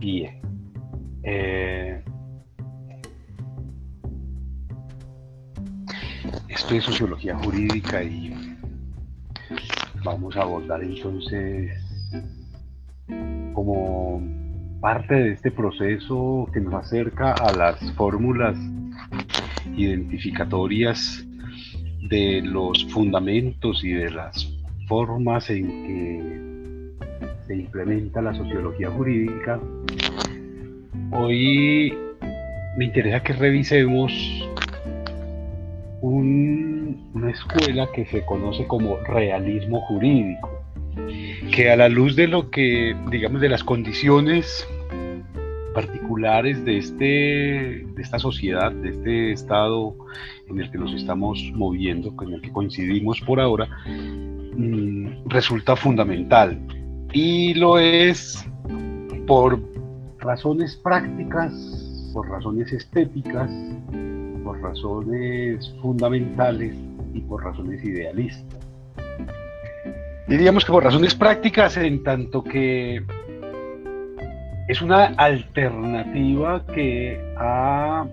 guíe. 0.00 0.40
Eh, 1.22 2.02
esto 6.48 6.74
es 6.74 6.84
sociología 6.84 7.36
jurídica 7.36 8.02
y 8.02 8.34
vamos 10.02 10.36
a 10.36 10.42
abordar 10.42 10.82
entonces 10.82 11.70
como 13.52 14.22
parte 14.80 15.14
de 15.14 15.32
este 15.32 15.50
proceso 15.50 16.48
que 16.52 16.60
nos 16.60 16.74
acerca 16.74 17.32
a 17.34 17.52
las 17.52 17.92
fórmulas 17.92 18.56
identificatorias 19.76 21.24
de 22.08 22.40
los 22.42 22.84
fundamentos 22.86 23.84
y 23.84 23.92
de 23.92 24.10
las 24.10 24.50
formas 24.88 25.50
en 25.50 25.66
que 25.66 26.49
se 27.50 27.56
implementa 27.56 28.22
la 28.22 28.32
sociología 28.32 28.88
jurídica, 28.92 29.58
hoy 31.10 31.92
me 32.76 32.84
interesa 32.84 33.24
que 33.24 33.32
revisemos 33.32 34.12
una 36.00 37.28
escuela 37.28 37.88
que 37.92 38.06
se 38.06 38.24
conoce 38.24 38.68
como 38.68 38.98
realismo 38.98 39.80
jurídico, 39.80 40.62
que 41.52 41.72
a 41.72 41.76
la 41.76 41.88
luz 41.88 42.14
de 42.14 42.28
lo 42.28 42.52
que, 42.52 42.94
digamos, 43.10 43.40
de 43.40 43.48
las 43.48 43.64
condiciones 43.64 44.64
particulares 45.74 46.64
de, 46.64 46.78
este, 46.78 47.04
de 47.04 48.00
esta 48.00 48.20
sociedad, 48.20 48.70
de 48.70 48.90
este 48.90 49.32
estado 49.32 49.96
en 50.48 50.60
el 50.60 50.70
que 50.70 50.78
nos 50.78 50.94
estamos 50.94 51.42
moviendo, 51.52 52.14
en 52.22 52.34
el 52.34 52.42
que 52.42 52.52
coincidimos 52.52 53.20
por 53.22 53.40
ahora, 53.40 53.66
mm, 54.56 55.28
resulta 55.28 55.74
fundamental. 55.74 56.60
Y 57.12 57.54
lo 57.54 57.78
es 57.78 58.46
por 59.26 59.60
razones 60.18 60.76
prácticas, 60.76 61.52
por 62.12 62.28
razones 62.28 62.72
estéticas, 62.72 63.50
por 64.44 64.60
razones 64.60 65.74
fundamentales 65.82 66.74
y 67.12 67.20
por 67.20 67.44
razones 67.44 67.82
idealistas. 67.84 68.60
Diríamos 70.28 70.64
que 70.64 70.70
por 70.70 70.84
razones 70.84 71.14
prácticas, 71.14 71.76
en 71.76 72.04
tanto 72.04 72.44
que 72.44 73.02
es 74.68 74.80
una 74.80 75.06
alternativa 75.06 76.64
que 76.66 77.20
ha, 77.36 78.06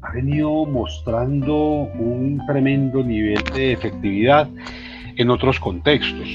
ha, 0.00 0.12
venido 0.14 0.64
mostrando 0.64 1.54
un 1.54 2.40
tremendo 2.46 3.04
nivel 3.04 3.42
de 3.54 3.72
efectividad 3.72 4.48
en 5.16 5.28
otros 5.28 5.60
contextos. 5.60 6.26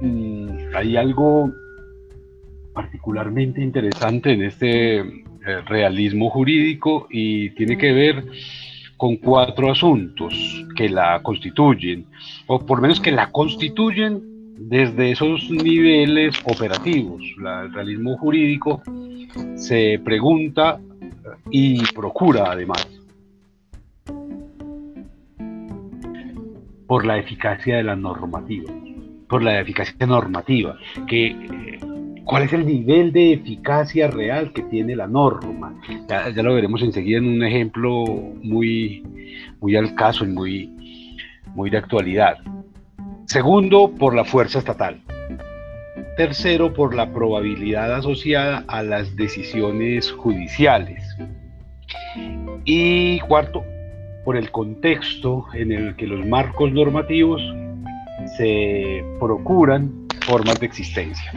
Mm, 0.00 0.74
hay 0.74 0.96
algo 0.96 1.52
particularmente 2.72 3.62
interesante 3.62 4.32
en 4.32 4.42
este 4.42 4.98
eh, 4.98 5.04
realismo 5.66 6.28
jurídico 6.28 7.06
y 7.10 7.50
tiene 7.50 7.78
que 7.78 7.92
ver 7.92 8.24
con 8.96 9.16
cuatro 9.16 9.70
asuntos 9.70 10.34
que 10.76 10.88
la 10.88 11.22
constituyen, 11.22 12.06
o 12.46 12.58
por 12.58 12.78
lo 12.78 12.82
menos 12.82 13.00
que 13.00 13.12
la 13.12 13.30
constituyen 13.30 14.22
desde 14.58 15.12
esos 15.12 15.50
niveles 15.50 16.34
operativos. 16.44 17.22
el 17.38 17.72
realismo 17.72 18.16
jurídico 18.16 18.82
se 19.54 20.00
pregunta 20.02 20.80
y 21.50 21.84
procura 21.92 22.52
además 22.52 22.88
por 26.86 27.04
la 27.04 27.18
eficacia 27.18 27.76
de 27.76 27.82
la 27.82 27.96
normativa, 27.96 28.72
por 29.28 29.42
la 29.42 29.60
eficacia 29.60 30.06
normativa, 30.06 30.76
que 31.06 31.26
eh, 31.26 31.80
cuál 32.24 32.42
es 32.42 32.52
el 32.52 32.66
nivel 32.66 33.12
de 33.12 33.34
eficacia 33.34 34.08
real 34.08 34.52
que 34.52 34.62
tiene 34.62 34.96
la 34.96 35.06
norma. 35.06 35.74
Ya, 36.08 36.28
lo 36.30 36.54
veremos 36.54 36.82
enseguida 36.82 37.18
en 37.18 37.28
un 37.28 37.44
ejemplo 37.44 38.04
muy, 38.42 39.02
muy 39.60 39.76
al 39.76 39.94
caso 39.94 40.24
y 40.24 40.28
muy, 40.28 41.16
muy 41.54 41.70
de 41.70 41.78
actualidad. 41.78 42.38
Segundo, 43.26 43.92
por 43.98 44.14
la 44.14 44.24
fuerza 44.24 44.58
estatal. 44.58 45.00
Tercero, 46.16 46.72
por 46.72 46.94
la 46.94 47.12
probabilidad 47.12 47.94
asociada 47.94 48.64
a 48.68 48.82
las 48.82 49.16
decisiones 49.16 50.10
judiciales. 50.12 51.04
Y 52.64 53.20
cuarto, 53.20 53.64
por 54.24 54.36
el 54.36 54.50
contexto 54.50 55.46
en 55.54 55.72
el 55.72 55.96
que 55.96 56.06
los 56.06 56.26
marcos 56.26 56.72
normativos 56.72 57.42
se 58.36 59.04
procuran 59.18 60.06
formas 60.26 60.58
de 60.60 60.66
existencia. 60.66 61.32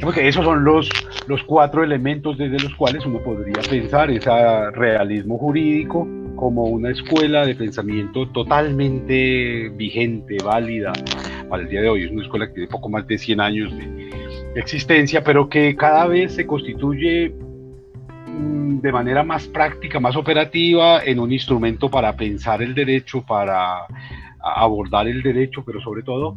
Porque 0.00 0.26
esos 0.26 0.44
son 0.44 0.64
los, 0.64 0.88
los 1.26 1.42
cuatro 1.44 1.84
elementos 1.84 2.38
desde 2.38 2.58
los 2.58 2.74
cuales 2.74 3.04
uno 3.04 3.18
podría 3.22 3.62
pensar 3.68 4.10
ese 4.10 4.30
realismo 4.70 5.36
jurídico 5.38 6.08
como 6.36 6.64
una 6.64 6.90
escuela 6.90 7.44
de 7.44 7.54
pensamiento 7.54 8.26
totalmente 8.28 9.68
vigente, 9.74 10.38
válida 10.42 10.92
para 11.50 11.64
el 11.64 11.68
día 11.68 11.82
de 11.82 11.88
hoy. 11.90 12.04
Es 12.04 12.10
una 12.10 12.22
escuela 12.22 12.46
que 12.46 12.54
tiene 12.54 12.68
poco 12.68 12.88
más 12.88 13.06
de 13.06 13.18
100 13.18 13.40
años 13.40 13.76
de 13.76 14.10
existencia, 14.54 15.22
pero 15.22 15.50
que 15.50 15.76
cada 15.76 16.06
vez 16.06 16.34
se 16.34 16.46
constituye 16.46 17.34
mm, 18.26 18.80
de 18.80 18.92
manera 18.92 19.22
más 19.22 19.48
práctica, 19.48 20.00
más 20.00 20.16
operativa, 20.16 21.04
en 21.04 21.18
un 21.18 21.30
instrumento 21.30 21.90
para 21.90 22.16
pensar 22.16 22.62
el 22.62 22.74
derecho, 22.74 23.22
para 23.22 23.86
abordar 24.42 25.08
el 25.08 25.22
derecho, 25.22 25.64
pero 25.64 25.80
sobre 25.80 26.02
todo 26.02 26.36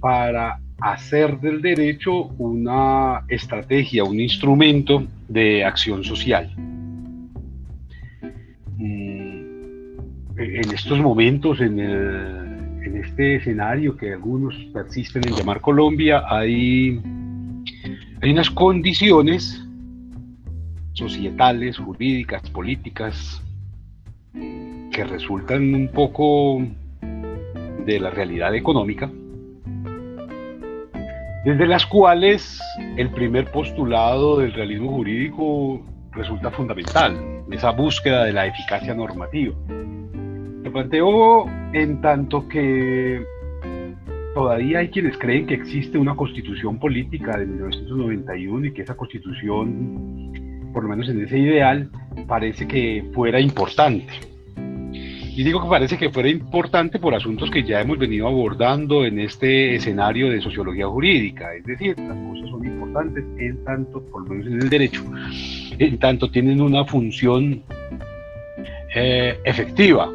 para 0.00 0.60
hacer 0.80 1.40
del 1.40 1.62
derecho 1.62 2.24
una 2.38 3.24
estrategia, 3.28 4.04
un 4.04 4.20
instrumento 4.20 5.06
de 5.28 5.64
acción 5.64 6.04
social. 6.04 6.50
Mm, 8.76 9.44
en 10.36 10.74
estos 10.74 10.98
momentos, 10.98 11.60
en, 11.60 11.80
este 13.02 13.36
escenario 13.36 13.96
que 13.96 14.12
algunos 14.12 14.54
persisten 14.72 15.26
en 15.26 15.34
llamar 15.34 15.60
Colombia, 15.60 16.22
hay, 16.28 17.00
hay 18.20 18.30
unas 18.30 18.50
condiciones 18.50 19.66
societales, 20.92 21.78
jurídicas, 21.78 22.48
políticas, 22.50 23.42
que 24.32 25.04
resultan 25.04 25.74
un 25.74 25.88
poco 25.88 26.62
de 27.84 28.00
la 28.00 28.10
realidad 28.10 28.54
económica, 28.54 29.10
desde 31.44 31.66
las 31.66 31.84
cuales 31.86 32.60
el 32.96 33.10
primer 33.10 33.50
postulado 33.50 34.38
del 34.38 34.52
realismo 34.52 34.92
jurídico 34.92 35.82
resulta 36.12 36.50
fundamental, 36.50 37.16
esa 37.50 37.70
búsqueda 37.70 38.24
de 38.24 38.32
la 38.32 38.46
eficacia 38.46 38.94
normativa. 38.94 39.54
Lo 40.62 40.72
planteo 40.72 41.46
en 41.72 42.00
tanto 42.00 42.48
que 42.48 43.22
todavía 44.34 44.78
hay 44.78 44.88
quienes 44.88 45.18
creen 45.18 45.46
que 45.46 45.54
existe 45.54 45.98
una 45.98 46.16
constitución 46.16 46.78
política 46.78 47.36
de 47.36 47.46
1991 47.46 48.66
y 48.66 48.72
que 48.72 48.82
esa 48.82 48.96
constitución, 48.96 50.70
por 50.72 50.84
lo 50.84 50.88
menos 50.88 51.08
en 51.08 51.22
ese 51.22 51.38
ideal, 51.38 51.90
parece 52.26 52.66
que 52.66 53.04
fuera 53.12 53.38
importante 53.38 54.33
y 55.36 55.42
digo 55.42 55.60
que 55.60 55.68
parece 55.68 55.98
que 55.98 56.10
fuera 56.10 56.28
importante 56.28 57.00
por 57.00 57.12
asuntos 57.12 57.50
que 57.50 57.64
ya 57.64 57.80
hemos 57.80 57.98
venido 57.98 58.28
abordando 58.28 59.04
en 59.04 59.18
este 59.18 59.74
escenario 59.74 60.30
de 60.30 60.40
sociología 60.40 60.86
jurídica. 60.86 61.52
Es 61.54 61.64
decir, 61.64 61.98
las 61.98 62.16
cosas 62.16 62.50
son 62.50 62.64
importantes 62.64 63.24
en 63.38 63.64
tanto, 63.64 64.00
por 64.04 64.22
lo 64.22 64.28
menos 64.28 64.46
en 64.46 64.62
el 64.62 64.70
derecho, 64.70 65.02
en 65.78 65.98
tanto 65.98 66.30
tienen 66.30 66.60
una 66.60 66.84
función 66.84 67.64
eh, 68.94 69.36
efectiva. 69.44 70.12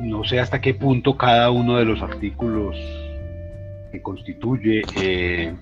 No 0.00 0.24
sé 0.24 0.40
hasta 0.40 0.60
qué 0.60 0.74
punto 0.74 1.16
cada 1.16 1.52
uno 1.52 1.76
de 1.76 1.84
los 1.84 2.02
artículos 2.02 2.76
que 3.92 4.02
constituye 4.02 4.82
eh, 5.00 5.54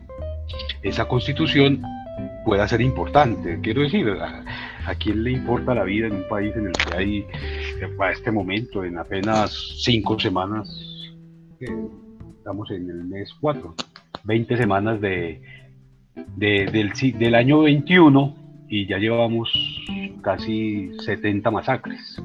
esa 0.82 1.06
constitución 1.06 1.82
pueda 2.46 2.66
ser 2.66 2.80
importante. 2.80 3.58
Quiero 3.62 3.82
decir, 3.82 4.06
¿A 4.86 4.94
quién 4.96 5.22
le 5.22 5.32
importa 5.32 5.74
la 5.74 5.84
vida 5.84 6.08
en 6.08 6.14
un 6.14 6.28
país 6.28 6.54
en 6.56 6.66
el 6.66 6.72
que 6.72 6.96
hay, 6.96 7.26
a 8.00 8.10
este 8.10 8.30
momento, 8.32 8.84
en 8.84 8.98
apenas 8.98 9.52
cinco 9.82 10.18
semanas, 10.18 10.68
estamos 12.36 12.70
en 12.72 12.90
el 12.90 13.04
mes 13.04 13.32
4, 13.40 13.74
20 14.24 14.56
semanas 14.56 15.00
de, 15.00 15.40
del, 16.36 17.34
año 17.34 17.60
21 17.60 18.34
y 18.68 18.86
ya 18.86 18.98
llevamos 18.98 19.52
casi 20.22 20.92
70 21.04 21.50
masacres? 21.50 22.20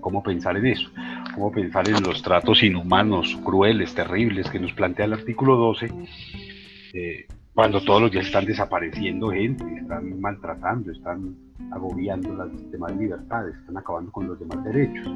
¿Cómo 0.00 0.22
pensar 0.22 0.56
en 0.56 0.66
eso? 0.66 0.90
¿Cómo 1.34 1.50
pensar 1.52 1.88
en 1.88 2.02
los 2.02 2.22
tratos 2.22 2.62
inhumanos, 2.62 3.36
crueles, 3.44 3.94
terribles 3.94 4.48
que 4.48 4.60
nos 4.60 4.72
plantea 4.72 5.06
el 5.06 5.14
artículo 5.14 5.56
12? 5.56 5.90
Cuando 7.54 7.80
todos 7.80 8.02
los 8.02 8.10
días 8.10 8.26
están 8.26 8.44
desapareciendo 8.44 9.30
gente, 9.30 9.64
están 9.80 10.20
maltratando, 10.20 10.90
están 10.90 11.36
agobiando 11.70 12.34
las 12.34 12.70
demás 12.70 12.96
libertades, 12.96 13.54
están 13.56 13.76
acabando 13.76 14.10
con 14.10 14.26
los 14.26 14.38
demás 14.38 14.62
derechos. 14.64 15.08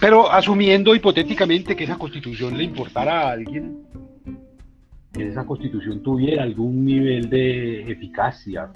Pero 0.00 0.30
asumiendo 0.30 0.94
hipotéticamente 0.94 1.76
que 1.76 1.84
esa 1.84 1.96
constitución 1.96 2.58
le 2.58 2.64
importara 2.64 3.20
a 3.20 3.32
alguien, 3.32 3.78
esa 5.16 5.46
constitución 5.46 6.02
tuviera 6.02 6.42
algún 6.42 6.84
nivel 6.84 7.30
de 7.30 7.90
eficacia. 7.90 8.68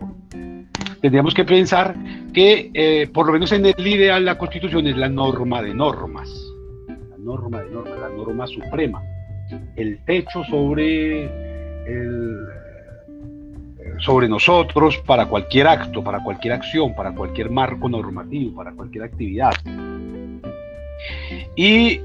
Tendríamos 1.00 1.34
que 1.34 1.44
pensar 1.44 1.94
que, 2.32 2.70
eh, 2.72 3.08
por 3.12 3.26
lo 3.26 3.32
menos 3.32 3.50
en 3.52 3.66
el 3.66 3.86
ideal, 3.86 4.24
la 4.24 4.38
constitución 4.38 4.86
es 4.86 4.96
la 4.96 5.08
norma 5.08 5.62
de 5.62 5.74
normas, 5.74 6.30
la 6.88 7.18
norma 7.18 7.60
de 7.62 7.70
normas, 7.70 7.98
la 7.98 8.08
norma 8.08 8.46
suprema, 8.46 9.02
el 9.76 9.98
techo 10.04 10.44
sobre, 10.44 11.49
sobre 13.98 14.28
nosotros 14.28 14.98
para 15.06 15.26
cualquier 15.26 15.66
acto, 15.66 16.02
para 16.02 16.22
cualquier 16.22 16.54
acción, 16.54 16.94
para 16.94 17.12
cualquier 17.14 17.50
marco 17.50 17.88
normativo, 17.88 18.56
para 18.56 18.72
cualquier 18.72 19.04
actividad. 19.04 19.52
Y 21.54 22.00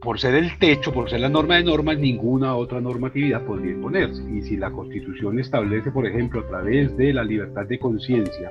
por 0.00 0.20
ser 0.20 0.34
el 0.34 0.56
techo, 0.58 0.92
por 0.92 1.10
ser 1.10 1.20
la 1.20 1.28
norma 1.28 1.56
de 1.56 1.64
normas, 1.64 1.98
ninguna 1.98 2.54
otra 2.54 2.80
normatividad 2.80 3.42
podría 3.42 3.72
imponerse. 3.72 4.22
Y 4.30 4.42
si 4.42 4.56
la 4.56 4.70
Constitución 4.70 5.40
establece, 5.40 5.90
por 5.90 6.06
ejemplo, 6.06 6.40
a 6.40 6.46
través 6.46 6.96
de 6.96 7.12
la 7.12 7.24
libertad 7.24 7.66
de 7.66 7.78
conciencia, 7.78 8.50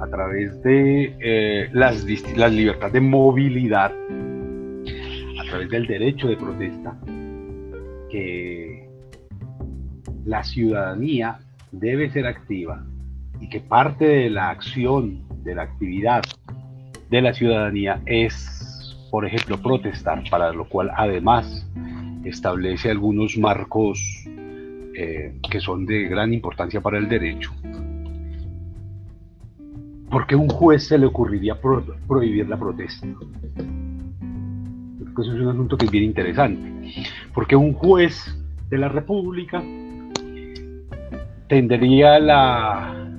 a 0.00 0.06
través 0.08 0.60
de 0.62 1.16
eh, 1.20 1.68
las, 1.72 2.04
la 2.36 2.48
libertad 2.48 2.90
de 2.90 3.00
movilidad, 3.00 3.92
a 5.40 5.44
través 5.48 5.70
del 5.70 5.86
derecho 5.86 6.28
de 6.28 6.36
protesta, 6.36 6.94
que 8.14 8.88
la 10.24 10.44
ciudadanía 10.44 11.40
debe 11.72 12.10
ser 12.10 12.28
activa 12.28 12.86
y 13.40 13.48
que 13.48 13.58
parte 13.58 14.04
de 14.04 14.30
la 14.30 14.50
acción, 14.50 15.24
de 15.42 15.56
la 15.56 15.62
actividad 15.62 16.22
de 17.10 17.20
la 17.20 17.34
ciudadanía 17.34 18.00
es 18.06 18.54
por 19.10 19.24
ejemplo, 19.24 19.62
protestar, 19.62 20.24
para 20.28 20.52
lo 20.52 20.68
cual 20.68 20.90
además 20.96 21.64
establece 22.24 22.90
algunos 22.90 23.38
marcos 23.38 24.00
eh, 24.96 25.38
que 25.48 25.60
son 25.60 25.86
de 25.86 26.08
gran 26.08 26.34
importancia 26.34 26.80
para 26.80 26.98
el 26.98 27.08
derecho. 27.08 27.52
¿Por 30.10 30.26
qué 30.26 30.34
a 30.34 30.38
un 30.38 30.48
juez 30.48 30.88
se 30.88 30.98
le 30.98 31.06
ocurriría 31.06 31.56
prohibir 32.08 32.48
la 32.48 32.56
protesta? 32.56 33.06
Eso 35.22 35.32
es 35.32 35.40
un 35.40 35.48
asunto 35.48 35.76
que 35.76 35.86
es 35.86 35.90
bien 35.90 36.04
interesante. 36.04 36.92
Porque 37.32 37.54
un 37.56 37.72
juez 37.72 38.36
de 38.68 38.78
la 38.78 38.88
República 38.88 39.62
tendría 41.48 42.18
la, 42.18 43.14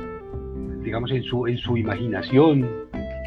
digamos, 0.84 1.12
en 1.12 1.24
su, 1.24 1.48
en 1.48 1.58
su 1.58 1.78
imaginación, 1.78 2.70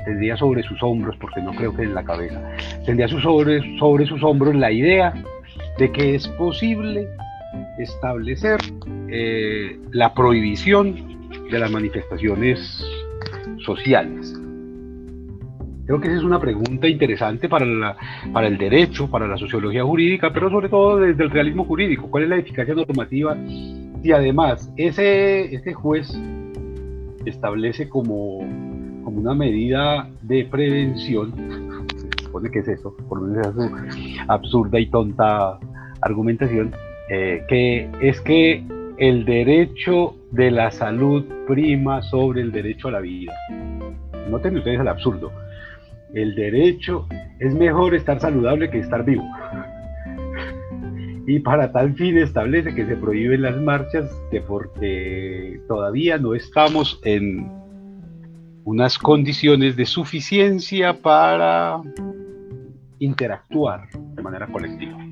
tendría 0.05 0.37
sobre 0.37 0.62
sus 0.62 0.82
hombros, 0.82 1.17
porque 1.17 1.41
no 1.41 1.53
creo 1.53 1.75
que 1.75 1.82
en 1.82 1.94
la 1.94 2.05
cabeza, 2.05 2.41
tendría 2.85 3.09
sobre, 3.09 3.79
sobre 3.79 4.06
sus 4.06 4.23
hombros 4.23 4.55
la 4.55 4.71
idea 4.71 5.14
de 5.79 5.93
que 5.93 6.14
es 6.14 6.29
posible 6.29 7.09
establecer 7.79 8.59
eh, 9.09 9.79
la 9.93 10.12
prohibición 10.12 11.29
de 11.50 11.59
las 11.59 11.71
manifestaciones 11.71 12.85
sociales. 13.64 14.38
Creo 15.88 16.00
que 16.00 16.08
esa 16.08 16.19
es 16.19 16.23
una 16.23 16.38
pregunta 16.38 16.87
interesante 16.87 17.49
para, 17.49 17.67
la, 17.67 17.96
para 18.32 18.46
el 18.46 18.58
derecho, 18.58 19.11
para 19.11 19.26
la 19.26 19.37
sociología 19.37 19.82
jurídica, 19.82 20.31
pero 20.32 20.50
sobre 20.50 20.69
todo 20.69 20.99
desde 20.99 21.25
el 21.25 21.31
realismo 21.31 21.64
jurídico. 21.64 22.08
¿Cuál 22.11 22.25
es 22.25 22.29
la 22.29 22.37
eficacia 22.37 22.75
normativa? 22.75 23.37
Y 24.02 24.12
además, 24.12 24.73
ese, 24.76 25.52
ese 25.52 25.75
juez 25.75 26.17
establece 27.25 27.88
como 27.88 28.46
como 29.08 29.23
una 29.23 29.35
medida 29.35 30.06
de 30.20 30.44
prevención, 30.44 31.32
se 31.96 32.25
supone 32.25 32.50
que 32.50 32.58
es 32.58 32.69
eso, 32.69 32.94
por 33.08 33.23
lo 33.23 33.29
menos 33.29 33.46
es 33.46 33.55
su 33.94 34.20
absurda 34.29 34.79
y 34.79 34.85
tonta 34.90 35.58
argumentación, 36.02 36.75
eh, 37.08 37.43
que 37.49 37.90
es 38.02 38.20
que 38.20 38.62
el 38.99 39.25
derecho 39.25 40.14
de 40.31 40.50
la 40.50 40.70
salud 40.70 41.25
prima 41.46 42.02
sobre 42.02 42.43
el 42.43 42.52
derecho 42.52 42.88
a 42.88 42.90
la 42.90 43.00
vida. 43.00 43.32
Noten 44.29 44.58
ustedes 44.58 44.79
el 44.79 44.88
absurdo. 44.88 45.32
El 46.15 46.35
derecho 46.35 47.07
es 47.39 47.55
mejor 47.55 47.95
estar 47.95 48.21
saludable 48.21 48.71
que 48.71 48.79
estar 48.79 49.05
vivo. 49.05 49.25
Y 51.27 51.41
para 51.41 51.71
tal 51.73 51.95
fin 51.95 52.17
establece 52.17 52.75
que 52.75 52.87
se 52.87 52.97
prohíben 52.97 53.43
las 53.43 53.57
marchas 53.61 54.11
que 54.31 54.41
porque 54.41 55.61
todavía 55.69 56.17
no 56.17 56.35
estamos 56.35 56.99
en 57.05 57.51
unas 58.65 58.99
condiciones 58.99 59.77
de 59.77 59.87
suficiencia 59.87 60.95
para 60.95 61.81
interactuar 62.99 63.89
de 64.15 64.23
manera 64.23 64.47
colectiva. 64.47 65.08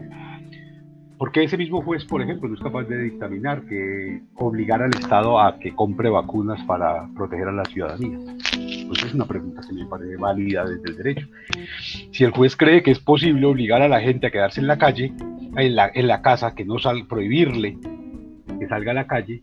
Porque 1.18 1.44
ese 1.44 1.56
mismo 1.56 1.80
juez, 1.82 2.04
por 2.04 2.20
ejemplo, 2.20 2.48
no 2.48 2.54
es 2.54 2.60
capaz 2.60 2.84
de 2.84 3.02
dictaminar 3.04 3.62
que 3.66 4.20
obligar 4.34 4.82
al 4.82 4.90
Estado 4.90 5.40
a 5.40 5.58
que 5.58 5.74
compre 5.74 6.10
vacunas 6.10 6.62
para 6.64 7.08
proteger 7.14 7.48
a 7.48 7.52
la 7.52 7.64
ciudadanía? 7.64 8.18
Pues 8.86 9.02
es 9.02 9.14
una 9.14 9.24
pregunta 9.24 9.62
que 9.66 9.74
me 9.74 9.86
parece 9.86 10.16
válida 10.16 10.64
desde 10.64 10.90
el 10.90 10.96
derecho. 10.96 11.28
Si 12.12 12.22
el 12.22 12.32
juez 12.32 12.54
cree 12.54 12.82
que 12.82 12.90
es 12.90 12.98
posible 12.98 13.46
obligar 13.46 13.80
a 13.80 13.88
la 13.88 14.00
gente 14.00 14.26
a 14.26 14.30
quedarse 14.30 14.60
en 14.60 14.66
la 14.66 14.76
calle, 14.76 15.14
en 15.56 16.06
la, 16.06 16.22
casa, 16.22 16.54
que 16.54 16.66
no 16.66 16.78
sal, 16.78 17.06
prohibirle 17.08 17.78
que 18.58 18.68
salga 18.68 18.90
a 18.90 18.94
la 18.94 19.06
calle, 19.06 19.42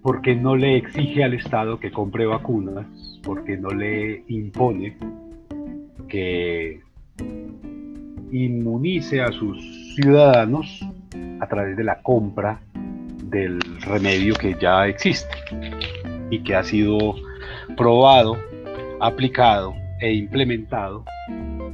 porque 0.00 0.34
no 0.34 0.56
le 0.56 0.76
exige 0.76 1.24
al 1.24 1.34
Estado 1.34 1.78
que 1.78 1.90
compre 1.90 2.26
vacunas 2.26 2.86
porque 3.22 3.56
no 3.56 3.68
le 3.68 4.24
impone 4.28 4.96
que 6.08 6.80
inmunice 8.32 9.20
a 9.20 9.30
sus 9.30 9.94
ciudadanos 9.94 10.84
a 11.40 11.46
través 11.46 11.76
de 11.76 11.84
la 11.84 12.00
compra 12.02 12.60
del 13.24 13.60
remedio 13.86 14.34
que 14.34 14.54
ya 14.60 14.86
existe 14.86 15.34
y 16.30 16.42
que 16.42 16.54
ha 16.54 16.62
sido 16.62 17.14
probado, 17.76 18.36
aplicado 19.00 19.74
e 20.00 20.12
implementado 20.12 21.04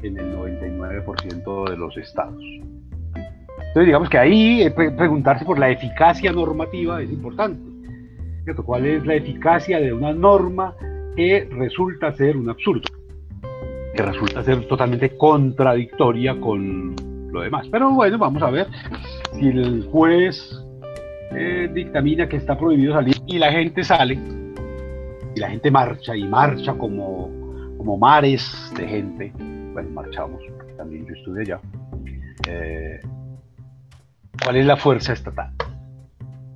en 0.03 0.19
el 0.19 0.37
99% 0.37 1.71
de 1.71 1.77
los 1.77 1.97
estados. 1.97 2.43
Entonces 3.15 3.87
digamos 3.87 4.09
que 4.09 4.19
ahí 4.19 4.63
eh, 4.63 4.71
preguntarse 4.71 5.45
por 5.45 5.59
la 5.59 5.71
eficacia 5.71 6.33
normativa 6.33 7.03
es 7.03 7.11
importante. 7.11 7.61
¿Cuál 8.65 8.87
es 8.87 9.05
la 9.05 9.15
eficacia 9.15 9.79
de 9.79 9.93
una 9.93 10.13
norma 10.13 10.75
que 11.17 11.49
resulta 11.51 12.13
ser 12.13 12.37
un 12.37 12.49
absurdo, 12.49 12.89
que 13.95 14.03
resulta 14.03 14.43
ser 14.43 14.67
totalmente 14.69 15.17
contradictoria 15.17 16.41
con 16.41 16.95
lo 17.31 17.43
demás. 17.43 17.67
Pero 17.71 17.91
bueno, 17.91 18.19
vamos 18.19 18.43
a 18.43 18.51
ver 18.51 18.67
si 19.33 19.49
el 19.49 19.87
juez 19.91 20.65
eh, 21.33 21.71
dictamina 21.73 22.29
que 22.29 22.37
está 22.37 22.59
prohibido 22.59 22.95
salir 22.95 23.17
y 23.27 23.39
la 23.39 23.53
gente 23.53 23.85
sale, 23.85 24.19
y 25.35 25.41
la 25.41 25.51
gente 25.51 25.71
marcha 25.71 26.17
y 26.17 26.25
marcha 26.25 26.75
como, 26.75 27.31
como 27.77 27.97
mares 27.99 28.73
de 28.77 28.89
gente. 28.89 29.33
Bueno, 29.73 29.91
marchamos, 29.91 30.43
también 30.77 31.07
yo 31.07 31.15
estuve 31.15 31.43
allá. 31.43 31.61
Eh, 32.49 33.01
¿Cuál 34.43 34.57
es 34.57 34.67
la 34.67 34.77
fuerza 34.77 35.13
estatal? 35.13 35.53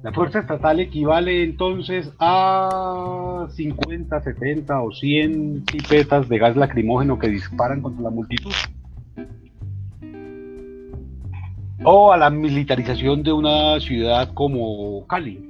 La 0.02 0.12
fuerza 0.12 0.40
estatal 0.40 0.80
equivale 0.80 1.44
entonces 1.44 2.10
a 2.18 3.46
50, 3.48 4.20
70 4.20 4.82
o 4.82 4.90
100 4.90 5.64
pipetas 5.64 6.28
de 6.28 6.38
gas 6.38 6.56
lacrimógeno 6.56 7.18
que 7.18 7.28
disparan 7.28 7.82
contra 7.82 8.02
la 8.02 8.10
multitud. 8.10 8.52
O 11.84 12.12
a 12.12 12.16
la 12.16 12.30
militarización 12.30 13.22
de 13.22 13.32
una 13.32 13.80
ciudad 13.80 14.32
como 14.34 15.06
Cali. 15.06 15.48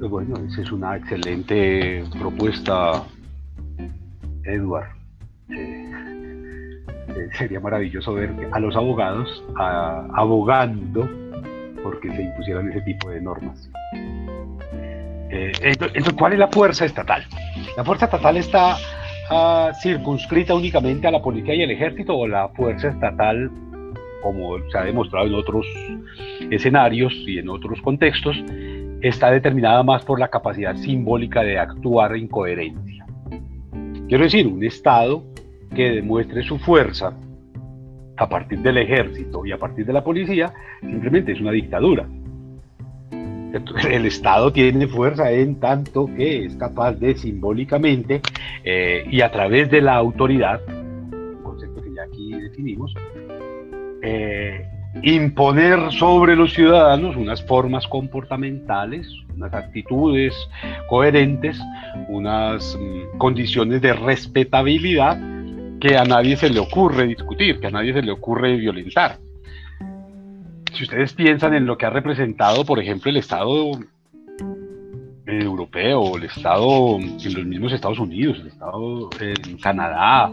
Bueno, 0.00 0.34
esa 0.48 0.62
es 0.62 0.72
una 0.72 0.96
excelente 0.96 2.04
propuesta, 2.18 3.04
Edward. 4.44 4.88
Eh, 5.50 5.92
sería 7.38 7.60
maravilloso 7.60 8.14
ver 8.14 8.34
a 8.50 8.58
los 8.58 8.74
abogados 8.74 9.44
abogando 9.56 11.08
porque 11.82 12.10
se 12.10 12.22
impusieran 12.22 12.68
ese 12.70 12.80
tipo 12.82 13.10
de 13.10 13.20
normas. 13.20 13.70
Eh, 15.30 15.52
entonces, 15.62 16.12
¿cuál 16.14 16.34
es 16.34 16.38
la 16.40 16.48
fuerza 16.48 16.84
estatal? 16.84 17.24
La 17.76 17.84
fuerza 17.84 18.06
estatal 18.06 18.36
está 18.36 18.76
ah, 19.30 19.72
circunscrita 19.80 20.54
únicamente 20.54 21.06
a 21.06 21.10
la 21.10 21.22
policía 21.22 21.54
y 21.54 21.62
el 21.62 21.70
ejército 21.70 22.16
o 22.16 22.26
la 22.26 22.48
fuerza 22.50 22.88
estatal, 22.88 23.50
como 24.22 24.58
se 24.70 24.78
ha 24.78 24.84
demostrado 24.84 25.26
en 25.26 25.34
otros 25.34 25.66
escenarios 26.50 27.12
y 27.26 27.38
en 27.38 27.48
otros 27.48 27.80
contextos, 27.82 28.36
está 29.00 29.30
determinada 29.30 29.82
más 29.82 30.04
por 30.04 30.20
la 30.20 30.28
capacidad 30.28 30.76
simbólica 30.76 31.42
de 31.42 31.58
actuar 31.58 32.14
en 32.14 32.28
coherencia. 32.28 33.04
Quiero 34.08 34.24
decir, 34.24 34.46
un 34.46 34.62
Estado 34.62 35.24
que 35.74 35.90
demuestre 35.90 36.42
su 36.42 36.58
fuerza 36.58 37.16
a 38.16 38.28
partir 38.28 38.60
del 38.60 38.78
ejército 38.78 39.44
y 39.44 39.52
a 39.52 39.58
partir 39.58 39.86
de 39.86 39.92
la 39.92 40.04
policía, 40.04 40.52
simplemente 40.80 41.32
es 41.32 41.40
una 41.40 41.50
dictadura. 41.50 42.06
El 43.90 44.06
Estado 44.06 44.52
tiene 44.52 44.86
fuerza 44.86 45.30
en 45.30 45.60
tanto 45.60 46.06
que 46.06 46.46
es 46.46 46.56
capaz 46.56 46.92
de 46.92 47.16
simbólicamente 47.16 48.20
eh, 48.64 49.04
y 49.10 49.20
a 49.20 49.30
través 49.30 49.70
de 49.70 49.82
la 49.82 49.96
autoridad, 49.96 50.60
concepto 51.42 51.82
que 51.82 51.94
ya 51.94 52.02
aquí 52.04 52.32
definimos, 52.32 52.94
eh, 54.02 54.66
imponer 55.02 55.92
sobre 55.92 56.36
los 56.36 56.52
ciudadanos 56.52 57.16
unas 57.16 57.42
formas 57.46 57.86
comportamentales, 57.86 59.08
unas 59.34 59.52
actitudes 59.54 60.34
coherentes, 60.88 61.58
unas 62.08 62.76
mm, 62.78 63.18
condiciones 63.18 63.80
de 63.80 63.92
respetabilidad 63.92 65.18
que 65.80 65.96
a 65.96 66.04
nadie 66.04 66.36
se 66.36 66.50
le 66.50 66.60
ocurre 66.60 67.06
discutir, 67.06 67.58
que 67.58 67.66
a 67.66 67.70
nadie 67.70 67.92
se 67.92 68.02
le 68.02 68.12
ocurre 68.12 68.56
violentar. 68.56 69.18
Si 70.74 70.84
ustedes 70.84 71.12
piensan 71.12 71.54
en 71.54 71.66
lo 71.66 71.76
que 71.76 71.86
ha 71.86 71.90
representado, 71.90 72.64
por 72.64 72.80
ejemplo, 72.80 73.10
el 73.10 73.18
Estado 73.18 73.72
europeo, 75.26 76.16
el 76.16 76.24
Estado 76.24 76.96
en 76.98 77.34
los 77.34 77.44
mismos 77.44 77.72
Estados 77.72 77.98
Unidos, 77.98 78.38
el 78.40 78.48
Estado 78.48 79.10
en 79.20 79.58
Canadá, 79.58 80.32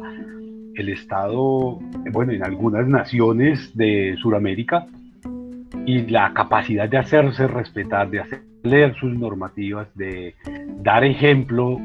el 0.75 0.89
Estado, 0.89 1.79
bueno, 2.11 2.31
en 2.31 2.43
algunas 2.43 2.87
naciones 2.87 3.75
de 3.75 4.15
Sudamérica, 4.21 4.85
y 5.85 6.07
la 6.07 6.33
capacidad 6.33 6.87
de 6.87 6.97
hacerse 6.97 7.47
respetar, 7.47 8.09
de 8.09 8.21
hacer 8.21 8.41
leer 8.63 8.95
sus 8.95 9.13
normativas, 9.13 9.87
de 9.95 10.35
dar 10.81 11.03
ejemplo 11.03 11.79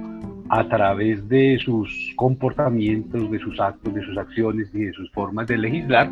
a 0.48 0.68
través 0.68 1.28
de 1.28 1.58
sus 1.58 2.12
comportamientos, 2.16 3.30
de 3.30 3.38
sus 3.38 3.58
actos, 3.58 3.94
de 3.94 4.02
sus 4.02 4.16
acciones 4.16 4.68
y 4.74 4.84
de 4.84 4.92
sus 4.92 5.10
formas 5.12 5.46
de 5.46 5.58
legislar, 5.58 6.10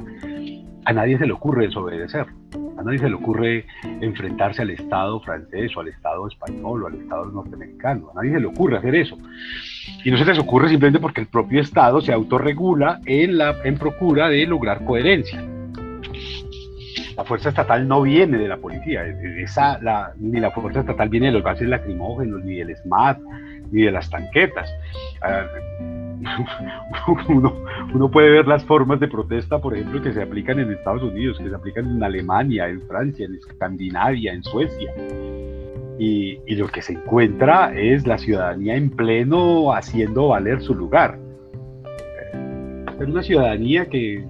a 0.85 0.93
nadie 0.93 1.19
se 1.19 1.27
le 1.27 1.33
ocurre 1.33 1.67
desobedecer. 1.67 2.27
A 2.79 2.83
nadie 2.83 2.99
se 2.99 3.09
le 3.09 3.15
ocurre 3.15 3.67
enfrentarse 4.01 4.63
al 4.63 4.71
Estado 4.71 5.21
francés 5.21 5.77
o 5.77 5.81
al 5.81 5.89
Estado 5.89 6.27
español 6.27 6.83
o 6.83 6.87
al 6.89 6.95
Estado 6.95 7.27
norteamericano. 7.27 8.11
A 8.11 8.15
nadie 8.15 8.33
se 8.33 8.41
le 8.41 8.47
ocurre 8.47 8.79
hacer 8.79 8.95
eso. 8.95 9.17
Y 10.05 10.11
no 10.11 10.17
se 10.17 10.25
les 10.25 10.39
ocurre 10.39 10.69
simplemente 10.69 11.01
porque 11.01 11.21
el 11.21 11.29
propio 11.29 11.61
Estado 11.61 12.01
se 12.01 12.13
autorregula 12.13 13.01
en, 13.07 13.39
la, 13.39 13.57
en 13.65 13.77
procura 13.77 14.29
de 14.29 14.47
lograr 14.47 14.85
coherencia. 14.85 15.43
La 17.17 17.25
fuerza 17.25 17.51
estatal 17.51 17.87
no 17.87 18.03
viene 18.03 18.39
de 18.39 18.49
la 18.49 18.57
policía, 18.57 19.05
ni 20.19 20.41
la 20.41 20.51
fuerza 20.51 20.81
estatal 20.81 21.09
viene 21.11 21.27
de 21.27 21.33
los 21.33 21.45
gases 21.45 21.69
lacrimógenos, 21.69 22.43
ni 22.43 22.57
del 22.57 22.75
SMAT, 22.75 23.19
ni 23.71 23.83
de 23.83 23.93
las 23.93 24.09
tanquetas. 24.09 24.69
Ah, 25.21 25.45
uno, 27.29 27.53
uno, 27.95 28.11
puede 28.11 28.31
ver 28.31 28.47
las 28.47 28.65
formas 28.65 29.01
de 29.01 29.09
protesta, 29.09 29.61
por 29.61 29.75
ejemplo, 29.75 30.03
que 30.03 30.13
se 30.13 30.23
aplican 30.23 30.59
en 30.61 30.73
Estados 30.73 31.03
Unidos, 31.03 31.39
que 31.39 31.49
se 31.49 31.55
aplican 31.55 31.87
en 31.97 32.03
Alemania, 32.03 32.69
en 32.69 32.81
Francia, 32.83 33.27
en 33.27 33.35
Escandinavia, 33.35 34.33
en 34.33 34.43
Suecia. 34.43 34.93
Y, 35.99 36.39
y 36.47 36.55
lo 36.57 36.69
que 36.69 36.83
se 36.83 36.95
encuentra 36.95 37.75
es 37.75 38.07
la 38.07 38.19
ciudadanía 38.19 38.77
en 38.77 38.91
pleno 38.91 39.73
haciendo 39.73 40.29
valer 40.29 40.61
su 40.63 40.75
lugar. 40.75 41.19
Es 43.01 43.09
una 43.09 43.23
ciudadanía 43.23 43.87
que 43.87 44.25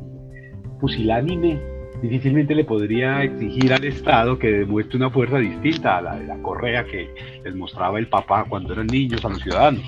pusilánime 0.81 1.72
difícilmente 2.03 2.55
le 2.55 2.65
podría 2.65 3.23
exigir 3.23 3.73
al 3.73 3.85
Estado 3.85 4.39
que 4.39 4.49
demuestre 4.49 4.97
una 4.97 5.11
fuerza 5.11 5.39
distinta 5.39 5.99
a 5.99 6.03
la 6.03 6.17
de 6.17 6.27
la 6.27 6.37
correa 6.43 6.85
que 6.85 7.15
les 7.45 7.55
mostraba 7.55 7.99
el 7.99 8.09
papá 8.09 8.45
cuando 8.49 8.73
eran 8.73 8.89
niños 8.89 9.25
a 9.25 9.29
los 9.29 9.41
ciudadanos. 9.41 9.83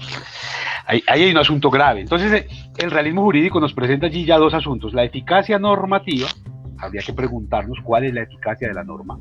Ahí, 0.86 1.02
hay 1.06 1.30
un 1.30 1.38
asunto 1.38 1.70
grave. 1.70 2.00
Entonces, 2.00 2.32
eh, 2.32 2.48
el 2.78 2.90
realismo 2.90 3.22
jurídico 3.22 3.58
nos 3.58 3.72
presenta 3.72 4.06
allí 4.06 4.24
ya 4.24 4.38
dos 4.38 4.54
asuntos. 4.54 4.94
La 4.94 5.02
eficacia 5.02 5.58
normativa, 5.58 6.28
habría 6.78 7.02
que 7.02 7.12
preguntarnos 7.12 7.78
cuál 7.82 8.04
es 8.04 8.14
la 8.14 8.22
eficacia 8.22 8.68
de 8.68 8.74
la 8.74 8.84
norma, 8.84 9.18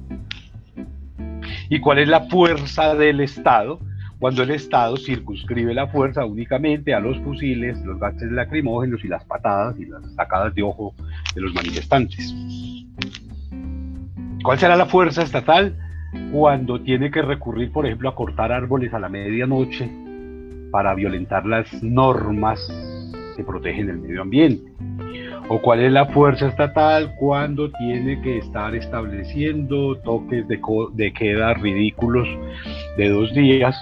y 1.69 1.79
cuál 1.79 2.00
es 2.00 2.07
la 2.07 2.21
fuerza 2.21 2.93
del 2.93 3.21
Estado, 3.21 3.79
cuando 4.24 4.44
el 4.44 4.51
Estado 4.51 4.96
circunscribe 4.96 5.74
la 5.74 5.88
fuerza 5.88 6.24
únicamente 6.24 6.94
a 6.94 7.01
los 7.01 7.20
fusiles, 7.24 7.77
los 7.84 8.00
gases 8.00 8.32
lacrimógenos 8.32 9.03
y 9.03 9.10
las 9.10 9.25
patadas 9.25 9.77
y 9.77 9.86
las 9.86 10.01
sacadas 10.13 10.56
de 10.56 10.63
ojo 10.63 10.96
de 11.36 11.42
los 11.42 11.53
manifestantes. 11.53 12.34
¿Cuál 14.42 14.58
será 14.60 14.77
la 14.77 14.86
fuerza 14.86 15.24
estatal 15.24 15.77
cuando 16.32 16.80
tiene 16.80 17.12
que 17.12 17.22
recurrir, 17.22 17.74
por 17.74 17.86
ejemplo, 17.86 18.08
a 18.08 18.15
cortar 18.15 18.53
árboles 18.53 18.94
a 18.94 19.00
la 19.00 19.10
medianoche 19.10 19.92
para 20.72 20.96
violentar 20.96 21.46
las 21.46 21.84
normas 21.84 22.62
que 23.36 23.44
protegen 23.44 23.89
el 23.89 23.98
medio 23.98 24.22
ambiente? 24.22 24.72
¿O 25.50 25.62
cuál 25.62 25.82
es 25.82 25.92
la 25.92 26.06
fuerza 26.06 26.48
estatal 26.48 27.13
cuando 27.20 27.70
tiene 27.72 28.22
que 28.22 28.38
estar 28.38 28.74
estableciendo 28.74 29.98
toques 29.98 30.48
de, 30.48 30.62
de 30.94 31.12
queda 31.12 31.56
ridículos 31.56 32.30
de 32.96 33.10
dos 33.10 33.34
días 33.34 33.75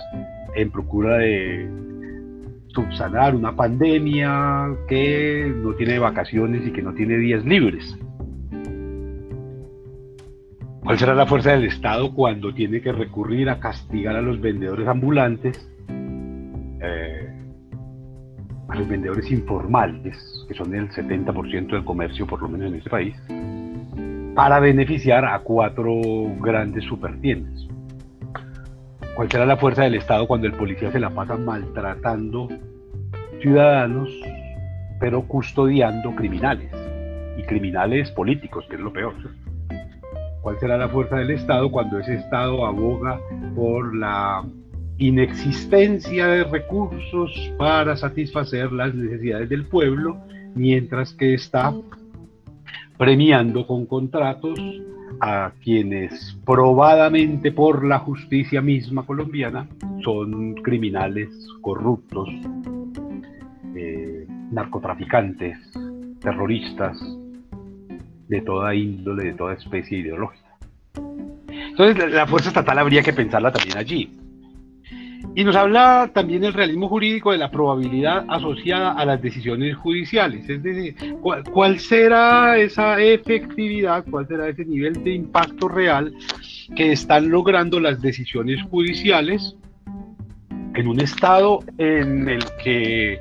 en 0.56 0.72
procura 0.72 1.18
de 1.18 1.70
subsanar 2.74 3.36
una 3.36 3.56
pandemia 3.56 4.70
que 4.88 5.54
no 5.56 5.74
tiene 5.74 6.00
vacaciones 6.00 6.66
y 6.66 6.72
que 6.72 6.82
no 6.82 6.94
tiene 6.94 7.18
días 7.18 7.44
libres? 7.46 7.98
¿Cuál 10.84 10.98
será 10.98 11.14
la 11.14 11.28
fuerza 11.28 11.52
del 11.52 11.66
Estado 11.66 12.14
cuando 12.14 12.54
tiene 12.54 12.82
que 12.82 12.92
recurrir 12.92 13.50
a 13.50 13.60
castigar 13.60 14.16
a 14.16 14.22
los 14.22 14.42
vendedores 14.42 14.88
ambulantes 14.88 15.68
a 18.72 18.76
los 18.76 18.88
vendedores 18.88 19.30
informales, 19.30 20.46
que 20.48 20.54
son 20.54 20.74
el 20.74 20.90
70% 20.90 21.68
del 21.72 21.84
comercio, 21.84 22.26
por 22.26 22.42
lo 22.42 22.48
menos 22.48 22.68
en 22.68 22.76
este 22.76 22.90
país, 22.90 23.16
para 24.34 24.60
beneficiar 24.60 25.26
a 25.26 25.40
cuatro 25.40 25.94
grandes 26.40 26.86
supertiendas. 26.86 27.68
¿Cuál 29.22 29.30
será 29.30 29.46
la 29.46 29.58
fuerza 29.58 29.84
del 29.84 29.94
Estado 29.94 30.28
cuando 30.28 30.48
el 30.48 30.54
policía 30.54 30.92
se 30.92 31.00
la 31.00 31.12
pasa 31.12 31.38
maltratando 31.38 32.50
ciudadanos, 33.40 34.10
pero 35.00 35.28
custodiando 35.28 36.16
criminales? 36.16 36.72
Y 37.38 37.44
criminales 37.44 38.10
políticos, 38.10 38.66
que 38.68 38.78
es 38.78 38.82
lo 38.82 38.92
peor. 38.92 39.14
¿Cuál 40.42 40.60
será 40.60 40.76
la 40.76 40.90
fuerza 40.90 41.18
del 41.18 41.30
Estado 41.30 41.70
cuando 41.70 42.00
ese 42.00 42.16
Estado 42.16 42.66
aboga 42.66 43.20
por 43.54 43.96
la 43.96 44.44
inexistencia 44.98 46.26
de 46.26 46.44
recursos 46.46 47.54
para 47.60 47.96
satisfacer 47.96 48.72
las 48.72 48.96
necesidades 48.96 49.50
del 49.50 49.68
pueblo, 49.68 50.18
mientras 50.56 51.14
que 51.14 51.36
está 51.36 51.72
premiando 52.98 53.68
con 53.68 53.86
contratos 53.86 54.60
a 55.20 55.52
quienes 55.64 56.38
probadamente 56.46 57.52
por 57.52 57.86
la 57.86 58.00
justicia 58.00 58.62
misma 58.62 59.06
colombiana 59.06 59.68
son 60.04 60.56
criminales 60.56 61.30
corruptos, 61.62 62.30
eh, 63.76 64.26
narcotraficantes, 64.52 65.58
terroristas, 66.22 66.98
de 68.28 68.42
toda 68.42 68.74
índole, 68.74 69.26
de 69.26 69.34
toda 69.34 69.54
especie 69.54 70.00
ideológica. 70.00 70.56
Entonces 71.50 72.12
la 72.12 72.26
fuerza 72.28 72.50
estatal 72.50 72.80
habría 72.80 73.04
que 73.04 73.14
pensarla 73.14 73.52
también 73.52 73.78
allí. 73.78 74.21
Y 75.34 75.46
nos 75.46 75.56
habla 75.56 76.12
también 76.14 76.44
el 76.44 76.54
realismo 76.54 76.90
jurídico 76.90 77.32
de 77.32 77.38
la 77.38 77.50
probabilidad 77.50 78.26
asociada 78.28 78.92
a 78.92 79.06
las 79.06 79.22
decisiones 79.22 79.78
judiciales, 79.78 80.48
es 80.50 80.62
decir, 80.62 80.96
cuál, 81.22 81.80
será 81.80 82.58
esa 82.58 83.00
efectividad, 83.00 84.04
cuál 84.10 84.28
será 84.28 84.50
ese 84.50 84.66
nivel 84.66 85.02
de 85.04 85.14
impacto 85.14 85.70
real 85.70 86.14
que 86.76 86.92
están 86.92 87.30
logrando 87.30 87.80
las 87.80 88.02
decisiones 88.02 88.62
judiciales 88.64 89.56
en 90.74 90.88
un 90.88 91.00
estado 91.00 91.60
en 91.78 92.28
el 92.28 92.44
que, 92.62 93.14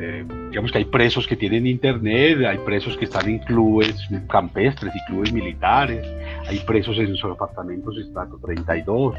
eh, 0.00 0.24
digamos 0.48 0.72
que 0.72 0.78
hay 0.78 0.84
presos 0.86 1.26
que 1.26 1.36
tienen 1.36 1.66
internet, 1.66 2.38
hay 2.46 2.58
presos 2.58 2.96
que 2.96 3.04
están 3.04 3.28
en 3.28 3.40
clubes 3.40 3.94
campestres 4.28 4.94
y 4.94 5.10
clubes 5.10 5.32
militares, 5.34 6.06
hay 6.48 6.60
presos 6.60 6.98
en 6.98 7.14
sus 7.14 7.30
apartamentos 7.30 7.98
estrato 7.98 8.38
32 8.38 9.14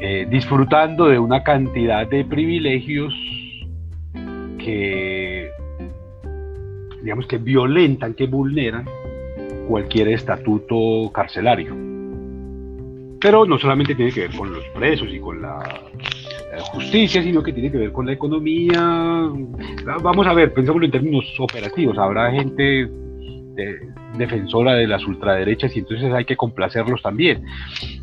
eh, 0.00 0.26
disfrutando 0.28 1.06
de 1.06 1.18
una 1.18 1.42
cantidad 1.42 2.06
de 2.06 2.24
privilegios 2.24 3.14
que, 4.58 5.50
digamos 7.02 7.26
que 7.26 7.38
violentan, 7.38 8.14
que 8.14 8.26
vulneran 8.26 8.86
cualquier 9.68 10.08
estatuto 10.08 11.10
carcelario. 11.12 11.74
Pero 13.20 13.46
no 13.46 13.58
solamente 13.58 13.94
tiene 13.94 14.12
que 14.12 14.22
ver 14.22 14.36
con 14.36 14.52
los 14.52 14.64
presos 14.68 15.08
y 15.10 15.18
con 15.18 15.40
la, 15.40 15.62
justicia, 16.72 17.22
sino 17.22 17.42
que 17.42 17.52
tiene 17.52 17.70
que 17.70 17.78
ver 17.78 17.92
con 17.92 18.06
la 18.06 18.12
economía. 18.12 19.28
Vamos 20.02 20.26
a 20.26 20.34
ver, 20.34 20.52
pensémoslo 20.52 20.84
en 20.84 20.92
términos 20.92 21.24
operativos. 21.38 21.98
Habrá 21.98 22.30
gente 22.30 22.88
defensora 24.16 24.74
de 24.74 24.86
las 24.86 25.06
ultraderechas 25.06 25.74
y 25.76 25.80
entonces 25.80 26.12
hay 26.12 26.24
que 26.24 26.36
complacerlos 26.36 27.02
también. 27.02 27.44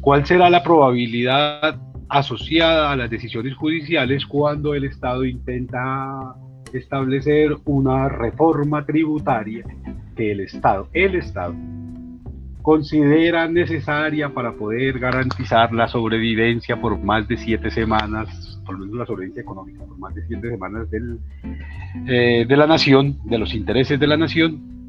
¿Cuál 0.01 0.25
será 0.25 0.49
la 0.49 0.63
probabilidad 0.63 1.79
asociada 2.09 2.91
a 2.91 2.95
las 2.95 3.09
decisiones 3.09 3.55
judiciales 3.55 4.25
cuando 4.25 4.73
el 4.75 4.83
Estado 4.83 5.23
intenta 5.23 6.35
establecer 6.73 7.55
una 7.65 8.09
reforma 8.09 8.85
tributaria 8.85 9.63
que 10.15 10.31
el 10.31 10.41
Estado, 10.41 10.89
el 10.93 11.15
Estado, 11.15 11.55
considera 12.61 13.47
necesaria 13.47 14.29
para 14.29 14.53
poder 14.53 14.99
garantizar 14.99 15.73
la 15.73 15.87
sobrevivencia 15.87 16.79
por 16.79 16.99
más 16.99 17.27
de 17.27 17.37
siete 17.37 17.71
semanas, 17.71 18.61
por 18.65 18.75
lo 18.75 18.81
menos 18.81 18.99
la 18.99 19.05
sobrevivencia 19.05 19.41
económica, 19.41 19.83
por 19.83 19.97
más 19.97 20.13
de 20.13 20.27
siete 20.27 20.49
semanas 20.49 20.87
eh, 22.07 22.45
de 22.47 22.57
la 22.57 22.67
nación, 22.67 23.17
de 23.25 23.37
los 23.37 23.53
intereses 23.53 23.99
de 23.99 24.07
la 24.07 24.17
nación, 24.17 24.80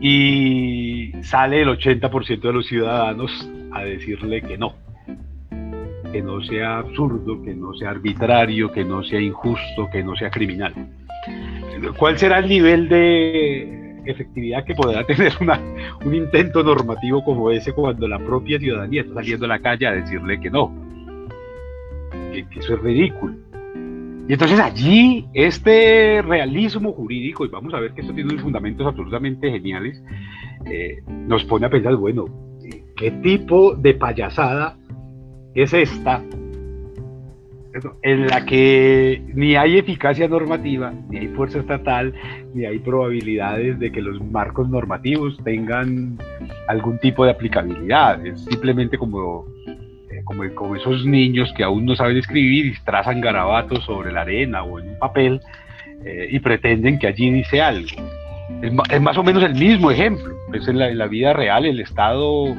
y 0.00 1.12
sale 1.22 1.62
el 1.62 1.68
80% 1.68 2.40
de 2.40 2.52
los 2.52 2.66
ciudadanos 2.66 3.50
a 3.72 3.84
decirle 3.84 4.40
que 4.42 4.56
no, 4.56 4.74
que 6.10 6.22
no 6.22 6.42
sea 6.42 6.78
absurdo, 6.78 7.42
que 7.42 7.54
no 7.54 7.74
sea 7.74 7.90
arbitrario, 7.90 8.72
que 8.72 8.84
no 8.84 9.02
sea 9.02 9.20
injusto, 9.20 9.88
que 9.92 10.02
no 10.02 10.16
sea 10.16 10.30
criminal. 10.30 10.74
¿Cuál 11.96 12.18
será 12.18 12.38
el 12.38 12.48
nivel 12.48 12.88
de 12.88 14.02
efectividad 14.06 14.64
que 14.64 14.74
podrá 14.74 15.04
tener 15.06 15.32
un 16.04 16.14
intento 16.14 16.62
normativo 16.62 17.22
como 17.24 17.50
ese 17.50 17.72
cuando 17.72 18.08
la 18.08 18.18
propia 18.18 18.58
ciudadanía 18.58 19.02
está 19.02 19.14
saliendo 19.14 19.46
a 19.46 19.48
la 19.48 19.58
calle 19.60 19.86
a 19.86 19.92
decirle 19.92 20.40
que 20.40 20.50
no? 20.50 20.72
Que, 22.32 22.46
eso 22.58 22.74
es 22.74 22.80
ridículo. 22.80 23.34
Y 24.28 24.32
entonces 24.34 24.60
allí 24.60 25.26
este 25.34 26.22
realismo 26.22 26.92
jurídico, 26.92 27.44
y 27.44 27.48
vamos 27.48 27.74
a 27.74 27.80
ver 27.80 27.92
que 27.92 28.02
esto 28.02 28.14
tiene 28.14 28.30
unos 28.30 28.42
fundamentos 28.42 28.86
absolutamente 28.86 29.50
geniales, 29.50 30.02
eh, 30.66 31.02
nos 31.08 31.44
pone 31.44 31.66
a 31.66 31.70
pensar, 31.70 31.96
bueno, 31.96 32.26
¿qué 32.96 33.10
tipo 33.10 33.74
de 33.74 33.94
payasada 33.94 34.76
es 35.54 35.72
esta 35.72 36.22
en 38.02 38.26
la 38.26 38.44
que 38.44 39.22
ni 39.34 39.56
hay 39.56 39.78
eficacia 39.78 40.28
normativa, 40.28 40.92
ni 41.08 41.18
hay 41.18 41.28
fuerza 41.28 41.60
estatal, 41.60 42.12
ni 42.54 42.64
hay 42.64 42.78
probabilidades 42.80 43.78
de 43.78 43.92
que 43.92 44.02
los 44.02 44.20
marcos 44.20 44.68
normativos 44.68 45.38
tengan 45.44 46.18
algún 46.68 46.98
tipo 46.98 47.24
de 47.24 47.30
aplicabilidad. 47.30 48.24
Es 48.26 48.44
simplemente 48.44 48.98
como, 48.98 49.46
como, 50.54 50.76
esos 50.76 51.04
niños 51.04 51.52
que 51.56 51.64
aún 51.64 51.84
no 51.84 51.96
saben 51.96 52.16
escribir 52.16 52.66
y 52.66 52.74
trazan 52.84 53.20
garabatos 53.20 53.84
sobre 53.84 54.12
la 54.12 54.22
arena 54.22 54.62
o 54.62 54.78
en 54.78 54.90
un 54.90 54.98
papel 54.98 55.40
eh, 56.04 56.28
y 56.30 56.38
pretenden 56.38 56.98
que 56.98 57.06
allí 57.06 57.30
dice 57.30 57.60
algo. 57.60 57.88
Es, 58.62 59.00
más 59.00 59.16
o 59.16 59.22
menos 59.22 59.42
el 59.42 59.54
mismo 59.54 59.90
ejemplo. 59.90 60.34
Es 60.52 60.66
en 60.66 60.78
la 60.78 61.06
vida 61.06 61.32
real 61.32 61.64
el 61.64 61.80
Estado 61.80 62.54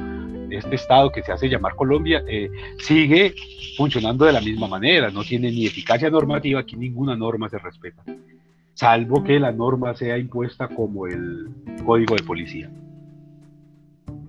este 0.56 0.76
Estado 0.76 1.10
que 1.10 1.22
se 1.22 1.32
hace 1.32 1.48
llamar 1.48 1.74
Colombia 1.74 2.22
eh, 2.28 2.50
sigue 2.78 3.34
funcionando 3.76 4.24
de 4.24 4.32
la 4.32 4.40
misma 4.40 4.68
manera, 4.68 5.10
no 5.10 5.22
tiene 5.22 5.50
ni 5.50 5.66
eficacia 5.66 6.10
normativa, 6.10 6.60
aquí 6.60 6.76
ninguna 6.76 7.16
norma 7.16 7.48
se 7.48 7.58
respeta, 7.58 8.02
salvo 8.74 9.24
que 9.24 9.40
la 9.40 9.52
norma 9.52 9.94
sea 9.94 10.18
impuesta 10.18 10.68
como 10.68 11.06
el 11.06 11.48
código 11.84 12.14
de 12.14 12.22
policía, 12.22 12.70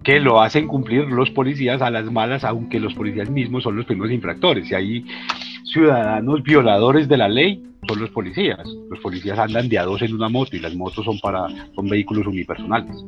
que 0.03 0.19
lo 0.19 0.41
hacen 0.41 0.67
cumplir 0.67 1.05
los 1.05 1.29
policías 1.31 1.81
a 1.81 1.89
las 1.89 2.11
malas, 2.11 2.43
aunque 2.43 2.79
los 2.79 2.93
policías 2.93 3.29
mismos 3.29 3.63
son 3.63 3.75
los 3.75 3.85
primeros 3.85 4.11
infractores, 4.11 4.69
y 4.69 4.75
hay 4.75 5.05
ciudadanos 5.63 6.43
violadores 6.43 7.07
de 7.07 7.17
la 7.17 7.29
ley, 7.29 7.63
son 7.87 7.99
los 7.99 8.09
policías. 8.09 8.67
Los 8.89 8.99
policías 8.99 9.39
andan 9.39 9.69
de 9.69 9.79
a 9.79 9.83
dos 9.83 10.01
en 10.01 10.13
una 10.13 10.29
moto 10.29 10.55
y 10.55 10.59
las 10.59 10.75
motos 10.75 11.05
son 11.05 11.19
para 11.19 11.47
son 11.75 11.89
vehículos 11.89 12.27
unipersonales 12.27 13.03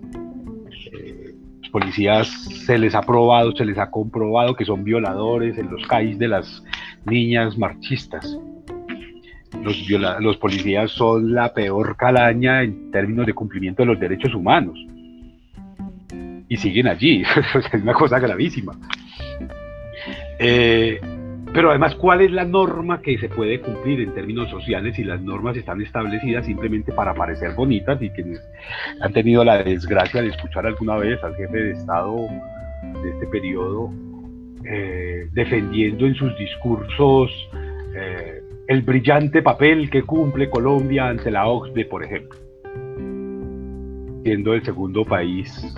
policías 1.75 2.29
se 2.65 2.77
les 2.77 2.95
ha 2.95 3.01
probado, 3.01 3.51
se 3.53 3.65
les 3.65 3.77
ha 3.77 3.91
comprobado 3.91 4.55
que 4.55 4.63
son 4.63 4.85
violadores 4.85 5.57
en 5.57 5.69
los 5.69 5.85
CAIs 5.87 6.17
de 6.17 6.29
las 6.29 6.63
niñas 7.03 7.57
marchistas. 7.57 8.39
Los, 9.61 9.85
los 10.21 10.37
policías 10.37 10.91
son 10.91 11.33
la 11.33 11.53
peor 11.53 11.97
calaña 11.97 12.63
en 12.63 12.91
términos 12.91 13.25
de 13.25 13.33
cumplimiento 13.33 13.81
de 13.81 13.87
los 13.87 13.99
derechos 13.99 14.33
humanos. 14.33 14.79
Y 16.47 16.57
siguen 16.57 16.87
allí, 16.87 17.23
es 17.55 17.81
una 17.81 17.93
cosa 17.93 18.19
gravísima. 18.19 18.73
Eh, 20.39 20.99
pero 21.53 21.69
además, 21.69 21.95
¿cuál 21.95 22.21
es 22.21 22.31
la 22.31 22.43
norma 22.43 23.01
que 23.01 23.17
se 23.17 23.29
puede 23.29 23.61
cumplir 23.61 24.01
en 24.01 24.13
términos 24.13 24.49
sociales 24.49 24.95
si 24.97 25.05
las 25.05 25.21
normas 25.21 25.55
están 25.55 25.81
establecidas 25.81 26.45
simplemente 26.45 26.91
para 26.91 27.13
parecer 27.13 27.53
bonitas 27.55 28.01
y 28.01 28.09
quienes 28.09 28.41
han 28.99 29.13
tenido 29.13 29.43
la 29.45 29.63
desgracia 29.63 30.21
de 30.21 30.29
escuchar 30.29 30.65
alguna 30.65 30.97
vez 30.97 31.23
al 31.23 31.33
jefe 31.35 31.57
de 31.57 31.71
Estado 31.71 32.27
de 33.01 33.09
este 33.09 33.27
periodo 33.27 33.89
eh, 34.65 35.29
defendiendo 35.31 36.05
en 36.05 36.15
sus 36.15 36.37
discursos 36.37 37.31
eh, 37.95 38.41
el 38.67 38.81
brillante 38.81 39.41
papel 39.41 39.89
que 39.89 40.01
cumple 40.03 40.49
Colombia 40.49 41.07
ante 41.07 41.29
la 41.31 41.47
OCDE, 41.47 41.85
por 41.85 42.03
ejemplo, 42.03 42.37
siendo 44.23 44.53
el 44.55 44.65
segundo 44.65 45.05
país 45.05 45.73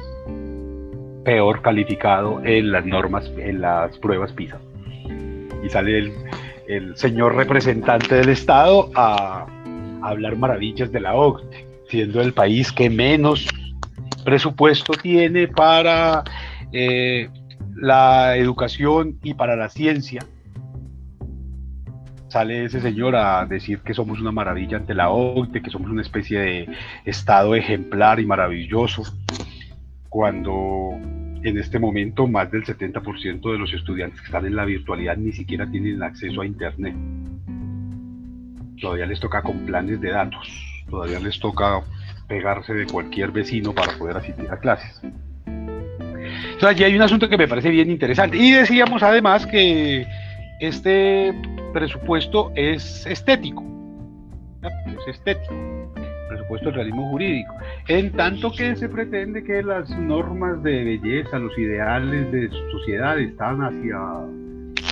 peor 1.28 1.62
calificado 1.62 2.42
en 2.46 2.72
las 2.72 2.86
normas, 2.86 3.30
en 3.38 3.60
las 3.60 3.98
pruebas 3.98 4.32
PISA 4.32 4.58
y 5.62 5.68
sale 5.68 6.14
el, 6.70 6.96
señor 6.96 7.36
representante 7.36 8.16
del 8.16 8.30
Estado 8.30 8.90
a, 8.96 9.46
hablar 10.04 10.38
maravillas 10.38 10.90
de 10.90 11.02
la 11.02 11.16
OCDE, 11.16 11.66
siendo 11.90 12.22
el 12.22 12.32
país 12.32 12.72
que 12.72 12.90
menos 12.90 13.46
presupuesto 14.24 14.94
tiene 14.94 15.50
para 15.50 16.24
eh, 16.72 17.28
la 17.76 18.38
educación 18.38 19.20
y 19.22 19.34
para 19.34 19.58
la 19.58 19.68
ciencia. 19.68 20.26
Sale 22.30 22.64
ese 22.64 22.80
señor 22.80 23.18
a 23.18 23.46
decir 23.46 23.80
que 23.80 23.94
somos 23.94 24.22
una 24.22 24.32
maravilla 24.32 24.78
ante 24.78 24.94
la 24.94 25.10
OCDE, 25.10 25.62
que 25.62 25.72
somos 25.72 25.92
una 25.92 26.04
especie 26.04 26.40
de 26.40 26.70
estado 27.04 27.54
ejemplar 27.54 28.22
y 28.22 28.26
maravilloso, 28.26 29.04
cuando 30.08 30.98
en 31.48 31.58
este 31.58 31.80
momento 31.80 32.28
más 32.28 32.52
del 32.52 32.64
70% 32.66 33.52
de 33.52 33.58
los 33.58 33.74
estudiantes 33.74 34.20
que 34.20 34.26
están 34.26 34.46
en 34.46 34.56
la 34.56 34.66
virtualidad 34.66 35.16
ni 35.16 35.32
siquiera 35.32 35.70
tienen 35.70 36.04
acceso 36.04 36.42
a 36.42 36.46
Internet. 36.46 36.96
Todavía 38.82 39.06
les 39.06 39.20
toca 39.20 39.42
con 39.42 39.66
planes 39.66 40.02
de 40.02 40.12
datos, 40.12 40.48
todavía 40.90 41.20
les 41.20 41.40
toca 41.40 41.82
pegarse 42.28 42.74
de 42.74 42.86
cualquier 42.86 43.32
vecino 43.32 43.74
para 43.74 43.98
poder 43.98 44.18
asistir 44.18 44.50
a 44.52 44.60
clases. 44.60 45.02
Entonces 45.46 46.70
allí 46.70 46.84
hay 46.84 46.96
un 46.96 47.02
asunto 47.02 47.30
que 47.30 47.38
me 47.38 47.48
parece 47.48 47.70
bien 47.70 47.90
interesante. 47.90 48.38
Y 48.38 48.52
decíamos 48.52 49.02
además 49.02 49.48
que 49.48 50.06
este 50.60 51.34
presupuesto 51.72 52.52
es 52.56 53.06
estético. 53.06 53.64
Es 54.64 55.16
estético 55.16 55.56
supuesto 56.48 56.70
el 56.70 56.76
realismo 56.76 57.10
jurídico, 57.10 57.54
en 57.90 58.12
tanto 58.14 58.52
que 58.52 58.76
se 58.78 58.88
pretende 58.88 59.44
que 59.44 59.62
las 59.62 59.90
normas 59.90 60.64
de 60.64 60.84
belleza, 60.84 61.40
los 61.40 61.58
ideales 61.58 62.32
de 62.32 62.50
sociedad 62.72 63.20
están 63.20 63.62
hacia 63.62 64.00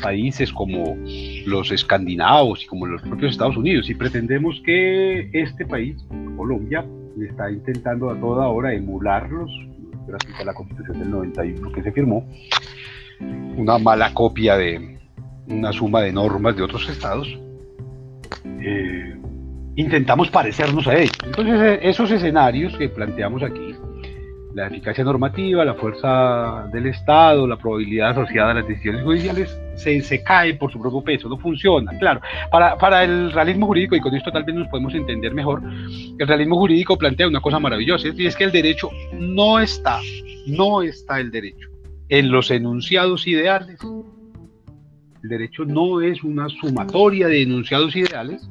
países 0.01 0.51
como 0.51 0.97
los 1.45 1.71
escandinavos 1.71 2.63
y 2.63 2.67
como 2.67 2.85
los 2.85 3.01
propios 3.01 3.31
Estados 3.31 3.55
Unidos, 3.55 3.89
y 3.89 3.95
pretendemos 3.95 4.61
que 4.65 5.29
este 5.31 5.65
país, 5.65 5.95
Colombia, 6.35 6.85
está 7.25 7.49
intentando 7.49 8.09
a 8.09 8.19
toda 8.19 8.49
hora 8.49 8.73
emularlos, 8.73 9.49
gracias 10.07 10.39
a 10.41 10.43
la 10.43 10.53
Constitución 10.53 10.99
del 10.99 11.09
91 11.09 11.71
que 11.71 11.83
se 11.83 11.91
firmó, 11.93 12.27
una 13.55 13.77
mala 13.77 14.13
copia 14.13 14.57
de 14.57 14.99
una 15.47 15.71
suma 15.71 16.01
de 16.01 16.11
normas 16.11 16.57
de 16.57 16.63
otros 16.63 16.89
estados. 16.89 17.39
Eh, 18.59 19.15
intentamos 19.75 20.29
parecernos 20.29 20.87
a 20.87 20.95
ellos. 20.95 21.17
Entonces, 21.23 21.61
eh, 21.61 21.79
esos 21.83 22.09
escenarios 22.11 22.77
que 22.77 22.89
planteamos 22.89 23.43
aquí, 23.43 23.75
la 24.53 24.67
eficacia 24.67 25.03
normativa, 25.03 25.65
la 25.65 25.73
fuerza 25.73 26.67
del 26.71 26.85
Estado, 26.87 27.45
la 27.45 27.57
probabilidad 27.57 28.11
asociada 28.11 28.51
a 28.51 28.53
las 28.53 28.67
decisiones 28.67 29.03
judiciales, 29.03 29.59
se, 29.75 29.99
se 30.01 30.23
cae 30.23 30.53
por 30.53 30.71
su 30.71 30.79
propio 30.79 31.03
peso, 31.03 31.27
no 31.27 31.37
funciona. 31.37 31.91
Claro, 31.99 32.21
para, 32.49 32.77
para 32.77 33.03
el 33.03 33.33
realismo 33.33 33.67
jurídico, 33.67 33.97
y 33.97 33.99
con 33.99 34.15
esto 34.15 34.31
tal 34.31 34.45
vez 34.45 34.55
nos 34.55 34.69
podemos 34.69 34.93
entender 34.95 35.33
mejor, 35.33 35.61
el 36.17 36.25
realismo 36.25 36.57
jurídico 36.57 36.97
plantea 36.97 37.27
una 37.27 37.41
cosa 37.41 37.59
maravillosa, 37.59 38.07
y 38.07 38.25
es 38.25 38.35
que 38.37 38.45
el 38.45 38.51
derecho 38.53 38.89
no 39.19 39.59
está, 39.59 39.99
no 40.47 40.81
está 40.81 41.19
el 41.19 41.31
derecho 41.31 41.67
en 42.07 42.31
los 42.31 42.49
enunciados 42.49 43.27
ideales. 43.27 43.77
El 45.21 45.29
derecho 45.29 45.65
no 45.65 46.01
es 46.01 46.23
una 46.23 46.47
sumatoria 46.49 47.27
de 47.27 47.41
enunciados 47.41 47.95
ideales, 47.95 48.47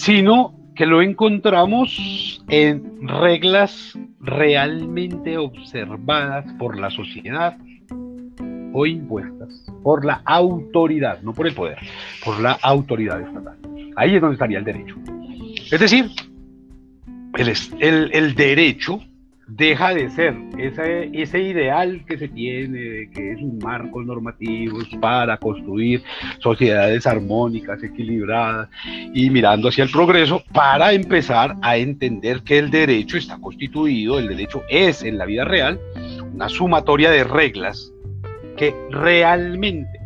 sino 0.00 0.54
que 0.74 0.86
lo 0.86 1.02
encontramos 1.02 2.42
en 2.48 3.06
reglas 3.06 3.98
realmente 4.18 5.36
observadas 5.36 6.50
por 6.58 6.78
la 6.78 6.88
sociedad 6.90 7.58
o 8.72 8.86
impuestas 8.86 9.66
por 9.82 10.06
la 10.06 10.22
autoridad, 10.24 11.20
no 11.20 11.34
por 11.34 11.46
el 11.46 11.54
poder, 11.54 11.76
por 12.24 12.40
la 12.40 12.52
autoridad 12.62 13.20
estatal. 13.20 13.58
Ahí 13.96 14.14
es 14.14 14.20
donde 14.22 14.34
estaría 14.34 14.58
el 14.58 14.64
derecho. 14.64 14.96
Es 15.70 15.78
decir, 15.78 16.06
el, 17.36 17.52
el, 17.80 18.10
el 18.14 18.34
derecho 18.34 19.00
deja 19.50 19.94
de 19.94 20.10
ser. 20.10 20.34
Ese, 20.58 21.10
ese 21.12 21.40
ideal 21.40 22.04
que 22.06 22.18
se 22.18 22.28
tiene, 22.28 23.10
que 23.10 23.32
es 23.32 23.42
un 23.42 23.58
marco 23.58 24.02
normativo 24.02 24.78
para 25.00 25.36
construir 25.36 26.02
sociedades 26.38 27.06
armónicas, 27.06 27.82
equilibradas 27.82 28.68
y 29.14 29.30
mirando 29.30 29.68
hacia 29.68 29.84
el 29.84 29.90
progreso, 29.90 30.42
para 30.52 30.92
empezar 30.92 31.56
a 31.62 31.76
entender 31.76 32.42
que 32.42 32.58
el 32.58 32.70
derecho 32.70 33.16
está 33.16 33.38
constituido, 33.38 34.18
el 34.18 34.28
derecho 34.28 34.62
es 34.68 35.02
en 35.02 35.18
la 35.18 35.26
vida 35.26 35.44
real 35.44 35.80
una 36.32 36.48
sumatoria 36.48 37.10
de 37.10 37.24
reglas 37.24 37.92
que 38.56 38.74
realmente 38.90 39.98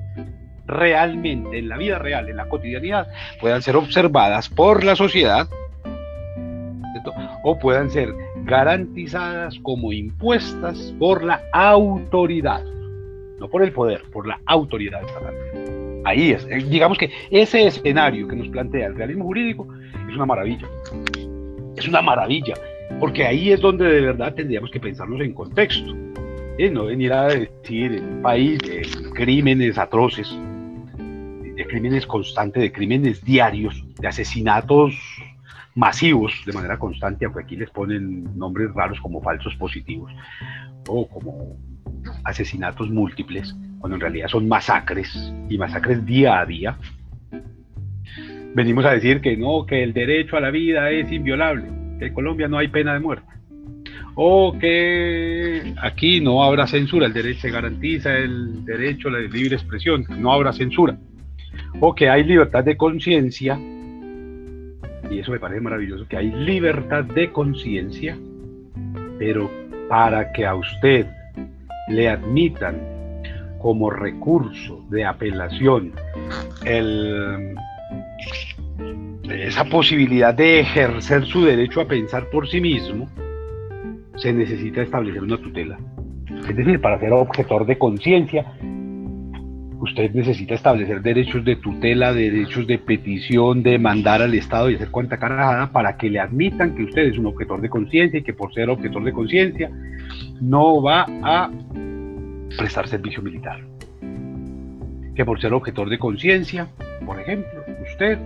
realmente 0.67 1.59
en 1.59 1.69
la 1.69 1.77
vida 1.77 1.99
real, 1.99 2.29
en 2.31 2.37
la 2.37 2.49
cotidianidad, 2.49 3.07
puedan 3.39 3.61
ser 3.61 3.77
observadas 3.77 4.49
por 4.49 4.83
la 4.83 4.97
sociedad 4.97 5.47
o 7.43 7.59
puedan 7.59 7.91
ser 7.91 8.15
garantizadas 8.45 9.59
como 9.61 9.93
impuestas 9.93 10.95
por 10.99 11.25
la 11.25 11.43
autoridad, 11.53 12.63
no 13.41 13.49
por 13.49 13.63
el 13.63 13.73
poder, 13.73 14.03
por 14.13 14.27
la 14.27 14.39
autoridad 14.47 15.03
estatal. 15.03 15.35
Ahí 16.05 16.33
es, 16.33 16.47
eh, 16.51 16.63
digamos 16.69 16.99
que 16.99 17.11
ese 17.31 17.67
escenario 17.67 18.29
que 18.29 18.37
nos 18.37 18.49
plantea 18.49 18.87
el 18.89 18.95
realismo 18.95 19.25
jurídico 19.25 19.67
es 20.09 20.15
una 20.15 20.27
maravilla. 20.27 20.69
Es 21.77 21.89
una 21.89 22.03
maravilla, 22.03 22.55
porque 23.01 23.25
ahí 23.25 23.51
es 23.51 23.61
donde 23.61 23.87
de 23.87 24.01
verdad 24.03 24.35
tendríamos 24.35 24.71
que 24.71 24.81
pensarnos 24.81 25.21
en 25.21 25.33
contexto. 25.33 25.95
y 26.57 26.71
no 26.71 26.85
venir 26.85 27.13
a 27.13 27.27
decir 27.27 27.95
en 27.95 28.05
un 28.05 28.23
país 28.23 28.61
de 28.61 28.87
crímenes 29.15 29.77
atroces, 29.77 30.33
de 30.97 31.67
crímenes 31.67 32.07
constantes, 32.07 32.63
de 32.63 32.71
crímenes 32.71 33.25
diarios, 33.25 33.83
de 33.99 34.07
asesinatos 34.07 34.95
masivos 35.75 36.33
de 36.47 36.53
manera 36.53 36.79
constante, 36.79 37.25
aunque 37.25 37.43
aquí 37.43 37.57
les 37.57 37.71
ponen 37.71 38.37
nombres 38.37 38.73
raros 38.73 39.01
como 39.01 39.21
falsos 39.21 39.55
positivos 39.57 40.13
o 40.89 41.09
como 41.09 41.57
asesinatos 42.25 42.91
múltiples, 42.91 43.55
cuando 43.79 43.97
en 43.97 44.01
realidad 44.01 44.29
son 44.29 44.47
masacres 44.49 45.33
y 45.49 45.59
masacres 45.59 46.05
día 46.05 46.41
a 46.41 46.47
día. 46.47 46.79
Venimos 48.55 48.85
a 48.85 48.93
decir 48.93 49.21
que 49.21 49.37
no, 49.37 49.67
que 49.67 49.83
el 49.83 49.93
derecho 49.93 50.37
a 50.37 50.41
la 50.41 50.51
vida 50.51 50.91
es 50.91 51.11
inviolable, 51.11 51.65
que 51.99 52.07
en 52.07 52.15
Colombia 52.15 52.47
no 52.47 52.59
hay 52.59 52.69
pena 52.69 52.95
de 52.95 53.01
muerte, 53.01 53.27
o 54.15 54.57
que 54.57 55.75
aquí 55.83 56.21
no 56.21 56.45
habrá 56.45 56.69
censura, 56.69 57.07
el 57.07 57.13
derecho 57.13 57.41
se 57.41 57.51
garantiza 57.51 58.17
el 58.17 58.65
derecho 58.65 59.09
a 59.09 59.13
la 59.13 59.19
libre 59.21 59.57
expresión, 59.57 60.05
no 60.19 60.33
habrá 60.33 60.53
censura, 60.53 60.97
o 61.81 61.95
que 61.97 62.09
hay 62.09 62.23
libertad 62.23 62.63
de 62.63 62.77
conciencia 62.77 63.59
y 65.15 65.21
eso 65.21 65.31
me 65.31 65.39
parece 65.39 65.61
maravilloso, 65.61 66.07
que 66.09 66.17
hay 66.17 66.31
libertad 66.31 67.05
de 67.05 67.31
conciencia, 67.31 68.19
pero 69.19 69.51
para 69.89 70.33
que 70.33 70.45
a 70.45 70.55
usted 70.55 71.07
le 71.89 72.09
admitan 72.09 72.81
como 73.61 73.91
recurso 73.91 74.85
de 74.91 75.05
apelación 75.05 75.93
esa 79.31 79.65
posibilidad 79.65 80.35
de 80.35 80.61
ejercer 80.61 81.25
su 81.25 81.45
derecho 81.45 81.81
a 81.81 81.87
pensar 81.87 82.29
por 82.31 82.49
sí 82.49 82.61
mismo, 82.61 83.09
se 84.17 84.33
necesita 84.33 84.83
establecer 84.83 85.23
una 85.23 85.39
tutela. 85.39 85.79
Es 86.49 86.57
decir, 86.57 86.81
para 86.81 86.99
ser 86.99 87.13
objetor 87.13 87.65
de 87.67 87.79
conciencia, 87.79 88.45
usted 89.85 90.13
necesita 90.13 90.55
establecer 90.55 91.03
derechos 91.03 91.45
de 91.45 91.57
tutela, 91.57 92.13
derechos 92.13 92.67
de 92.67 92.79
petición, 92.79 93.63
de 93.63 93.79
mandar 93.79 94.23
al 94.23 94.35
Estado 94.35 94.71
y 94.71 94.77
hacer 94.77 94.91
cuenta 94.91 95.19
carajada 95.19 95.71
para 95.71 95.97
que 95.97 96.11
le 96.11 96.19
admitan 96.19 96.75
que 96.75 96.85
usted 96.85 97.03
es 97.03 97.19
un 97.19 97.27
objetor 97.27 97.61
de 97.61 97.69
conciencia 97.69 98.19
y 98.19 98.23
que 98.23 98.33
por 98.33 98.53
ser 98.55 98.71
objetor 98.71 99.05
de 99.05 99.13
conciencia 99.13 99.71
no 100.41 100.83
va 100.83 101.07
a 101.23 101.51
prestar 102.57 102.89
servicio 102.89 103.23
militar. 103.23 103.61
Que 105.15 105.25
por 105.25 105.41
ser 105.41 105.53
objetor 105.53 105.89
de 105.91 105.99
conciencia, 105.99 106.67
por 107.05 107.21
ejemplo, 107.21 107.63
usted 107.83 108.19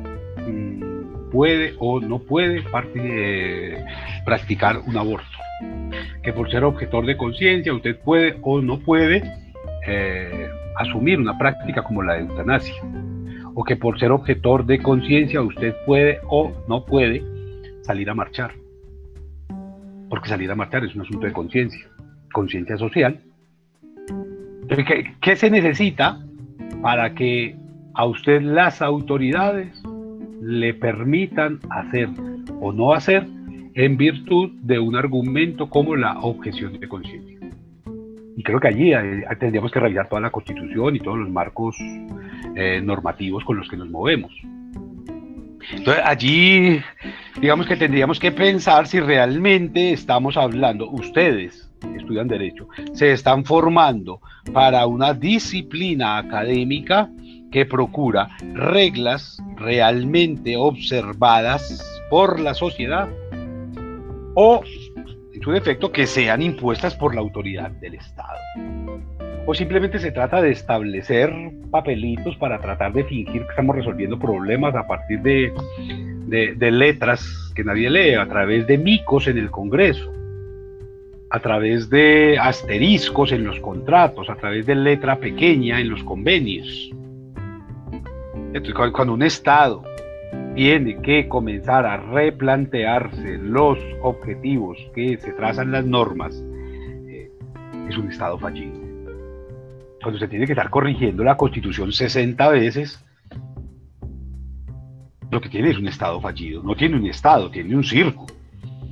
mm, 0.47 1.31
puede 1.31 1.75
o 1.79 2.01
no 2.01 2.21
puede 2.21 2.63
eh, 2.95 3.85
practicar 4.25 4.79
un 4.87 4.97
aborto. 4.97 5.27
Que 6.23 6.33
por 6.33 6.51
ser 6.51 6.63
objetor 6.65 7.05
de 7.05 7.17
conciencia, 7.17 7.75
usted 7.75 7.99
puede 7.99 8.39
o 8.43 8.61
no 8.61 8.79
puede 8.79 9.23
eh, 9.87 10.49
asumir 10.79 11.19
una 11.19 11.37
práctica 11.37 11.83
como 11.83 12.03
la 12.03 12.19
eutanasia, 12.19 12.83
o 13.55 13.65
que 13.65 13.77
por 13.77 13.99
ser 13.99 14.13
objetor 14.13 14.65
de 14.65 14.79
conciencia 14.79 15.43
usted 15.43 15.75
puede 15.85 16.21
o 16.29 16.53
no 16.69 16.85
puede 16.85 17.23
salir 17.83 18.09
a 18.09 18.15
marchar, 18.15 18.53
porque 20.09 20.29
salir 20.29 20.51
a 20.51 20.55
marchar 20.55 20.85
es 20.85 20.95
un 20.95 21.03
asunto 21.03 21.27
de 21.27 21.33
conciencia, 21.33 21.87
conciencia 22.33 22.77
social. 22.77 23.21
¿Qué, 24.69 25.15
¿Qué 25.21 25.37
se 25.37 25.51
necesita 25.51 26.21
para 26.81 27.15
que 27.15 27.57
a 27.95 28.05
usted 28.07 28.43
las 28.43 28.81
autoridades 28.81 29.83
le 30.41 30.75
permitan 30.75 31.59
hacer 31.71 32.09
o 32.61 32.73
no 32.73 32.93
hacer 32.93 33.27
en 33.75 33.97
virtud 33.97 34.53
de 34.63 34.79
un 34.79 34.95
argumento 34.95 35.69
como 35.69 35.97
la 35.97 36.21
objeción 36.21 36.79
de 36.79 36.89
conciencia? 36.89 37.28
Y 38.39 38.43
creo 38.45 38.61
que 38.61 38.69
allí 38.69 38.93
tendríamos 39.41 39.73
que 39.73 39.81
revisar 39.81 40.09
toda 40.09 40.21
la 40.21 40.31
constitución 40.31 40.95
y 40.95 41.01
todos 41.01 41.19
los 41.19 41.29
marcos 41.29 41.77
eh, 42.55 42.81
normativos 42.81 43.43
con 43.43 43.57
los 43.57 43.69
que 43.69 43.77
nos 43.77 43.91
movemos. 43.91 44.31
Entonces 45.73 46.05
allí, 46.07 46.81
digamos 47.41 47.67
que 47.67 47.75
tendríamos 47.75 48.21
que 48.21 48.31
pensar 48.31 48.87
si 48.87 49.01
realmente 49.01 49.93
estamos 49.93 50.37
hablando, 50.37 50.89
ustedes 50.89 51.69
que 51.81 51.97
estudian 51.97 52.29
derecho, 52.29 52.69
se 52.93 53.11
están 53.11 53.45
formando 53.45 54.21
para 54.53 54.87
una 54.87 55.15
disciplina 55.15 56.19
académica 56.19 57.11
que 57.51 57.67
procura 57.67 58.29
reglas 58.55 59.43
realmente 59.57 60.57
observadas 60.57 61.85
por 62.09 62.39
la 62.39 62.55
sociedad 62.55 63.09
o 64.37 64.63
en 65.39 65.45
su 65.45 65.53
defecto, 65.53 65.93
que 65.93 66.07
sean 66.07 66.43
impuestas 66.43 66.97
por 66.97 67.15
la 67.15 67.21
autoridad 67.21 67.71
del 67.71 67.95
Estado. 67.95 68.39
O 69.47 69.55
simplemente 69.55 69.99
se 69.99 70.11
trata 70.11 70.43
de 70.43 70.51
establecer 70.51 71.33
papelitos 71.71 72.37
para 72.37 72.59
tratar 72.61 72.93
de 72.93 73.05
fingir 73.05 73.43
que 73.43 73.51
estamos 73.51 73.77
resolviendo 73.77 74.19
problemas 74.19 74.75
a 74.75 74.87
partir 74.87 75.21
de, 75.21 75.53
de, 76.27 76.71
letras 76.71 77.53
que 77.55 77.63
nadie 77.63 77.89
lee, 77.89 78.15
a 78.15 78.27
través 78.27 78.67
de 78.67 78.79
micos 78.79 79.29
en 79.29 79.39
el 79.39 79.51
Congreso, 79.51 80.13
a 81.31 81.39
través 81.39 81.89
de 81.89 82.37
asteriscos 82.39 83.31
en 83.31 83.45
los 83.45 83.61
contratos, 83.61 84.29
a 84.29 84.35
través 84.35 84.67
de 84.67 84.75
letra 84.75 85.17
pequeña 85.17 85.81
en 85.81 85.89
los 85.89 86.03
convenios. 86.03 86.91
Entonces, 88.53 88.75
cuando 88.93 89.15
un 89.15 89.23
Estado 89.23 89.85
tiene 90.59 91.01
que 91.03 91.29
comenzar 91.29 91.87
a 91.87 91.99
replantearse 91.99 93.39
los 93.39 93.79
objetivos 94.03 94.77
que 94.93 95.17
se 95.19 95.33
trazan 95.35 95.71
las 95.71 95.87
normas, 95.87 96.35
eh, 97.07 97.31
es 97.89 97.97
un 97.97 98.11
Estado 98.11 98.37
fallido. 98.41 98.77
Cuando 100.03 100.19
se 100.19 100.27
tiene 100.27 100.47
que 100.47 100.55
estar 100.55 100.69
corrigiendo 100.69 101.23
la 101.23 101.37
Constitución 101.37 101.93
60 101.93 102.49
veces, 102.49 103.05
lo 105.31 105.41
que 105.41 105.49
tiene 105.49 105.71
es 105.71 105.79
un 105.79 105.87
Estado 105.87 106.21
fallido. 106.21 106.61
No 106.65 106.75
tiene 106.75 106.97
un 106.97 107.07
Estado, 107.07 107.53
tiene 107.53 107.77
un 107.77 107.85
circo, 107.85 108.27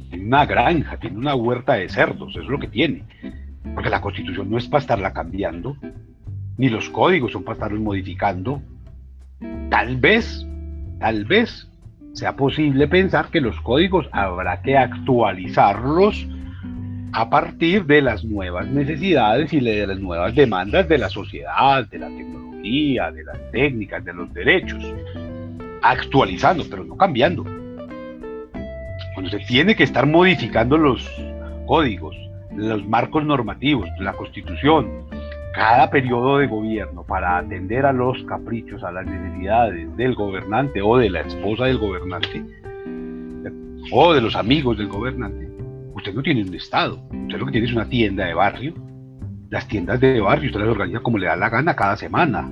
tiene 0.09 0.25
una 0.25 0.47
granja, 0.47 0.99
tiene 0.99 1.19
una 1.19 1.35
huerta 1.35 1.73
de 1.73 1.89
cerdos, 1.89 2.31
eso 2.31 2.43
es 2.43 2.49
lo 2.49 2.61
que 2.61 2.69
tiene. 2.69 3.03
Porque 3.75 3.91
la 3.91 4.01
Constitución 4.01 4.49
no 4.49 4.57
es 4.57 4.69
para 4.69 4.83
estarla 4.83 5.13
cambiando, 5.13 5.77
ni 6.59 6.69
los 6.69 6.89
códigos 6.91 7.33
son 7.33 7.43
para 7.43 7.55
estarlos 7.55 7.81
modificando. 7.81 8.63
Tal 9.69 9.97
vez 9.97 10.47
Tal 10.99 11.25
vez 11.25 11.69
sea 12.13 12.35
posible 12.35 12.89
pensar 12.89 13.29
que 13.29 13.41
los 13.41 13.61
códigos 13.61 14.09
habrá 14.13 14.63
que 14.63 14.77
actualizarlos 14.77 16.27
a 17.13 17.29
partir 17.29 17.85
de 17.85 18.03
las 18.03 18.25
nuevas 18.25 18.67
necesidades 18.69 19.53
y 19.53 19.61
de 19.61 19.87
las 19.87 19.99
nuevas 19.99 20.35
demandas 20.35 20.89
de 20.89 20.99
la 20.99 21.09
sociedad, 21.09 21.87
de 21.89 21.99
la 21.99 22.09
tecnología, 22.09 23.11
de 23.11 23.25
las 23.25 23.39
técnicas, 23.53 24.05
de 24.05 24.15
los 24.15 24.33
derechos. 24.33 24.83
Actualizando, 25.83 26.65
pero 26.69 26.85
no 26.85 26.97
cambiando. 26.97 27.45
Cuando 29.15 29.31
se 29.31 29.39
tiene 29.41 29.77
que 29.77 29.85
estar 29.85 30.07
modificando 30.07 30.77
los 30.79 31.09
códigos, 31.67 32.17
los 32.55 32.87
marcos 32.87 33.25
normativos, 33.25 33.89
la 33.99 34.13
constitución, 34.13 35.07
cada 35.57 35.89
periodo 35.89 36.37
de 36.37 36.49
gobierno 36.49 37.03
para 37.03 37.39
atender 37.39 37.87
a 37.87 37.93
los 37.93 38.23
caprichos, 38.25 38.85
a 38.85 38.93
las 38.93 39.07
necesidades 39.07 39.97
del 39.97 40.15
gobernante 40.15 40.83
o 40.83 40.99
de 40.99 41.09
la 41.09 41.21
esposa 41.21 41.65
del 41.65 41.79
gobernante 41.79 42.45
o 43.91 44.13
de 44.13 44.21
los 44.21 44.37
amigos 44.37 44.77
del 44.77 44.89
gobernante, 44.89 45.49
usted 45.95 46.13
no 46.13 46.23
tiene 46.23 46.43
un 46.43 46.55
Estado, 46.55 47.01
usted 47.11 47.39
lo 47.39 47.47
que 47.47 47.53
tiene 47.53 47.69
es 47.69 47.73
una 47.73 47.89
tienda 47.89 48.27
de 48.27 48.35
barrio. 48.35 48.75
Las 49.49 49.67
tiendas 49.67 49.99
de 49.99 50.21
barrio 50.21 50.49
usted 50.49 50.61
las 50.61 50.69
organiza 50.69 51.01
como 51.01 51.17
le 51.17 51.27
da 51.27 51.37
la 51.37 51.49
gana 51.49 51.75
cada 51.75 51.97
semana. 51.97 52.51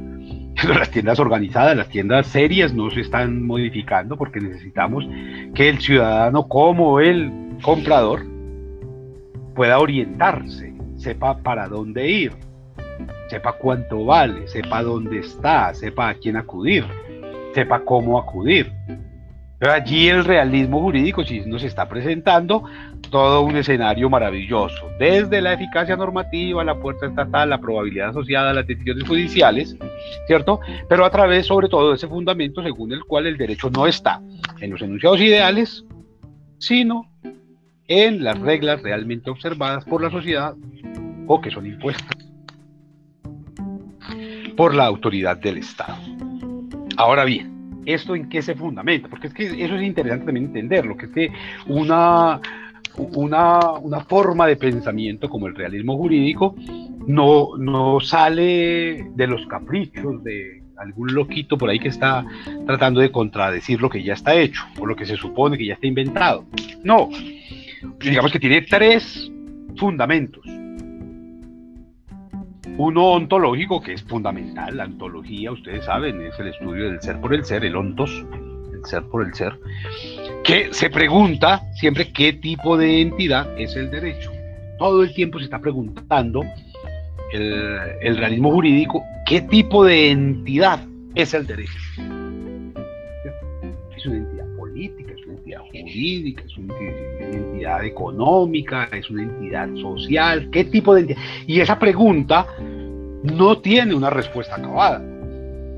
las 0.66 0.90
tiendas 0.90 1.18
organizadas, 1.18 1.76
las 1.76 1.88
tiendas 1.90 2.26
serias 2.28 2.72
no 2.72 2.90
se 2.90 3.02
están 3.02 3.44
modificando 3.46 4.16
porque 4.16 4.40
necesitamos 4.40 5.06
que 5.54 5.68
el 5.68 5.78
ciudadano 5.78 6.48
como 6.48 7.00
el 7.00 7.30
comprador 7.60 8.24
pueda 9.54 9.78
orientarse, 9.78 10.72
sepa 10.96 11.36
para 11.38 11.68
dónde 11.68 12.08
ir, 12.08 12.32
sepa 13.34 13.52
cuánto 13.54 14.04
vale, 14.04 14.46
sepa 14.46 14.84
dónde 14.84 15.18
está, 15.18 15.74
sepa 15.74 16.08
a 16.08 16.14
quién 16.14 16.36
acudir, 16.36 16.84
sepa 17.52 17.80
cómo 17.80 18.16
acudir. 18.16 18.72
Pero 19.58 19.72
allí 19.72 20.08
el 20.08 20.24
realismo 20.24 20.80
jurídico 20.80 21.24
sí 21.24 21.42
nos 21.44 21.64
está 21.64 21.88
presentando 21.88 22.62
todo 23.10 23.42
un 23.42 23.56
escenario 23.56 24.08
maravilloso, 24.08 24.88
desde 25.00 25.40
la 25.40 25.54
eficacia 25.54 25.96
normativa, 25.96 26.62
la 26.62 26.78
puerta 26.78 27.06
estatal, 27.06 27.50
la 27.50 27.58
probabilidad 27.58 28.10
asociada 28.10 28.50
a 28.50 28.54
las 28.54 28.68
decisiones 28.68 29.02
judiciales, 29.02 29.76
¿cierto? 30.28 30.60
Pero 30.88 31.04
a 31.04 31.10
través 31.10 31.46
sobre 31.46 31.68
todo 31.68 31.90
de 31.90 31.96
ese 31.96 32.06
fundamento 32.06 32.62
según 32.62 32.92
el 32.92 33.02
cual 33.02 33.26
el 33.26 33.36
derecho 33.36 33.68
no 33.68 33.88
está 33.88 34.20
en 34.60 34.70
los 34.70 34.80
enunciados 34.80 35.20
ideales, 35.20 35.84
sino 36.58 37.10
en 37.88 38.22
las 38.22 38.38
reglas 38.38 38.80
realmente 38.80 39.28
observadas 39.28 39.84
por 39.84 40.02
la 40.02 40.10
sociedad 40.10 40.54
o 41.26 41.40
que 41.40 41.50
son 41.50 41.66
impuestas 41.66 42.33
por 44.56 44.74
la 44.74 44.86
autoridad 44.86 45.36
del 45.36 45.58
Estado. 45.58 45.96
Ahora 46.96 47.24
bien, 47.24 47.82
¿esto 47.86 48.14
en 48.14 48.28
qué 48.28 48.42
se 48.42 48.54
fundamenta? 48.54 49.08
Porque 49.08 49.28
es 49.28 49.34
que 49.34 49.46
eso 49.46 49.76
es 49.76 49.82
interesante 49.82 50.26
también 50.26 50.46
entenderlo, 50.46 50.96
que 50.96 51.06
es 51.06 51.12
que 51.12 51.32
una, 51.66 52.40
una, 52.96 53.70
una 53.80 54.00
forma 54.00 54.46
de 54.46 54.56
pensamiento 54.56 55.28
como 55.28 55.46
el 55.46 55.54
realismo 55.54 55.96
jurídico 55.96 56.54
no, 57.06 57.56
no 57.58 58.00
sale 58.00 59.10
de 59.14 59.26
los 59.26 59.46
caprichos 59.46 60.22
de 60.22 60.62
algún 60.76 61.14
loquito 61.14 61.56
por 61.56 61.70
ahí 61.70 61.78
que 61.78 61.88
está 61.88 62.24
tratando 62.66 63.00
de 63.00 63.10
contradecir 63.10 63.80
lo 63.80 63.88
que 63.88 64.02
ya 64.02 64.14
está 64.14 64.34
hecho 64.34 64.64
o 64.78 64.86
lo 64.86 64.96
que 64.96 65.06
se 65.06 65.16
supone 65.16 65.58
que 65.58 65.66
ya 65.66 65.74
está 65.74 65.86
inventado. 65.86 66.46
No, 66.82 67.08
digamos 68.00 68.32
que 68.32 68.40
tiene 68.40 68.62
tres 68.62 69.30
fundamentos. 69.76 70.44
Uno 72.76 73.12
ontológico, 73.12 73.80
que 73.80 73.92
es 73.92 74.02
fundamental, 74.02 74.76
la 74.76 74.84
ontología, 74.84 75.52
ustedes 75.52 75.84
saben, 75.84 76.20
es 76.22 76.38
el 76.40 76.48
estudio 76.48 76.90
del 76.90 77.00
ser 77.00 77.20
por 77.20 77.32
el 77.32 77.44
ser, 77.44 77.64
el 77.64 77.76
ontos, 77.76 78.26
el 78.72 78.84
ser 78.84 79.04
por 79.04 79.24
el 79.24 79.32
ser, 79.32 79.58
que 80.42 80.72
se 80.72 80.90
pregunta 80.90 81.62
siempre 81.74 82.12
qué 82.12 82.32
tipo 82.32 82.76
de 82.76 83.00
entidad 83.00 83.48
es 83.56 83.76
el 83.76 83.90
derecho. 83.90 84.32
Todo 84.78 85.04
el 85.04 85.14
tiempo 85.14 85.38
se 85.38 85.44
está 85.44 85.60
preguntando 85.60 86.42
el, 87.32 88.16
realismo 88.16 88.50
jurídico 88.50 89.04
qué 89.24 89.40
tipo 89.40 89.84
de 89.84 90.10
entidad 90.10 90.80
es 91.14 91.32
el 91.32 91.46
derecho. 91.46 91.78
Es 93.96 94.04
entidad 94.06 94.33
jurídica, 95.82 96.42
es 96.44 96.56
una 96.56 96.74
entidad 97.20 97.84
económica, 97.84 98.88
es 98.92 99.08
una 99.10 99.22
entidad 99.22 99.74
social, 99.76 100.48
qué 100.50 100.64
tipo 100.64 100.94
de 100.94 101.02
entidad. 101.02 101.20
Y 101.46 101.60
esa 101.60 101.78
pregunta 101.78 102.46
no 103.22 103.58
tiene 103.58 103.94
una 103.94 104.10
respuesta 104.10 104.56
acabada. 104.56 105.02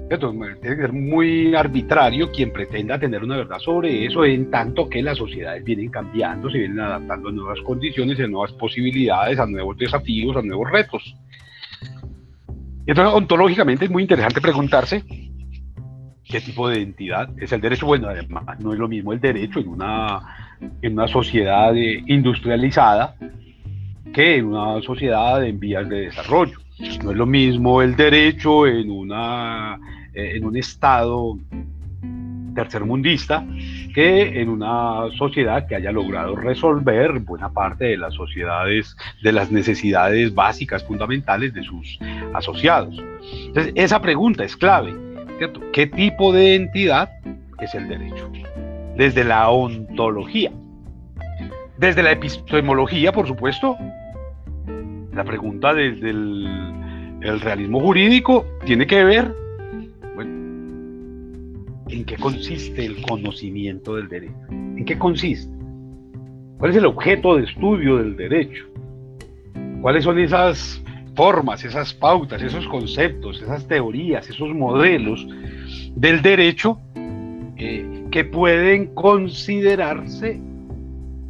Tiene 0.09 0.76
que 0.76 0.82
ser 0.82 0.92
muy 0.92 1.54
arbitrario 1.56 2.30
quien 2.30 2.52
pretenda 2.52 2.98
tener 2.98 3.24
una 3.24 3.38
verdad 3.38 3.59
sobre 3.59 4.06
eso, 4.06 4.24
en 4.24 4.50
tanto 4.50 4.88
que 4.88 5.02
las 5.02 5.18
sociedades 5.18 5.64
vienen 5.64 5.90
cambiando, 5.90 6.48
se 6.48 6.59
vienen 6.59 6.78
adaptando 6.78 7.28
a 7.28 7.32
nuevas 7.32 7.61
condiciones, 7.62 8.20
a 8.20 8.28
nuevas 8.28 8.52
posibilidades, 8.52 9.38
a 9.40 9.46
nuevos 9.46 9.76
desafíos, 9.76 10.37
a 10.37 10.42
nuevos 10.42 10.70
retos. 10.70 11.02
Entonces, 12.87 13.14
ontológicamente 13.14 13.87
es 13.87 13.90
muy 13.90 14.02
interesante 14.02 14.40
preguntarse 14.40 15.02
qué 16.28 16.40
tipo 16.40 16.68
de 16.68 16.82
entidad 16.82 17.30
es 17.38 17.52
el 17.52 17.60
derecho. 17.60 17.86
Bueno, 17.86 18.08
además, 18.08 18.58
no 18.60 18.72
es 18.72 18.78
lo 18.78 18.88
mismo 18.88 19.12
el 19.12 19.20
derecho 19.20 19.60
en 19.60 19.68
una, 19.68 20.56
en 20.82 20.92
una 20.92 21.08
sociedad 21.08 21.74
industrializada 21.74 23.16
que 24.12 24.36
en 24.36 24.46
una 24.46 24.80
sociedad 24.82 25.44
en 25.44 25.60
vías 25.60 25.88
de 25.88 26.02
desarrollo. 26.02 26.58
No 27.02 27.10
es 27.10 27.16
lo 27.16 27.26
mismo 27.26 27.82
el 27.82 27.96
derecho 27.96 28.66
en, 28.66 28.90
una, 28.90 29.78
en 30.14 30.44
un 30.44 30.56
estado 30.56 31.38
tercermundista 32.54 33.46
que 33.94 34.40
en 34.40 34.48
una 34.48 35.10
sociedad 35.16 35.66
que 35.66 35.76
haya 35.76 35.92
logrado 35.92 36.34
resolver 36.34 37.20
buena 37.20 37.50
parte 37.50 37.84
de 37.84 37.96
las 37.96 38.14
sociedades, 38.14 38.96
de 39.22 39.32
las 39.32 39.52
necesidades 39.52 40.34
básicas 40.34 40.82
fundamentales 40.84 41.54
de 41.54 41.62
sus 41.62 41.98
asociados. 42.34 42.96
Entonces, 43.46 43.72
esa 43.76 44.00
pregunta 44.00 44.44
es 44.44 44.56
clave. 44.56 44.94
¿Qué 45.72 45.87
tipo 45.87 46.33
de 46.33 46.55
entidad 46.55 47.11
es 47.61 47.75
el 47.75 47.88
derecho? 47.88 48.31
Desde 48.96 49.25
la 49.25 49.51
ontología. 49.51 50.51
Desde 51.79 52.03
la 52.03 52.12
epistemología, 52.12 53.12
por 53.12 53.27
supuesto, 53.27 53.77
la 55.12 55.25
pregunta 55.25 55.75
desde 55.75 56.11
el, 56.11 57.40
realismo 57.40 57.81
jurídico 57.81 58.46
tiene 58.64 58.87
que 58.87 59.03
ver 59.03 59.35
en 61.88 62.05
qué 62.05 62.16
consiste 62.16 62.85
el 62.85 63.03
conocimiento 63.03 63.96
del 63.96 64.09
derecho. 64.09 64.35
¿En 64.51 64.85
qué 64.85 64.99
consiste? 64.99 65.53
¿Cuál 66.59 66.70
es 66.70 66.77
el 66.79 66.87
objeto 66.87 67.37
de 67.37 67.44
estudio 67.44 67.99
del 67.99 68.16
derecho? 68.16 68.64
¿Cuáles 69.83 70.05
son 70.05 70.18
esas 70.18 70.83
formas, 71.16 71.64
esas 71.64 71.94
pautas, 71.94 72.42
esos 72.42 72.68
conceptos, 72.68 73.42
esas 73.42 73.66
teorías, 73.66 74.29
esos 74.29 74.55
modelos 74.55 75.26
del 75.96 76.22
derecho 76.22 76.79
eh, 77.57 78.05
que 78.11 78.24
pueden 78.24 78.94
considerarse 78.94 80.40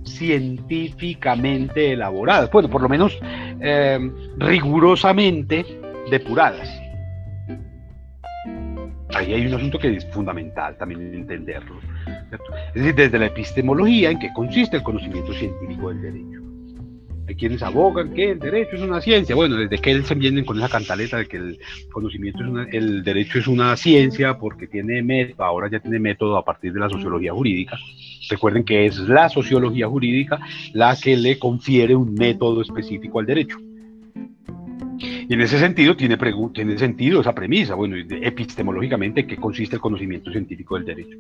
científicamente 0.04 1.92
elaboradas, 1.92 2.50
bueno, 2.50 2.68
por 2.68 2.82
lo 2.82 2.88
menos 2.88 3.18
eh, 3.60 3.98
rigurosamente 4.38 5.64
depuradas. 6.10 6.68
Ahí 9.14 9.32
hay 9.32 9.46
un 9.46 9.54
asunto 9.54 9.78
que 9.78 9.96
es 9.96 10.06
fundamental 10.10 10.76
también 10.76 11.14
entenderlo. 11.14 11.76
Es 12.74 12.82
decir, 12.82 12.94
desde 12.94 13.18
la 13.18 13.26
epistemología, 13.26 14.10
en 14.10 14.18
qué 14.18 14.32
consiste 14.32 14.76
el 14.76 14.82
conocimiento 14.82 15.32
científico 15.32 15.88
del 15.90 16.02
derecho. 16.02 16.45
Quienes 17.34 17.62
abogan 17.62 18.14
que 18.14 18.30
el 18.32 18.38
derecho 18.38 18.76
es 18.76 18.82
una 18.82 19.00
ciencia. 19.00 19.34
Bueno, 19.34 19.56
desde 19.56 19.78
que 19.78 19.90
él 19.90 20.04
se 20.04 20.14
vienen 20.14 20.44
con 20.44 20.58
esa 20.58 20.68
cantaleta 20.68 21.18
de 21.18 21.26
que 21.26 21.36
el 21.36 21.58
conocimiento 21.92 22.42
es 22.42 22.48
una, 22.48 22.64
el 22.70 23.02
derecho 23.02 23.38
es 23.38 23.48
una 23.48 23.76
ciencia 23.76 24.38
porque 24.38 24.66
tiene 24.66 25.02
método, 25.02 25.44
ahora 25.44 25.68
ya 25.70 25.80
tiene 25.80 25.98
método 25.98 26.36
a 26.36 26.44
partir 26.44 26.72
de 26.72 26.80
la 26.80 26.88
sociología 26.88 27.32
jurídica. 27.32 27.76
Recuerden 28.30 28.64
que 28.64 28.86
es 28.86 28.98
la 29.00 29.28
sociología 29.28 29.88
jurídica 29.88 30.38
la 30.72 30.96
que 30.96 31.16
le 31.16 31.38
confiere 31.38 31.94
un 31.94 32.14
método 32.14 32.62
específico 32.62 33.18
al 33.18 33.26
derecho. 33.26 33.56
Y 34.98 35.34
en 35.34 35.40
ese 35.40 35.58
sentido 35.58 35.96
tiene, 35.96 36.16
tiene 36.54 36.78
sentido 36.78 37.20
esa 37.20 37.34
premisa, 37.34 37.74
bueno, 37.74 37.96
epistemológicamente, 37.96 39.26
¿qué 39.26 39.36
consiste 39.36 39.76
el 39.76 39.82
conocimiento 39.82 40.30
científico 40.30 40.76
del 40.76 40.84
derecho? 40.84 41.18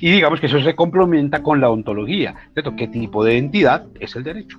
Y 0.00 0.10
digamos 0.10 0.40
que 0.40 0.46
eso 0.46 0.60
se 0.60 0.74
complementa 0.74 1.42
con 1.42 1.60
la 1.60 1.70
ontología, 1.70 2.34
¿cierto? 2.52 2.74
¿Qué 2.76 2.88
tipo 2.88 3.24
de 3.24 3.38
entidad 3.38 3.86
es 4.00 4.16
el 4.16 4.24
derecho? 4.24 4.58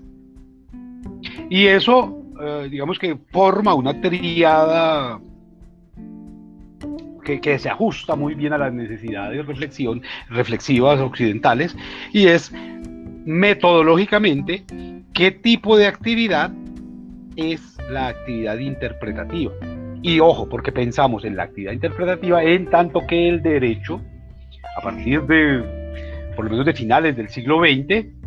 Y 1.52 1.68
eso, 1.68 2.24
eh, 2.42 2.70
digamos 2.72 2.98
que 2.98 3.18
forma 3.30 3.74
una 3.74 4.00
triada 4.00 5.20
que, 7.26 7.60
se 7.60 7.68
ajusta 7.68 8.16
muy 8.16 8.36
bien 8.36 8.54
a 8.54 8.58
las 8.58 8.72
necesidades 8.72 9.36
de 9.36 9.44
reflexión, 9.44 10.02
reflexivas 10.30 11.02
occidentales, 11.02 11.76
y 12.14 12.28
es 12.28 12.54
metodológicamente 13.26 14.64
qué 15.14 15.32
tipo 15.32 15.76
de 15.76 15.88
actividad 15.88 16.54
es 17.36 17.78
la 17.90 18.08
actividad 18.08 18.58
interpretativa. 18.58 19.52
Y 20.02 20.22
ojo, 20.22 20.48
porque 20.48 20.72
pensamos 20.72 21.26
en 21.26 21.36
la 21.36 21.44
actividad 21.44 21.74
interpretativa 21.74 22.42
en 22.42 22.70
tanto 22.70 23.06
que 23.06 23.28
el 23.28 23.44
derecho, 23.44 24.00
a 24.78 24.82
partir 24.82 25.24
de, 25.24 26.32
por 26.34 26.46
lo 26.46 26.52
menos 26.52 26.66
de 26.66 26.74
finales 26.74 27.18
del 27.18 27.28
siglo 27.28 27.60
XX, 27.60 28.21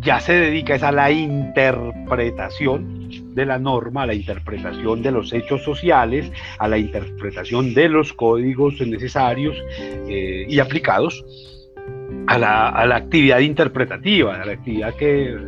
ya 0.00 0.20
se 0.20 0.32
dedica 0.32 0.74
a 0.74 0.92
la 0.92 1.10
interpretación 1.10 3.08
de 3.34 3.46
la 3.46 3.58
norma, 3.58 4.02
a 4.02 4.06
la 4.06 4.14
interpretación 4.14 5.02
de 5.02 5.10
los 5.10 5.32
hechos 5.32 5.62
sociales, 5.62 6.30
a 6.58 6.68
la 6.68 6.78
interpretación 6.78 7.74
de 7.74 7.88
los 7.88 8.12
códigos 8.12 8.80
necesarios 8.80 9.56
eh, 10.08 10.46
y 10.48 10.58
aplicados 10.58 11.24
a 12.26 12.38
la, 12.38 12.68
a 12.70 12.86
la, 12.86 12.96
actividad 12.96 13.40
interpretativa, 13.40 14.34
a 14.34 14.46
la 14.46 14.52
actividad 14.52 14.94
que 14.94 15.30
eh, 15.30 15.38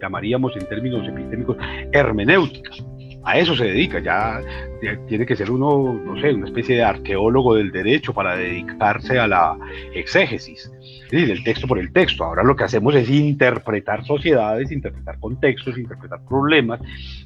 llamaríamos 0.00 0.56
en 0.56 0.66
términos 0.66 1.06
epistémicos 1.08 1.56
hermenéutica. 1.92 2.70
A 3.26 3.38
eso 3.38 3.56
se 3.56 3.64
dedica, 3.64 4.00
ya 4.00 4.42
tiene 5.08 5.24
que 5.24 5.34
ser 5.34 5.50
uno, 5.50 5.94
no 5.94 6.20
sé, 6.20 6.34
una 6.34 6.46
especie 6.46 6.76
de 6.76 6.84
arqueólogo 6.84 7.54
del 7.54 7.72
derecho 7.72 8.12
para 8.12 8.36
dedicarse 8.36 9.18
a 9.18 9.26
la 9.26 9.56
exégesis 9.94 10.70
del 11.10 11.44
texto 11.44 11.66
por 11.66 11.78
el 11.78 11.92
texto. 11.92 12.24
Ahora 12.24 12.42
lo 12.42 12.56
que 12.56 12.64
hacemos 12.64 12.94
es 12.94 13.08
interpretar 13.08 14.04
sociedades, 14.04 14.72
interpretar 14.72 15.18
contextos, 15.18 15.78
interpretar 15.78 16.20
problemas, 16.28 16.80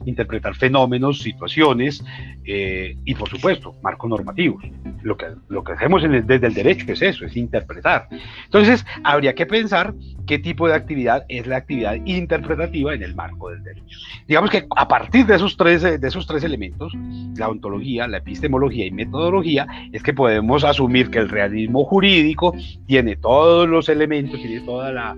interpretar 0.04 0.54
fenómenos, 0.54 1.20
situaciones 1.20 2.04
eh, 2.44 2.96
y, 3.04 3.14
por 3.14 3.28
supuesto, 3.28 3.74
marcos 3.82 4.10
normativos. 4.10 4.64
Lo 5.02 5.16
que, 5.16 5.26
lo 5.48 5.64
que 5.64 5.72
hacemos 5.72 6.02
desde 6.02 6.46
el 6.46 6.54
derecho 6.54 6.92
es 6.92 7.02
eso, 7.02 7.24
es 7.24 7.36
interpretar. 7.36 8.08
Entonces, 8.44 8.84
habría 9.04 9.34
que 9.34 9.46
pensar 9.46 9.94
qué 10.26 10.38
tipo 10.38 10.68
de 10.68 10.74
actividad 10.74 11.24
es 11.28 11.46
la 11.46 11.56
actividad 11.56 11.94
interpretativa 12.04 12.94
en 12.94 13.02
el 13.02 13.14
marco 13.14 13.50
del 13.50 13.62
derecho. 13.62 13.96
Digamos 14.26 14.50
que 14.50 14.66
a 14.76 14.86
partir 14.88 15.26
de 15.26 15.36
esos 15.36 15.56
tres, 15.56 15.82
de 15.82 16.06
esos 16.06 16.26
tres 16.26 16.44
elementos, 16.44 16.92
la 17.36 17.48
ontología, 17.48 18.06
la 18.06 18.18
epistemología 18.18 18.86
y 18.86 18.90
metodología, 18.90 19.66
es 19.92 20.02
que 20.02 20.12
podemos 20.12 20.64
asumir 20.64 21.10
que 21.10 21.18
el 21.18 21.28
realismo 21.28 21.84
jurídico 21.84 22.54
tiene 22.86 23.16
todos 23.48 23.66
los 23.66 23.88
elementos, 23.88 24.38
tiene 24.42 24.60
toda 24.60 24.92
la 24.92 25.16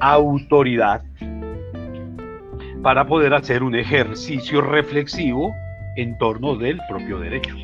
autoridad 0.00 1.00
para 2.82 3.06
poder 3.06 3.34
hacer 3.34 3.62
un 3.62 3.76
ejercicio 3.76 4.60
reflexivo 4.60 5.54
en 5.94 6.18
torno 6.18 6.56
del 6.56 6.80
propio 6.88 7.20
derecho, 7.20 7.54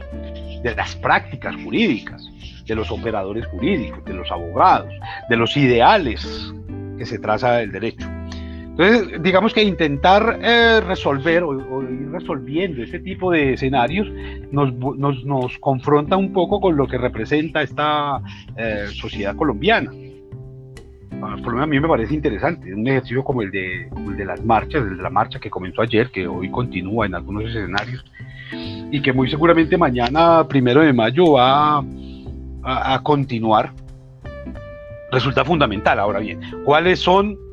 de 0.62 0.72
las 0.76 0.94
prácticas 0.94 1.56
jurídicas, 1.56 2.24
de 2.64 2.76
los 2.76 2.92
operadores 2.92 3.44
jurídicos, 3.46 4.04
de 4.04 4.14
los 4.14 4.30
abogados, 4.30 4.94
de 5.28 5.36
los 5.36 5.56
ideales 5.56 6.54
que 6.96 7.06
se 7.06 7.18
traza 7.18 7.60
el 7.60 7.72
derecho. 7.72 8.06
Entonces, 8.76 9.22
digamos 9.22 9.54
que 9.54 9.62
intentar 9.62 10.40
eh, 10.42 10.80
resolver 10.80 11.44
o, 11.44 11.82
ir 11.82 12.10
resolviendo 12.10 12.82
ese 12.82 12.98
tipo 12.98 13.30
de 13.30 13.52
escenarios 13.52 14.08
nos, 14.50 14.74
nos, 14.74 15.24
nos, 15.24 15.58
confronta 15.58 16.16
un 16.16 16.32
poco 16.32 16.60
con 16.60 16.76
lo 16.76 16.88
que 16.88 16.98
representa 16.98 17.62
esta 17.62 18.20
eh, 18.56 18.86
sociedad 18.92 19.36
colombiana. 19.36 19.92
Ah, 21.22 21.36
por 21.36 21.52
lo 21.52 21.52
menos 21.52 21.62
a 21.62 21.66
mí 21.68 21.78
me 21.78 21.86
parece 21.86 22.14
interesante, 22.14 22.74
un 22.74 22.84
ejercicio 22.88 23.22
como 23.22 23.42
el, 23.42 23.52
de, 23.52 23.86
el 23.86 24.16
de 24.16 24.24
las 24.24 24.44
marchas, 24.44 24.82
el 24.82 24.96
de 24.96 25.02
la 25.04 25.10
marcha 25.10 25.38
que 25.38 25.50
comenzó 25.50 25.82
ayer, 25.82 26.10
que 26.10 26.26
hoy 26.26 26.50
continúa 26.50 27.06
en 27.06 27.14
algunos 27.14 27.44
escenarios, 27.44 28.04
y 28.90 29.00
que 29.00 29.12
muy 29.12 29.30
seguramente 29.30 29.78
mañana, 29.78 30.48
primero 30.48 30.80
de 30.80 30.92
mayo, 30.92 31.34
va 31.34 31.78
a, 31.78 32.94
a 32.94 33.02
continuar, 33.04 33.72
resulta 35.12 35.44
fundamental. 35.44 36.00
Ahora 36.00 36.18
bien, 36.18 36.40
¿cuáles 36.64 36.98
son 36.98 37.43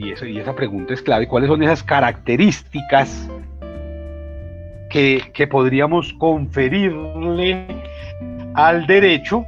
y, 0.00 0.38
esa 0.38 0.54
pregunta 0.54 0.94
es 0.94 1.02
clave, 1.02 1.28
¿cuáles 1.28 1.48
son 1.48 1.62
esas 1.62 1.82
características 1.82 3.28
que, 4.88 5.22
que 5.32 5.46
podríamos 5.46 6.12
conferirle 6.14 7.66
al 8.54 8.86
derecho, 8.86 9.44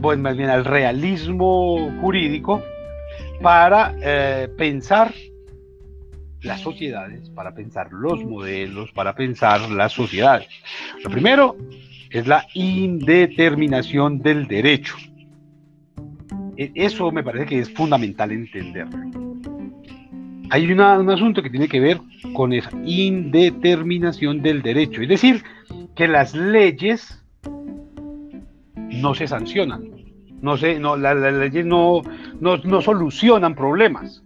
bueno, 0.00 0.22
más 0.22 0.36
bien 0.36 0.50
al 0.50 0.64
realismo 0.64 1.90
jurídico, 2.00 2.62
para 3.40 3.94
eh, 4.02 4.48
pensar 4.56 5.12
las 6.42 6.60
sociedades, 6.60 7.30
para 7.30 7.54
pensar 7.54 7.92
los 7.92 8.24
modelos, 8.24 8.90
para 8.92 9.14
pensar 9.14 9.70
las 9.70 9.92
sociedades. 9.92 10.48
Lo 11.04 11.10
primero 11.10 11.56
es 12.10 12.26
la 12.26 12.46
indeterminación 12.54 14.18
del 14.18 14.46
derecho. 14.46 14.96
E, 16.56 16.72
eso 16.74 17.10
me 17.12 17.22
parece 17.22 17.46
que 17.46 17.58
es 17.60 17.70
fundamental 17.70 18.32
entenderlo 18.32 19.29
hay 20.50 20.70
un 20.70 20.80
asunto 20.80 21.42
que 21.42 21.50
tiene 21.50 21.68
que 21.68 21.78
ver 21.78 22.00
con 22.34 22.52
esa 22.52 22.70
indeterminación 22.84 24.42
del 24.42 24.62
derecho, 24.62 25.00
es 25.00 25.08
decir, 25.08 25.44
que 25.94 26.08
las 26.08 26.34
leyes 26.34 27.24
no 28.74 29.14
se 29.14 29.28
sancionan, 29.28 29.84
no 30.42 30.56
se, 30.56 30.80
no, 30.80 30.96
las 30.96 31.16
leyes 31.16 31.64
no, 31.64 32.02
no, 32.40 32.80
solucionan 32.80 33.54
problemas. 33.54 34.24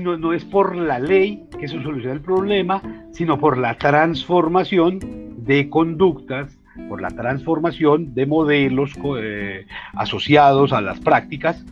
No, 0.00 0.18
no, 0.18 0.32
es 0.32 0.44
por 0.44 0.74
la 0.74 0.98
ley 0.98 1.44
que 1.60 1.68
se 1.68 1.80
soluciona 1.82 2.14
el 2.14 2.20
problema, 2.20 2.82
sino 3.12 3.38
por 3.38 3.58
la 3.58 3.74
transformación 3.74 4.98
de 5.44 5.68
conductas, 5.68 6.58
por 6.88 7.00
la 7.00 7.10
transformación 7.10 8.14
de 8.14 8.26
modelos 8.26 8.92
eh, 9.18 9.66
asociados 9.94 10.72
a 10.72 10.80
las 10.80 10.98
prácticas 10.98 11.64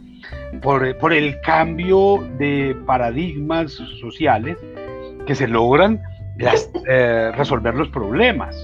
por, 0.62 1.12
el 1.12 1.40
cambio 1.40 2.18
de 2.38 2.76
paradigmas 2.86 3.72
sociales 4.00 4.56
que 5.26 5.34
se 5.34 5.48
logran 5.48 6.00
eh, 6.88 7.32
resolver 7.36 7.74
los 7.74 7.88
problemas. 7.88 8.56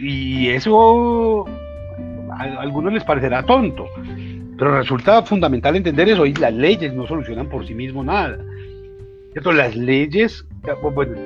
Y 0.00 0.48
eso 0.48 1.44
a 2.30 2.42
algunos 2.60 2.92
les 2.92 3.04
parecerá 3.04 3.42
tonto, 3.42 3.86
pero 4.56 4.78
resulta 4.78 5.22
fundamental 5.22 5.76
entender 5.76 6.08
eso. 6.08 6.24
Y 6.24 6.34
las 6.34 6.54
leyes 6.54 6.94
no 6.94 7.06
solucionan 7.06 7.48
por 7.48 7.66
sí 7.66 7.74
mismos 7.74 8.06
nada. 8.06 8.38
Las 9.34 9.74
leyes, 9.74 10.46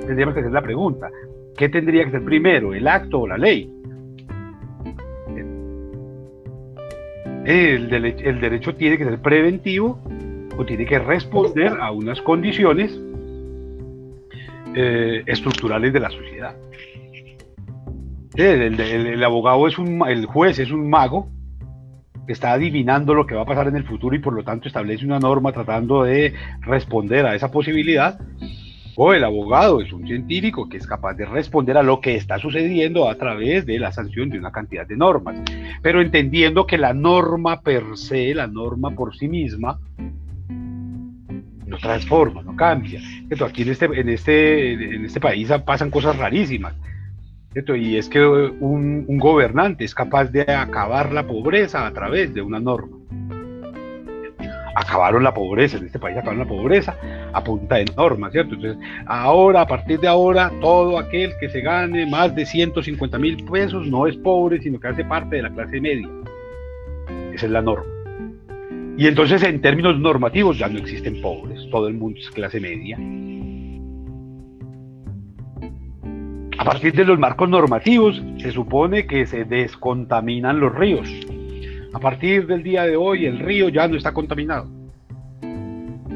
tendríamos 0.07 0.35
que 0.35 0.41
hacer 0.41 0.53
la 0.53 0.63
pregunta, 0.63 1.11
¿qué 1.57 1.69
tendría 1.69 2.05
que 2.05 2.13
ser 2.13 2.25
primero, 2.25 2.73
el 2.73 2.87
acto 2.87 3.21
o 3.21 3.27
la 3.27 3.37
ley? 3.37 3.71
El, 7.47 8.41
derecho 8.41 8.75
tiene 8.75 8.99
que 8.99 9.05
ser 9.05 9.21
preventivo 9.21 10.03
o 10.59 10.65
tiene 10.65 10.85
que 10.85 10.99
responder 10.99 11.79
a 11.81 11.93
unas 11.93 12.21
condiciones 12.23 12.99
eh, 14.75 15.23
estructurales 15.27 15.93
de 15.93 16.01
la 16.01 16.11
sociedad. 16.11 16.57
El, 18.35 19.23
abogado 19.25 19.67
es 19.67 19.79
un, 19.79 20.07
el 20.09 20.27
juez 20.27 20.59
es 20.59 20.71
un 20.71 20.91
mago 20.91 21.29
que 22.27 22.33
está 22.33 22.53
adivinando 22.53 23.15
lo 23.15 23.27
que 23.27 23.37
va 23.37 23.43
a 23.43 23.47
pasar 23.47 23.69
en 23.69 23.77
el 23.77 23.85
futuro 23.85 24.17
y 24.17 24.19
por 24.19 24.35
lo 24.35 24.43
tanto 24.43 24.67
establece 24.67 25.05
una 25.05 25.21
norma 25.21 25.53
tratando 25.53 26.03
de 26.03 26.35
responder 26.63 27.25
a 27.25 27.37
esa 27.37 27.53
posibilidad 27.53 28.19
o 28.97 29.13
el 29.13 29.25
abogado 29.25 29.81
es 29.81 29.93
un 29.93 30.07
científico 30.07 30.69
que 30.69 30.79
es 30.79 30.87
capaz 30.87 31.15
de 31.15 31.27
responder 31.27 31.77
a 31.77 31.83
lo 31.83 32.01
que 32.01 32.17
está 32.17 32.39
sucediendo 32.39 33.09
a 33.09 33.15
través 33.17 33.67
de 33.67 33.79
la 33.79 33.93
sanción 33.93 34.31
de 34.31 34.39
una 34.39 34.51
cantidad 34.51 34.87
de 34.87 34.97
normas, 34.97 35.37
pero 35.83 36.01
entendiendo 36.01 36.67
que 36.67 36.79
la 36.79 36.95
norma 36.95 37.61
per 37.61 37.85
se, 37.95 38.35
la 38.35 38.47
norma 38.47 38.91
por 38.93 39.15
sí 39.15 39.29
misma, 39.29 39.79
no 41.67 41.79
transforma, 41.79 42.43
no 42.43 42.57
cambia. 42.57 43.01
Aquí 43.45 43.63
en 43.63 43.69
este, 43.69 43.85
en 43.87 44.09
este, 44.09 44.73
en 44.73 45.05
este 45.05 45.21
país 45.21 45.51
pasan 45.65 45.91
cosas 45.91 46.17
rarísimas. 46.17 46.75
Y 47.55 47.97
es 47.97 48.09
que 48.09 48.23
un 48.23 49.19
gobernante 49.19 49.85
es 49.85 49.95
capaz 49.95 50.27
de 50.27 50.43
acabar 50.43 51.13
la 51.13 51.27
pobreza 51.27 51.87
a 51.87 51.93
través 51.93 52.33
de 52.35 52.43
una 52.43 52.61
norma 52.61 52.96
acabaron 54.77 55.25
la 55.25 55.33
pobreza, 55.33 55.79
en 55.79 55.87
este 55.87 55.99
país 55.99 56.19
acabaron 56.19 56.41
la 56.41 56.45
pobreza 56.45 56.97
a 57.33 57.43
punta 57.43 57.77
de 57.77 57.87
normas, 57.97 58.31
¿cierto? 58.33 58.55
Entonces, 58.55 58.79
ahora, 59.07 59.63
a 59.63 59.67
partir 59.67 59.99
de 59.99 60.07
ahora, 60.07 60.53
todo 60.61 60.99
aquel 60.99 61.33
que 61.41 61.49
se 61.49 61.63
gane 61.63 62.05
más 62.05 62.35
de 62.35 62.45
150 62.45 63.19
mil 63.19 63.43
pesos 63.45 63.87
no 63.87 64.07
es 64.07 64.17
pobre, 64.19 64.61
sino 64.61 64.79
que 64.79 64.89
hace 64.89 65.03
parte 65.05 65.37
de 65.37 65.43
la 65.43 65.51
clase 65.51 65.81
media. 65.81 66.07
Esa 67.33 67.47
es 67.47 67.53
la 67.53 67.63
norma. 67.63 67.87
Y 68.99 69.07
entonces, 69.07 69.43
en 69.45 69.63
términos 69.63 69.99
normativos, 69.99 70.59
ya 70.59 70.69
no 70.69 70.79
existen 70.79 71.23
pobres, 71.23 71.67
todo 71.71 71.89
el 71.89 71.95
mundo 71.95 72.19
es 72.21 72.31
clase 72.31 72.61
media. 72.61 72.99
A 76.59 76.65
partir 76.65 76.93
de 76.93 77.05
los 77.07 77.19
marcos 77.19 77.49
normativos, 77.49 78.23
se 78.39 78.53
supone 78.53 79.07
que 79.07 79.25
se 79.25 79.45
descontaminan 79.45 80.61
los 80.61 80.75
ríos 80.75 81.09
a 81.97 81.99
partir 81.99 82.47
del 82.47 82.63
día 82.63 82.83
de 82.83 82.95
hoy 82.95 83.25
el 83.25 83.39
río 83.39 83.71
ya 83.71 83.89
no 83.89 83.97
está 83.97 84.13
contaminado. 84.13 84.69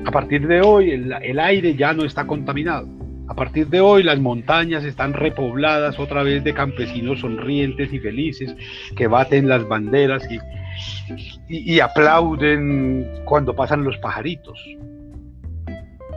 A 0.05 0.11
partir 0.11 0.47
de 0.47 0.61
hoy 0.61 0.91
el, 0.91 1.39
aire 1.39 1.75
ya 1.75 1.95
no 1.95 2.05
está 2.05 2.27
contaminado. 2.27 2.87
A 3.29 3.35
partir 3.35 3.67
de 3.69 3.81
hoy 3.81 4.03
las 4.03 4.21
montañas 4.21 4.85
están 4.85 5.15
repobladas 5.15 5.99
otra 5.99 6.23
vez 6.23 6.45
de 6.45 6.53
campesinos 6.53 7.21
sonrientes 7.21 7.95
y 7.95 7.99
felices 7.99 8.55
que 8.95 9.07
baten 9.07 9.49
las 9.49 9.67
banderas 9.67 10.23
y, 10.31 10.39
y, 11.49 11.81
aplauden 11.81 13.23
cuando 13.25 13.57
pasan 13.57 13.83
los 13.83 13.97
pajaritos. 13.97 14.63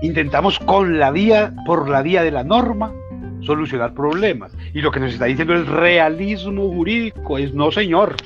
Intentamos 0.02 0.60
con 0.60 1.00
la 1.00 1.10
vía, 1.10 1.54
por 1.66 1.88
la 1.88 2.02
vía 2.02 2.22
de 2.22 2.32
la 2.32 2.44
norma, 2.44 2.92
solucionar 3.40 3.94
problemas. 3.94 4.52
Y 4.74 4.82
lo 4.82 4.92
que 4.92 5.00
nos 5.00 5.14
está 5.14 5.24
diciendo 5.24 5.54
el 5.54 5.68
realismo 5.68 6.68
jurídico 6.68 7.38
es 7.38 7.54
no, 7.54 7.72
señor. 7.72 8.18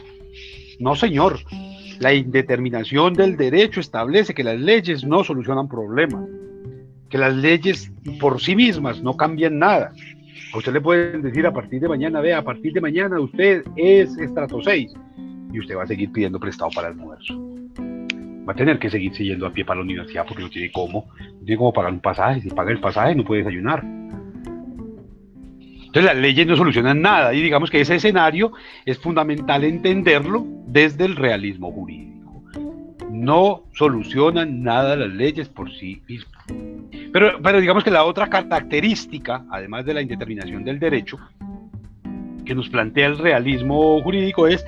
No, 0.79 0.95
señor. 0.95 1.39
La 1.99 2.13
indeterminación 2.13 3.13
del 3.13 3.37
derecho 3.37 3.79
establece 3.79 4.35
que 4.35 4.43
las 4.43 4.59
leyes 4.59 5.03
no 5.03 5.23
solucionan 5.23 5.67
problemas, 5.67 6.25
que 7.09 7.17
las 7.17 7.35
leyes 7.35 7.91
por 8.19 8.39
sí 8.39 8.55
mismas 8.55 9.01
no 9.01 9.17
cambian 9.17 9.57
nada. 9.57 9.93
A 10.53 10.57
usted 10.57 10.73
le 10.73 10.81
pueden 10.81 11.23
decir 11.23 11.45
a 11.47 11.53
partir 11.53 11.81
de 11.81 11.89
mañana, 11.89 12.21
vea, 12.21 12.37
a 12.37 12.43
partir 12.43 12.71
de 12.73 12.81
mañana 12.81 13.19
usted 13.19 13.63
es 13.75 14.15
estrato 14.17 14.61
6 14.61 14.93
y 15.51 15.59
usted 15.59 15.75
va 15.75 15.83
a 15.83 15.87
seguir 15.87 16.11
pidiendo 16.11 16.39
prestado 16.39 16.69
para 16.75 16.89
el 16.89 16.93
almuerzo. 16.93 17.33
Va 18.47 18.53
a 18.53 18.55
tener 18.55 18.77
que 18.77 18.89
seguir 18.89 19.13
siguiendo 19.15 19.47
a 19.47 19.51
pie 19.51 19.65
para 19.65 19.79
la 19.79 19.83
universidad 19.83 20.25
porque 20.25 20.43
no 20.43 20.49
tiene 20.49 20.71
cómo, 20.71 21.07
no 21.19 21.45
tiene 21.45 21.57
cómo 21.57 21.73
pagar 21.73 21.91
un 21.91 21.99
pasaje. 21.99 22.41
Si 22.41 22.49
paga 22.49 22.71
el 22.71 22.79
pasaje 22.79 23.15
no 23.15 23.25
puede 23.25 23.43
desayunar. 23.43 23.83
Entonces 25.97 26.13
las 26.13 26.21
leyes 26.21 26.45
no 26.45 26.55
solucionan 26.55 27.01
nada 27.01 27.33
y 27.33 27.41
digamos 27.41 27.71
que 27.71 27.81
ese 27.81 27.95
escenario 27.95 28.51
es 28.85 28.99
fundamental 28.99 29.63
entenderlo 29.63 30.45
desde 30.67 31.05
el 31.05 31.15
realismo 31.15 31.71
jurídico. 31.71 32.43
No 33.09 33.63
solucionan 33.73 34.61
nada 34.61 34.95
las 34.95 35.09
leyes 35.09 35.49
por 35.49 35.73
sí 35.73 36.03
mismas. 36.07 36.45
Pero, 37.11 37.41
pero 37.41 37.59
digamos 37.59 37.83
que 37.83 37.89
la 37.89 38.03
otra 38.03 38.29
característica, 38.29 39.43
además 39.49 39.85
de 39.85 39.95
la 39.95 40.03
indeterminación 40.03 40.63
del 40.63 40.77
derecho, 40.77 41.17
que 42.45 42.53
nos 42.53 42.69
plantea 42.69 43.07
el 43.07 43.17
realismo 43.17 43.99
jurídico 44.03 44.47
es 44.47 44.63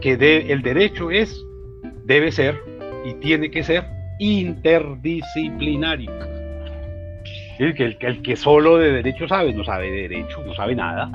que 0.00 0.14
el 0.48 0.62
derecho 0.62 1.12
es, 1.12 1.46
debe 2.06 2.32
ser 2.32 2.60
y 3.04 3.14
tiene 3.20 3.52
que 3.52 3.62
ser 3.62 3.84
interdisciplinario 4.18 6.10
el, 7.58 8.22
que 8.22 8.36
solo 8.36 8.78
de 8.78 8.92
derecho 8.92 9.28
sabe, 9.28 9.52
no 9.52 9.64
sabe 9.64 9.90
de 9.90 10.08
derecho, 10.08 10.42
no 10.44 10.54
sabe 10.54 10.74
nada. 10.74 11.10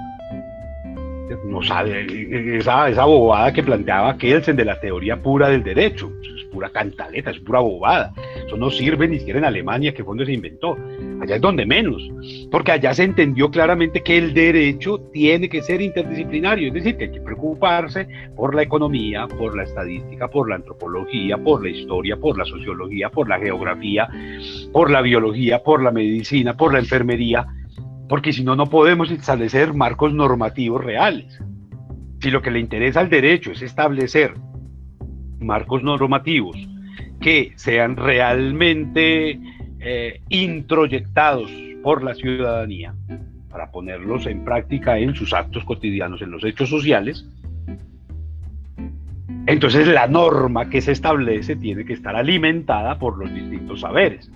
No 1.46 1.62
sabe 1.62 2.58
esa, 2.58 2.90
esa 2.90 3.06
bobada 3.06 3.52
que 3.52 3.64
planteaba 3.64 4.18
Kelsen 4.18 4.56
de 4.56 4.66
la 4.66 4.80
teoría 4.80 5.22
pura 5.22 5.50
del 5.50 5.64
derecho. 5.64 6.12
Es 6.22 6.46
pura 6.46 6.70
cantaleta, 6.70 7.32
es 7.32 7.40
pura 7.40 7.60
bobada. 7.60 8.14
Eso 8.46 8.56
no 8.58 8.70
sirve 8.70 9.08
ni 9.08 9.20
siquiera 9.20 9.40
en 9.40 9.46
Alemania, 9.46 9.94
que 9.94 10.04
fue 10.04 10.12
donde 10.12 10.26
se 10.26 10.34
inventó. 10.34 10.78
Allá 11.22 11.36
es 11.36 11.42
donde 11.42 11.66
menos, 11.66 12.02
porque 12.52 12.72
allá 12.72 12.94
se 12.94 13.04
entendió 13.04 13.50
claramente 13.50 14.04
que 14.04 14.18
el 14.18 14.34
derecho 14.34 15.00
tiene 15.12 15.50
que 15.50 15.64
ser 15.64 15.82
interdisciplinario, 15.82 16.68
es 16.68 16.74
decir, 16.76 16.96
que 16.96 17.06
hay 17.06 17.12
que 17.12 17.22
preocuparse 17.22 18.08
por 18.36 18.54
la 18.54 18.62
economía, 18.62 19.28
por 19.28 19.58
la 19.58 19.64
estadística, 19.64 20.28
por 20.30 20.48
la 20.48 20.56
antropología, 20.56 21.38
por 21.38 21.64
la 21.64 21.70
historia, 21.70 22.18
por 22.18 22.38
la 22.38 22.46
sociología, 22.46 23.10
por 23.10 23.28
la 23.28 23.40
geografía, 23.40 24.08
por 24.72 24.92
la 24.92 25.02
biología, 25.02 25.64
por 25.64 25.82
la 25.82 25.92
medicina, 25.92 26.56
por 26.56 26.72
la 26.72 26.80
enfermería, 26.80 27.48
porque 28.10 28.34
si 28.34 28.44
no, 28.44 28.56
no 28.56 28.68
podemos 28.68 29.12
establecer 29.12 29.74
marcos 29.74 30.14
normativos 30.14 30.84
reales. 30.84 31.40
Si 32.22 32.32
lo 32.32 32.42
que 32.42 32.52
le 32.52 32.60
interesa 32.60 33.00
al 33.00 33.10
derecho 33.10 33.52
es 33.52 33.62
establecer 33.62 34.34
marcos 35.40 35.84
normativos 35.84 36.58
que 37.20 37.54
sean 37.56 37.96
realmente 37.96 39.40
eh, 39.80 40.22
introyectados 40.30 41.52
por 41.84 42.04
la 42.04 42.14
ciudadanía 42.16 42.96
para 43.50 43.72
ponerlos 43.72 44.26
en 44.26 44.44
práctica 44.44 44.98
en 44.98 45.16
sus 45.16 45.34
actos 45.34 45.64
cotidianos, 45.64 46.22
en 46.22 46.32
los 46.32 46.44
hechos 46.44 46.70
sociales, 46.70 47.26
entonces 49.48 49.88
la 49.88 50.08
norma 50.08 50.70
que 50.70 50.82
se 50.82 50.92
establece 50.92 51.56
tiene 51.56 51.86
que 51.86 51.94
estar 51.94 52.16
alimentada 52.16 53.00
por 53.00 53.18
los 53.18 53.34
distintos 53.34 53.82
saberes. 53.82 54.30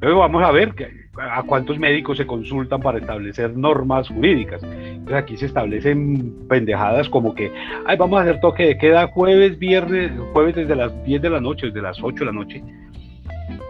Pero 0.00 0.18
vamos 0.18 0.42
a 0.42 0.50
ver 0.50 0.74
a 1.18 1.42
cuántos 1.42 1.78
médicos 1.78 2.16
se 2.16 2.26
consultan 2.26 2.80
para 2.80 2.98
establecer 2.98 3.54
normas 3.54 4.08
jurídicas. 4.08 4.62
Entonces 4.62 5.14
aquí 5.14 5.36
se 5.36 5.46
establecen 5.46 6.48
pendejadas 6.48 7.08
como 7.10 7.34
que, 7.34 7.52
ay, 7.84 7.98
vamos 7.98 8.18
a 8.18 8.22
hacer 8.22 8.40
toque 8.40 8.64
de 8.64 8.78
queda 8.78 9.08
jueves, 9.08 9.58
viernes, 9.58 10.10
jueves 10.32 10.56
desde 10.56 10.74
las 10.74 11.04
10 11.04 11.20
de 11.20 11.30
la 11.30 11.40
noche, 11.40 11.66
desde 11.66 11.82
las 11.82 12.02
8 12.02 12.20
de 12.20 12.24
la 12.24 12.32
noche, 12.32 12.64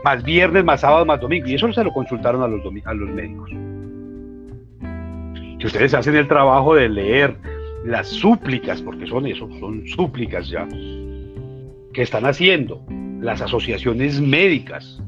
más 0.04 0.22
viernes, 0.22 0.64
más 0.64 0.82
sábado, 0.82 1.04
más 1.04 1.20
domingo. 1.20 1.48
Y 1.48 1.54
eso 1.54 1.72
se 1.72 1.82
lo 1.82 1.92
consultaron 1.92 2.42
a 2.44 2.46
los, 2.46 2.62
a 2.84 2.94
los 2.94 3.10
médicos. 3.10 3.50
Que 5.58 5.66
ustedes 5.66 5.94
hacen 5.94 6.14
el 6.14 6.28
trabajo 6.28 6.76
de 6.76 6.88
leer 6.88 7.36
las 7.84 8.06
súplicas, 8.06 8.80
porque 8.82 9.06
son 9.08 9.26
eso, 9.26 9.48
son 9.58 9.84
súplicas 9.88 10.48
ya, 10.48 10.68
que 11.92 12.02
están 12.02 12.24
haciendo 12.24 12.84
las 13.20 13.42
asociaciones 13.42 14.20
médicas 14.20 15.02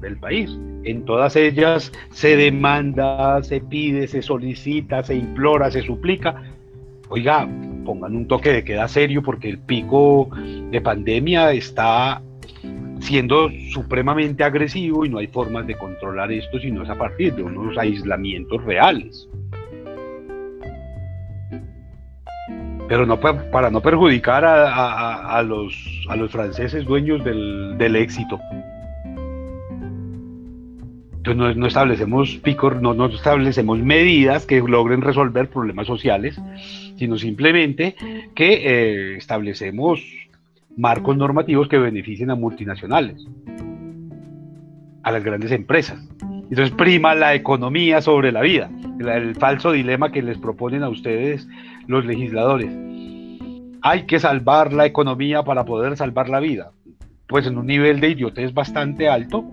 del 0.00 0.16
país. 0.18 0.50
En 0.84 1.04
todas 1.04 1.36
ellas 1.36 1.92
se 2.10 2.36
demanda, 2.36 3.42
se 3.42 3.60
pide, 3.60 4.06
se 4.06 4.22
solicita, 4.22 5.02
se 5.02 5.14
implora, 5.14 5.70
se 5.70 5.82
suplica. 5.82 6.42
Oiga, 7.08 7.48
pongan 7.84 8.16
un 8.16 8.26
toque 8.26 8.50
de 8.50 8.64
queda 8.64 8.88
serio 8.88 9.22
porque 9.22 9.48
el 9.48 9.58
pico 9.58 10.28
de 10.70 10.80
pandemia 10.80 11.52
está 11.52 12.22
siendo 13.00 13.50
supremamente 13.70 14.44
agresivo 14.44 15.04
y 15.04 15.10
no 15.10 15.18
hay 15.18 15.26
formas 15.26 15.66
de 15.66 15.74
controlar 15.74 16.32
esto 16.32 16.58
sino 16.58 16.82
es 16.82 16.88
a 16.88 16.96
partir 16.96 17.34
de 17.34 17.42
unos 17.42 17.76
aislamientos 17.76 18.64
reales. 18.64 19.28
Pero 22.88 23.06
no 23.06 23.18
para 23.18 23.70
no 23.70 23.80
perjudicar 23.80 24.44
a, 24.44 25.42
los, 25.42 25.74
franceses 26.30 26.84
dueños 26.84 27.24
del 27.24 27.96
éxito. 27.96 28.38
Entonces 31.26 31.56
no, 31.56 31.66
establecemos 31.66 32.36
picos, 32.42 32.82
no, 32.82 33.06
establecemos 33.06 33.78
medidas 33.78 34.44
que 34.44 34.60
logren 34.60 35.00
resolver 35.00 35.48
problemas 35.48 35.86
sociales, 35.86 36.38
sino 36.96 37.16
simplemente 37.16 37.96
que 38.34 38.52
eh, 38.52 39.16
establecemos 39.16 40.02
marcos 40.76 41.16
normativos 41.16 41.66
que 41.68 41.78
beneficien 41.78 42.30
a 42.30 42.34
multinacionales, 42.34 43.26
a 45.02 45.12
las 45.12 45.24
grandes 45.24 45.50
empresas. 45.52 46.06
Entonces 46.50 46.72
prima 46.72 47.14
la 47.14 47.34
economía 47.34 48.02
sobre 48.02 48.30
la 48.30 48.42
vida, 48.42 48.70
el 49.00 49.34
falso 49.34 49.72
dilema 49.72 50.12
que 50.12 50.20
les 50.20 50.36
proponen 50.36 50.82
a 50.82 50.90
ustedes 50.90 51.48
los 51.86 52.04
legisladores. 52.04 52.70
Hay 53.80 54.02
que 54.02 54.20
salvar 54.20 54.74
la 54.74 54.84
economía 54.84 55.42
para 55.42 55.64
poder 55.64 55.96
salvar 55.96 56.28
la 56.28 56.40
vida. 56.40 56.72
Pues 57.26 57.46
en 57.46 57.56
un 57.56 57.66
nivel 57.66 58.00
de 58.00 58.10
idiotez 58.10 58.52
bastante 58.52 59.08
alto, 59.08 59.46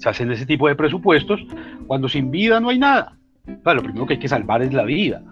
se 0.00 0.08
hacen 0.08 0.32
ese 0.32 0.46
tipo 0.46 0.66
de 0.66 0.74
presupuestos 0.74 1.40
cuando 1.86 2.08
sin 2.08 2.30
vida 2.30 2.58
no 2.58 2.70
hay 2.70 2.78
nada. 2.78 3.16
lo 3.46 3.82
primero 3.82 4.06
que 4.06 4.14
hay 4.14 4.18
que 4.18 4.28
salvar 4.28 4.62
es 4.62 4.72
la 4.72 4.84
vida. 4.84 5.22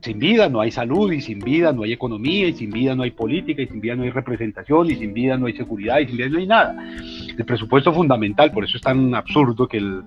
Sin 0.00 0.18
vida 0.18 0.48
no 0.48 0.62
hay 0.62 0.70
salud 0.70 1.12
y 1.12 1.20
sin 1.20 1.38
vida 1.38 1.74
no 1.74 1.82
hay 1.82 1.92
economía 1.92 2.48
y 2.48 2.54
sin 2.54 2.70
vida 2.70 2.94
no 2.94 3.02
hay 3.02 3.10
política 3.10 3.60
y 3.60 3.66
sin 3.66 3.82
vida 3.82 3.96
no 3.96 4.04
hay 4.04 4.10
representación 4.10 4.90
y 4.90 4.96
sin 4.96 5.12
vida 5.12 5.36
no 5.36 5.44
hay 5.44 5.52
seguridad 5.52 5.98
y 5.98 6.06
sin 6.06 6.16
vida 6.16 6.28
no 6.30 6.38
hay 6.38 6.46
nada. 6.46 6.94
El 7.40 7.46
presupuesto 7.46 7.90
fundamental, 7.90 8.52
por 8.52 8.64
eso 8.64 8.76
es 8.76 8.82
tan 8.82 9.14
absurdo 9.14 9.66
que 9.66 9.78
el, 9.78 10.02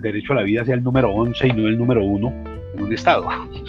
derecho 0.00 0.32
a 0.32 0.36
la 0.36 0.42
vida 0.42 0.64
sea 0.64 0.74
el 0.74 0.82
número 0.82 1.08
11 1.12 1.46
y 1.46 1.52
no 1.52 1.68
el 1.68 1.78
número 1.78 2.04
1 2.04 2.34
en 2.74 2.82
un 2.82 2.92
Estado. 2.92 3.28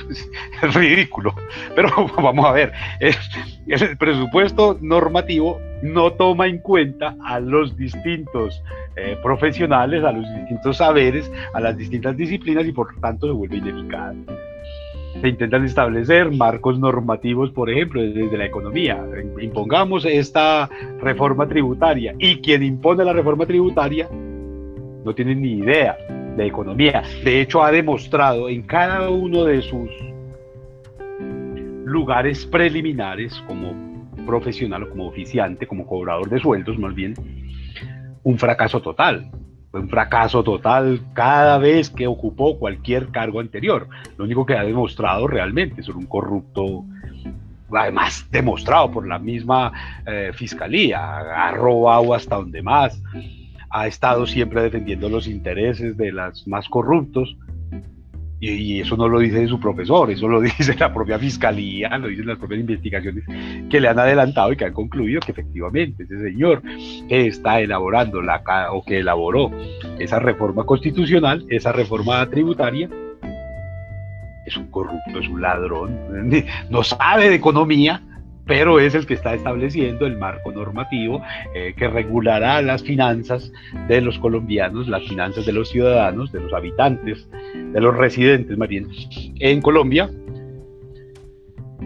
Es 0.63 0.73
ridículo. 0.73 1.35
Pero 1.75 1.89
vamos 2.17 2.43
a 2.47 2.51
ver, 2.51 2.73
el 2.99 3.97
presupuesto 3.97 4.79
normativo 4.81 5.61
no 5.83 6.13
toma 6.13 6.47
en 6.47 6.57
cuenta 6.57 7.15
a 7.23 7.39
los 7.39 7.77
distintos 7.77 8.63
eh, 8.95 9.19
profesionales, 9.21 10.03
a 10.03 10.11
los 10.11 10.25
distintos 10.33 10.77
saberes, 10.77 11.31
a 11.53 11.59
las 11.59 11.77
distintas 11.77 12.17
disciplinas 12.17 12.65
y 12.65 12.71
por 12.71 12.99
tanto 13.01 13.27
se 13.27 13.33
vuelve 13.33 13.57
ineficaz. 13.57 14.15
Se 15.21 15.27
intentan 15.27 15.63
establecer 15.63 16.31
marcos 16.31 16.79
normativos, 16.79 17.51
por 17.51 17.69
ejemplo, 17.69 18.01
desde 18.01 18.37
la 18.37 18.45
economía. 18.45 19.03
Impongamos 19.39 20.05
esta 20.05 20.69
reforma 20.99 21.47
tributaria 21.47 22.13
y 22.17 22.37
quien 22.37 22.63
impone 22.63 23.05
la 23.05 23.13
reforma 23.13 23.45
tributaria 23.45 24.09
no 24.11 25.13
tiene 25.13 25.35
ni 25.35 25.53
idea 25.59 25.97
de 26.35 26.45
economía. 26.45 27.03
De 27.23 27.41
hecho, 27.41 27.63
ha 27.63 27.71
demostrado 27.71 28.49
en 28.49 28.63
cada 28.63 29.09
uno 29.09 29.45
de 29.45 29.61
sus 29.61 29.89
lugares 31.85 32.45
preliminares 32.45 33.33
como 33.47 33.93
profesional 34.25 34.89
como 34.89 35.07
oficiante, 35.07 35.67
como 35.67 35.85
cobrador 35.85 36.29
de 36.29 36.39
sueldos 36.39 36.77
más 36.79 36.95
bien, 36.95 37.13
un 38.23 38.37
fracaso 38.37 38.81
total. 38.81 39.29
Fue 39.73 39.81
un 39.81 39.89
fracaso 39.89 40.43
total 40.43 41.01
cada 41.13 41.57
vez 41.57 41.89
que 41.89 42.05
ocupó 42.05 42.59
cualquier 42.59 43.07
cargo 43.07 43.39
anterior. 43.39 43.87
Lo 44.17 44.25
único 44.25 44.45
que 44.45 44.55
ha 44.55 44.63
demostrado 44.63 45.25
realmente 45.25 45.81
es 45.81 45.89
un 45.89 46.05
corrupto, 46.05 46.85
además 47.75 48.27
demostrado 48.29 48.91
por 48.91 49.07
la 49.07 49.17
misma 49.17 49.71
eh, 50.05 50.29
fiscalía, 50.31 51.17
ha 51.17 51.51
robado 51.53 52.13
hasta 52.13 52.35
donde 52.35 52.61
más, 52.61 53.01
ha 53.71 53.87
estado 53.87 54.27
siempre 54.27 54.61
defendiendo 54.61 55.09
los 55.09 55.27
intereses 55.27 55.97
de 55.97 56.11
las 56.11 56.47
más 56.47 56.69
corruptos 56.69 57.35
y, 58.51 58.81
eso 58.81 58.97
no 58.97 59.07
lo 59.07 59.19
dice 59.19 59.47
su 59.47 59.59
profesor, 59.59 60.11
eso 60.11 60.27
lo 60.27 60.41
dice 60.41 60.75
la 60.77 60.93
propia 60.93 61.17
fiscalía, 61.17 61.97
lo 61.97 62.07
dicen 62.07 62.27
las 62.27 62.37
propias 62.37 62.59
investigaciones 62.59 63.23
que 63.69 63.79
le 63.79 63.87
han 63.87 63.99
adelantado 63.99 64.51
y 64.51 64.57
que 64.57 64.65
han 64.65 64.73
concluido 64.73 65.21
que 65.21 65.31
efectivamente 65.31 66.03
ese 66.03 66.19
señor 66.21 66.61
que 67.07 67.27
está 67.27 67.59
elaborando 67.59 68.21
la 68.21 68.43
o 68.71 68.83
que 68.83 68.99
elaboró 68.99 69.51
esa 69.99 70.19
reforma 70.19 70.65
constitucional, 70.65 71.45
esa 71.49 71.71
reforma 71.71 72.29
tributaria, 72.29 72.89
es 74.45 74.57
un 74.57 74.69
corrupto, 74.69 75.19
es 75.19 75.29
un 75.29 75.41
ladrón, 75.41 75.97
no 76.69 76.83
sabe 76.83 77.29
de 77.29 77.35
economía, 77.35 78.01
pero 78.45 78.79
es 78.79 78.93
el 78.95 79.05
que 79.05 79.13
está 79.13 79.33
estableciendo 79.33 80.05
el 80.05 80.17
marco 80.17 80.51
normativo 80.51 81.21
eh, 81.55 81.73
que 81.77 81.87
regulará 81.87 82.61
las 82.61 82.83
finanzas 82.83 83.51
de 83.87 84.01
los 84.01 84.19
colombianos, 84.19 84.87
las 84.87 85.03
finanzas 85.03 85.45
de 85.45 85.53
los 85.53 85.69
ciudadanos, 85.69 86.31
de 86.31 86.41
los 86.41 86.53
habitantes, 86.53 87.27
de 87.53 87.79
los 87.79 87.95
residentes 87.95 88.57
más 88.57 88.67
bien, 88.67 88.87
en 89.39 89.61
Colombia 89.61 90.09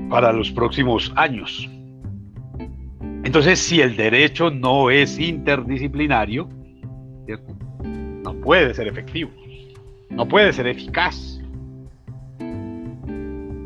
para 0.09 0.31
los 0.31 0.51
próximos 0.51 1.11
años. 1.15 1.69
Entonces, 3.23 3.59
si 3.59 3.81
el 3.81 3.95
derecho 3.95 4.49
no 4.49 4.89
es 4.89 5.19
interdisciplinario, 5.19 6.47
no 8.23 8.33
puede 8.41 8.73
ser 8.73 8.87
efectivo, 8.87 9.31
no 10.09 10.27
puede 10.27 10.53
ser 10.53 10.67
eficaz. 10.67 11.41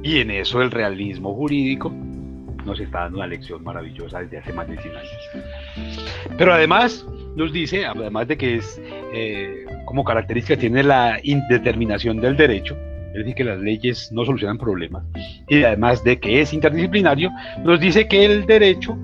Y 0.03 0.17
en 0.17 0.31
eso 0.31 0.63
el 0.63 0.71
realismo 0.71 1.35
jurídico 1.35 1.93
nos 2.65 2.79
está 2.79 3.01
dando 3.01 3.17
una 3.17 3.27
lección 3.27 3.63
maravillosa 3.63 4.19
desde 4.19 4.37
hace 4.39 4.53
más 4.53 4.67
de 4.67 4.77
100 4.77 4.95
años. 4.95 5.29
Pero 6.37 6.53
además 6.53 7.05
nos 7.35 7.51
dice, 7.51 7.85
además 7.85 8.27
de 8.27 8.37
que 8.37 8.55
es 8.55 8.81
eh, 9.13 9.65
como 9.85 10.03
característica 10.03 10.57
tiene 10.57 10.83
la 10.83 11.19
indeterminación 11.23 12.19
del 12.19 12.35
derecho, 12.35 12.77
es 13.13 13.19
decir, 13.19 13.35
que 13.35 13.43
las 13.43 13.59
leyes 13.59 14.11
no 14.11 14.23
solucionan 14.25 14.57
problemas, 14.57 15.03
y 15.47 15.63
además 15.63 16.03
de 16.03 16.19
que 16.19 16.41
es 16.41 16.53
interdisciplinario, 16.53 17.29
nos 17.63 17.79
dice 17.79 18.07
que 18.07 18.25
el 18.25 18.45
derecho 18.45 18.97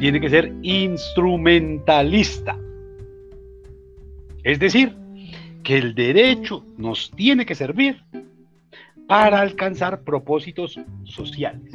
tiene 0.00 0.20
que 0.20 0.30
ser 0.30 0.52
instrumentalista. 0.62 2.58
Es 4.42 4.58
decir, 4.58 4.96
que 5.62 5.78
el 5.78 5.94
derecho 5.94 6.64
nos 6.76 7.10
tiene 7.12 7.46
que 7.46 7.54
servir 7.54 8.02
para 9.06 9.40
alcanzar 9.40 10.02
propósitos 10.02 10.78
sociales. 11.04 11.72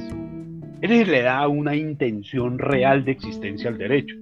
Él 0.81 1.09
le 1.09 1.21
da 1.23 1.47
una 1.47 1.75
intención 1.75 2.59
real 2.59 3.03
de 3.03 3.11
existencia 3.11 3.69
al 3.69 3.77
derecho. 3.77 4.15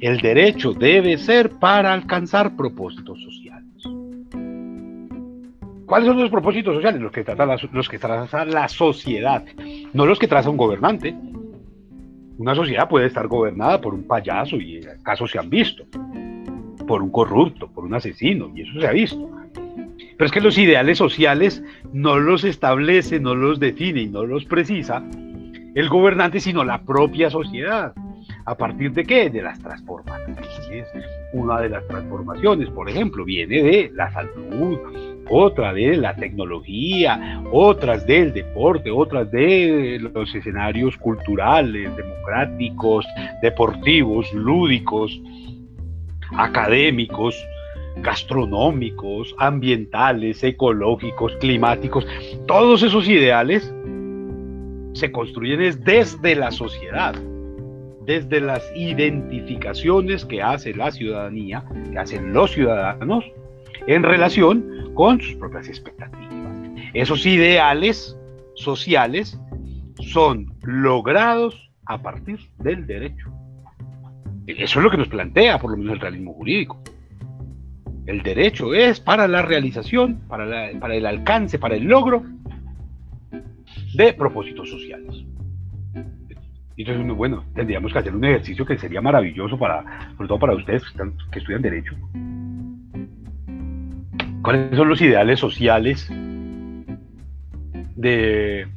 El 0.00 0.18
derecho 0.18 0.72
debe 0.72 1.16
ser 1.16 1.50
para 1.50 1.92
alcanzar 1.92 2.54
propósitos 2.54 3.20
sociales. 3.22 3.64
¿Cuáles 5.86 6.08
son 6.08 6.20
los 6.20 6.30
propósitos 6.30 6.74
sociales? 6.74 7.00
Los 7.00 7.12
que 7.12 7.24
trata 7.24 7.46
la, 7.46 7.58
los 7.72 7.88
que 7.88 7.98
traza 7.98 8.44
la 8.44 8.68
sociedad, 8.68 9.44
no 9.94 10.04
los 10.04 10.18
que 10.18 10.28
traza 10.28 10.50
un 10.50 10.56
gobernante. 10.56 11.14
Una 12.38 12.54
sociedad 12.54 12.88
puede 12.88 13.06
estar 13.06 13.28
gobernada 13.28 13.80
por 13.80 13.94
un 13.94 14.02
payaso, 14.02 14.56
y 14.56 14.80
casos 15.02 15.30
se 15.30 15.38
han 15.38 15.48
visto, 15.48 15.84
por 16.86 17.02
un 17.02 17.10
corrupto, 17.10 17.68
por 17.68 17.84
un 17.84 17.94
asesino, 17.94 18.50
y 18.54 18.62
eso 18.62 18.80
se 18.80 18.86
ha 18.86 18.92
visto. 18.92 19.30
Pero 20.16 20.26
es 20.26 20.32
que 20.32 20.40
los 20.40 20.56
ideales 20.56 20.98
sociales 20.98 21.62
no 21.92 22.18
los 22.18 22.44
establece, 22.44 23.20
no 23.20 23.34
los 23.34 23.60
define 23.60 24.02
y 24.02 24.08
no 24.08 24.24
los 24.24 24.44
precisa 24.44 25.02
el 25.76 25.90
gobernante, 25.90 26.40
sino 26.40 26.64
la 26.64 26.80
propia 26.80 27.28
sociedad. 27.28 27.92
¿A 28.46 28.56
partir 28.56 28.92
de 28.92 29.04
qué? 29.04 29.28
De 29.28 29.42
las 29.42 29.60
transformaciones. 29.60 30.46
Una 31.34 31.60
de 31.60 31.68
las 31.68 31.86
transformaciones, 31.86 32.70
por 32.70 32.88
ejemplo, 32.88 33.26
viene 33.26 33.62
de 33.62 33.90
la 33.94 34.10
salud, 34.10 34.78
otra 35.28 35.74
de 35.74 35.98
la 35.98 36.16
tecnología, 36.16 37.42
otras 37.52 38.06
del 38.06 38.32
deporte, 38.32 38.90
otras 38.90 39.30
de 39.30 39.98
los 40.00 40.34
escenarios 40.34 40.96
culturales, 40.96 41.94
democráticos, 41.94 43.06
deportivos, 43.42 44.32
lúdicos, 44.32 45.20
académicos, 46.38 47.36
gastronómicos, 47.96 49.34
ambientales, 49.38 50.42
ecológicos, 50.44 51.32
climáticos. 51.40 52.06
Todos 52.46 52.82
esos 52.82 53.08
ideales 53.08 53.72
se 54.92 55.12
construyen 55.12 55.84
desde 55.84 56.34
la 56.36 56.50
sociedad 56.50 57.14
desde 58.06 58.40
las 58.40 58.64
identificaciones 58.74 60.24
que 60.24 60.40
hace 60.40 60.72
la 60.72 60.92
ciudadanía, 60.92 61.64
que 61.90 61.98
hacen 61.98 62.32
los 62.32 62.52
ciudadanos, 62.52 63.24
en 63.88 64.02
relación 64.04 64.92
con 64.94 65.20
sus 65.20 65.34
propias 65.34 65.68
expectativas. 65.68 66.56
Esos 66.94 67.26
ideales 67.26 68.16
sociales 68.54 69.38
son 70.00 70.54
logrados 70.62 71.70
a 71.84 72.00
partir 72.00 72.38
del 72.58 72.86
derecho. 72.86 73.30
Eso 74.46 74.78
es 74.78 74.84
lo 74.84 74.90
que 74.90 74.96
nos 74.96 75.08
plantea, 75.08 75.58
por 75.58 75.72
lo 75.72 75.76
menos, 75.76 75.94
el 75.94 76.00
realismo 76.00 76.32
jurídico. 76.34 76.80
El 78.06 78.22
derecho 78.22 78.72
es 78.72 79.00
para 79.00 79.26
la 79.26 79.42
realización, 79.42 80.20
para, 80.28 80.70
el 80.70 81.06
alcance, 81.06 81.58
para 81.58 81.74
el 81.74 81.84
logro 81.84 82.22
de 83.94 84.12
propósitos 84.12 84.70
sociales. 84.70 85.24
Entonces, 86.76 87.16
bueno, 87.16 87.44
tendríamos 87.54 87.92
que 87.92 87.98
hacer 87.98 88.14
un 88.14 88.24
ejercicio 88.24 88.64
que 88.64 88.78
sería 88.78 89.00
maravilloso 89.00 89.58
para, 89.58 90.12
sobre 90.16 90.28
todo 90.28 90.38
para 90.38 90.54
ustedes 90.54 90.84
que, 91.32 91.38
estudian 91.38 91.62
Derecho. 91.62 91.96
¿Cuáles 94.42 94.76
son 94.76 94.88
los 94.88 95.00
ideales 95.00 95.40
sociales 95.40 96.08
de 97.96 98.68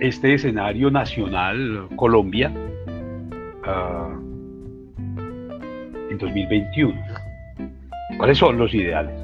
este 0.00 0.34
escenario 0.34 0.90
nacional 0.90 1.88
Colombia 1.96 2.52
ah, 3.64 4.18
en 6.10 6.18
2021? 6.18 7.27
¿Cuáles 8.16 8.38
son 8.38 8.58
los 8.58 8.72
ideales? 8.74 9.14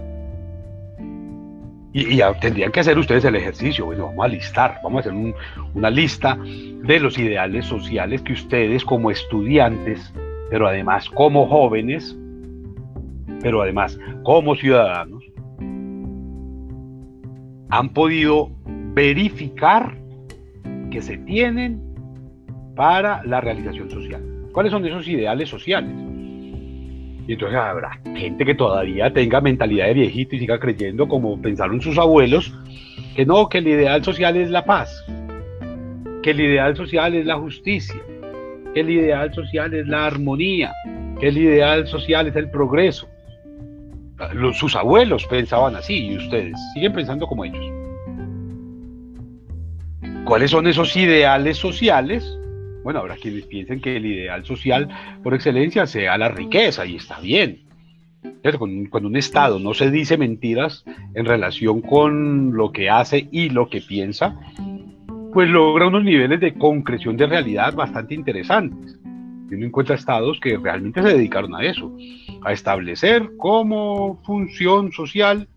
Y, 1.93 2.20
tendrían 2.41 2.72
que 2.72 2.80
hacer 2.80 2.99
ustedes 2.99 3.24
el 3.24 3.37
ejercicio. 3.37 3.87
Bueno, 3.87 4.07
vamos 4.07 4.24
a 4.24 4.28
listar, 4.28 4.80
vamos 4.82 5.07
a 5.07 5.09
hacer 5.09 5.35
una 5.74 5.91
lista 5.91 6.37
de 6.37 6.99
los 6.99 7.16
ideales 7.18 7.66
sociales 7.66 8.20
que 8.22 8.32
ustedes 8.32 8.85
como 8.85 9.12
estudiantes, 9.12 10.12
pero 10.51 10.66
además 10.66 11.09
como 11.09 11.47
jóvenes, 11.47 12.18
pero 13.41 13.62
además 13.62 13.97
como 14.24 14.57
ciudadanos, 14.57 15.22
han 17.70 17.89
podido 17.91 18.51
verificar 18.95 19.97
que 20.91 21.01
se 21.01 21.16
tienen 21.18 21.80
para 22.74 23.22
la 23.24 23.41
realización 23.41 23.89
social. 23.89 24.20
¿Cuáles 24.53 24.72
son 24.72 24.85
esos 24.85 25.07
ideales 25.07 25.49
sociales? 25.49 25.93
Y 27.27 27.33
entonces 27.35 27.59
habrá 27.59 27.99
gente 28.14 28.45
que 28.45 28.55
todavía 28.55 29.12
tenga 29.12 29.41
mentalidad 29.41 29.87
de 29.87 29.95
viejito 29.95 30.37
y 30.37 30.41
siga 30.41 30.59
creyendo 30.59 31.09
como 31.09 31.41
pensaron 31.41 31.81
sus 31.81 31.97
abuelos, 31.99 32.53
que 33.16 33.25
no, 33.25 33.49
que 33.49 33.59
el 33.59 33.68
ideal 33.68 34.05
social 34.05 34.37
es 34.37 34.51
la 34.51 34.64
paz, 34.64 35.05
que 36.22 36.31
el 36.31 36.41
ideal 36.41 36.77
social 36.77 37.14
es 37.14 37.25
la 37.25 37.37
justicia, 37.37 38.01
que 38.75 38.81
el 38.81 38.91
ideal 38.91 39.33
social 39.33 39.72
es 39.72 39.87
la 39.87 40.07
armonía, 40.07 40.72
que 41.18 41.29
el 41.29 41.39
ideal 41.39 41.87
social 41.87 42.27
es 42.27 42.37
el 42.37 42.51
progreso. 42.51 43.09
sus 44.53 44.77
abuelos 44.77 45.27
pensaban 45.27 45.77
así 45.77 46.09
y 46.09 46.16
ustedes 46.18 46.55
siguen 46.75 46.93
pensando 46.93 47.27
como 47.27 47.45
ellos. 47.45 47.64
¿Cuáles 50.25 50.51
son 50.51 50.66
esos 50.66 50.95
ideales 50.97 51.57
sociales? 51.57 52.39
Bueno, 52.85 53.01
habrá 53.01 53.16
quienes 53.16 53.47
piensen 53.47 53.80
que 53.80 53.97
el 53.97 54.05
ideal 54.05 54.45
social 54.45 54.89
por 55.22 55.32
excelencia 55.32 55.87
sea 55.87 56.18
la 56.18 56.28
riqueza 56.28 56.85
y 56.85 56.97
está 56.97 57.18
bien. 57.18 57.62
Cuando 58.91 59.09
un 59.09 59.16
Estado 59.16 59.59
no 59.59 59.72
se 59.72 59.91
dice 59.91 60.18
mentiras 60.18 60.85
en 61.14 61.24
relación 61.24 61.80
con 61.80 62.55
lo 62.55 62.72
que 62.72 62.91
hace 62.91 63.26
y 63.32 63.49
lo 63.49 63.70
que 63.70 63.80
piensa, 63.80 64.39
pues 65.32 65.49
logra 65.49 65.87
unos 65.87 66.05
niveles 66.05 66.41
de 66.41 66.53
concreción 66.53 67.16
de 67.16 67.26
realidad 67.26 67.74
bastante 67.74 68.14
interesantes. 68.14 68.99
Y 69.51 69.55
uno 69.55 69.64
encuentra 69.64 69.95
estados 69.95 70.39
que 70.39 70.59
realmente 70.59 71.01
se 71.01 71.09
dedicaron 71.09 71.55
a 71.55 71.64
eso, 71.64 71.91
a 72.43 72.53
establecer 72.53 73.30
como 73.39 74.22
función 74.24 74.93
social 74.93 75.49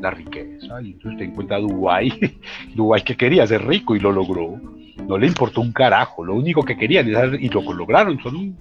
la 0.00 0.12
riqueza. 0.12 0.80
Y 0.82 0.92
entonces 0.92 1.12
usted 1.14 1.24
encuentra 1.24 1.58
Dubái, 1.58 2.12
Dubái 2.76 3.02
que 3.02 3.16
quería 3.16 3.44
ser 3.44 3.66
rico 3.66 3.96
y 3.96 4.00
lo 4.00 4.12
logró 4.12 4.60
no 5.06 5.18
le 5.18 5.26
importó 5.26 5.60
un 5.60 5.72
carajo, 5.72 6.24
lo 6.24 6.34
único 6.34 6.62
que 6.62 6.76
querían 6.76 7.08
y 7.08 7.48
lo 7.48 7.72
lograron, 7.72 8.18
son 8.20 8.56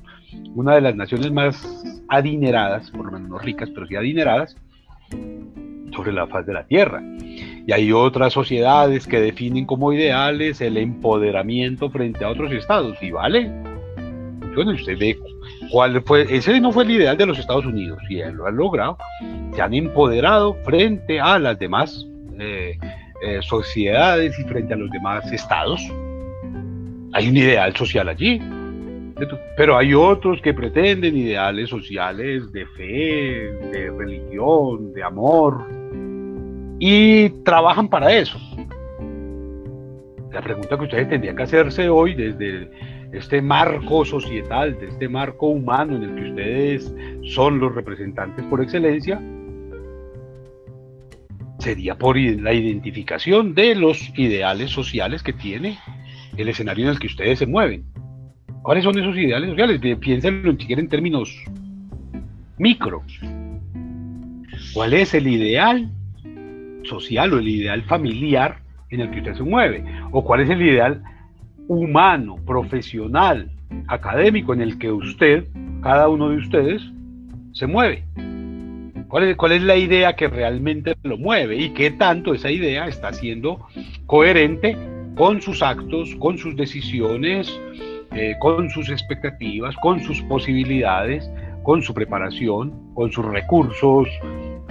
una 0.56 0.76
de 0.76 0.82
las 0.82 0.96
naciones 0.96 1.32
más 1.32 1.84
adineradas, 2.08 2.92
por 2.92 3.06
lo 3.06 3.12
menos 3.12 3.30
no 3.30 3.40
ricas, 3.40 3.70
pero 3.74 3.88
sí 3.88 3.96
adineradas, 3.96 4.56
sobre 5.96 6.12
la 6.12 6.28
faz 6.28 6.46
de 6.46 6.54
la 6.54 6.66
Tierra. 6.66 7.02
Y 7.68 7.72
hay 7.72 7.92
otras 7.92 8.34
sociedades 8.34 9.08
que 9.08 9.22
definen 9.22 9.66
como 9.66 9.94
ideales 9.94 10.62
el 10.62 10.78
empoderamiento 10.78 11.90
frente 11.90 12.24
a 12.24 12.30
otros 12.30 12.52
estados, 12.52 12.98
y 13.02 13.12
vale. 13.12 13.52
Bueno, 14.54 14.72
usted 14.72 14.98
ve 14.98 15.18
cuál 15.72 16.02
fue, 16.04 16.26
ese 16.30 16.60
no 16.62 16.72
fue 16.72 16.84
el 16.84 16.92
ideal 16.92 17.18
de 17.18 17.26
los 17.26 17.40
Estados 17.40 17.66
Unidos, 17.66 18.00
y 18.10 18.22
lo 18.32 18.46
han 18.46 18.56
logrado, 18.56 18.98
se 19.54 19.62
han 19.62 19.74
empoderado 19.74 20.54
frente 20.64 21.20
a 21.20 21.40
las 21.40 21.60
demás 21.60 22.06
eh, 22.40 22.78
eh, 23.22 23.40
sociedades 23.42 24.38
y 24.40 24.44
frente 24.44 24.74
a 24.74 24.78
los 24.78 24.90
demás 24.92 25.30
estados, 25.32 25.82
hay 27.16 27.30
un 27.30 27.38
ideal 27.38 27.74
social 27.74 28.10
allí. 28.10 28.42
Pero 29.56 29.78
hay 29.78 29.94
otros 29.94 30.42
que 30.42 30.54
pretenden 30.54 31.16
ideales 31.16 31.70
sociales 31.70 32.52
de 32.52 32.66
fe, 32.66 33.54
de 33.72 33.90
religión, 33.98 34.94
de 34.94 35.02
amor, 35.02 35.66
y 36.78 37.30
trabajan 37.46 37.88
para 37.88 38.14
eso. 38.14 38.38
La 40.34 40.42
pregunta 40.42 40.78
que 40.78 40.84
ustedes 40.84 41.08
tendrían 41.08 41.38
que 41.38 41.44
hacerse 41.44 41.88
hoy 41.88 42.16
desde 42.16 42.70
este 43.14 43.42
marco 43.42 44.04
societal, 44.04 44.78
de 44.78 44.88
este 44.88 45.08
marco 45.08 45.48
humano 45.48 45.96
en 45.96 46.04
el 46.04 46.16
que 46.16 46.30
ustedes 46.32 46.94
son 47.34 47.60
los 47.60 47.74
representantes 47.74 48.44
por 48.48 48.62
excelencia, 48.62 49.22
sería 51.60 51.98
por 51.98 52.18
la 52.18 52.52
identificación 52.52 53.56
de 53.56 53.74
los 53.76 54.12
ideales 54.18 54.72
sociales 54.72 55.24
que 55.24 55.32
tiene 55.32 55.80
el 56.38 56.50
escenario 56.50 56.86
en 56.86 56.92
el 56.92 57.00
que 57.00 57.08
ustedes 57.08 57.40
se 57.40 57.46
mueven. 57.46 57.86
¿Cuáles 58.62 58.84
son 58.84 58.98
esos 58.98 59.16
ideales 59.16 59.50
sociales? 59.50 59.98
Piénsenlo 60.00 60.52
si 60.54 60.66
quieren 60.66 60.86
en 60.86 60.90
términos 60.90 61.44
micro. 62.58 63.04
¿Cuál 64.74 64.94
es 64.94 65.14
el 65.14 65.28
ideal 65.28 65.90
social 66.84 67.34
o 67.34 67.40
el 67.40 67.48
ideal 67.48 67.84
familiar 67.84 68.58
en 68.90 69.02
el 69.02 69.12
que 69.12 69.20
usted 69.20 69.36
se 69.36 69.44
mueve? 69.44 69.86
¿O 70.12 70.24
cuál 70.24 70.42
es 70.42 70.50
el 70.50 70.62
ideal 70.62 71.04
humano, 71.68 72.38
profesional, 72.46 73.52
académico 73.88 74.54
en 74.54 74.62
el 74.62 74.78
que 74.78 74.92
usted, 74.92 75.46
cada 75.82 76.10
uno 76.10 76.30
de 76.30 76.38
ustedes, 76.38 76.82
se 77.54 77.68
mueve? 77.68 78.04
¿Cuál 79.08 79.26
es, 79.26 79.38
¿Cuál 79.38 79.52
es, 79.52 79.62
la 79.62 79.78
idea 79.78 80.16
que 80.16 80.28
realmente 80.28 80.96
lo 81.04 81.18
mueve 81.18 81.58
y 81.58 81.70
qué 81.70 81.92
tanto 81.92 82.34
esa 82.34 82.50
idea 82.50 82.88
está 82.88 83.14
siendo 83.14 83.68
coherente 84.08 84.76
con 85.16 85.42
sus 85.42 85.62
actos, 85.62 86.16
con 86.20 86.38
sus 86.38 86.56
decisiones, 86.56 87.60
eh, 88.14 88.36
con 88.40 88.70
sus 88.70 88.90
expectativas, 88.90 89.76
con 89.78 90.02
sus 90.02 90.22
posibilidades, 90.24 91.30
con 91.64 91.82
su 91.82 91.94
preparación, 91.94 92.94
con 92.94 93.12
sus 93.12 93.26
recursos 93.26 94.08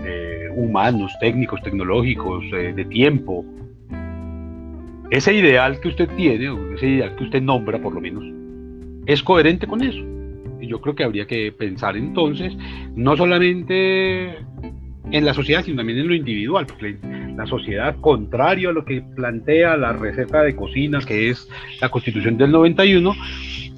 eh, 0.04 0.48
humanos, 0.54 1.12
técnicos, 1.20 1.62
tecnológicos, 1.62 2.44
eh, 2.52 2.72
de 2.74 2.84
tiempo. 2.84 3.44
ese 5.10 5.34
ideal 5.34 5.80
que 5.80 5.88
usted 5.88 6.08
tiene, 6.16 6.48
o 6.48 6.74
ese 6.74 6.88
ideal 6.88 7.14
que 7.16 7.24
usted 7.24 7.42
nombra 7.42 7.78
por 7.78 7.94
lo 7.94 8.00
menos, 8.00 8.24
es 9.06 9.22
coherente 9.22 9.66
con 9.66 9.82
eso. 9.82 10.02
Y 10.60 10.66
yo 10.66 10.80
creo 10.80 10.94
que 10.94 11.04
habría 11.04 11.26
que 11.26 11.52
pensar 11.52 11.96
entonces, 11.96 12.56
no 12.94 13.16
solamente 13.16 14.38
en 15.10 15.24
la 15.24 15.34
sociedad, 15.34 15.64
sino 15.64 15.76
también 15.76 15.98
en 15.98 16.08
lo 16.08 16.14
individual, 16.14 16.66
porque 16.66 16.96
la 17.36 17.46
sociedad, 17.46 17.96
contrario 18.00 18.70
a 18.70 18.72
lo 18.72 18.84
que 18.84 19.02
plantea 19.02 19.76
la 19.76 19.92
receta 19.92 20.42
de 20.42 20.56
cocina, 20.56 21.00
que 21.00 21.30
es 21.30 21.48
la 21.80 21.88
constitución 21.88 22.36
del 22.36 22.52
91, 22.52 23.14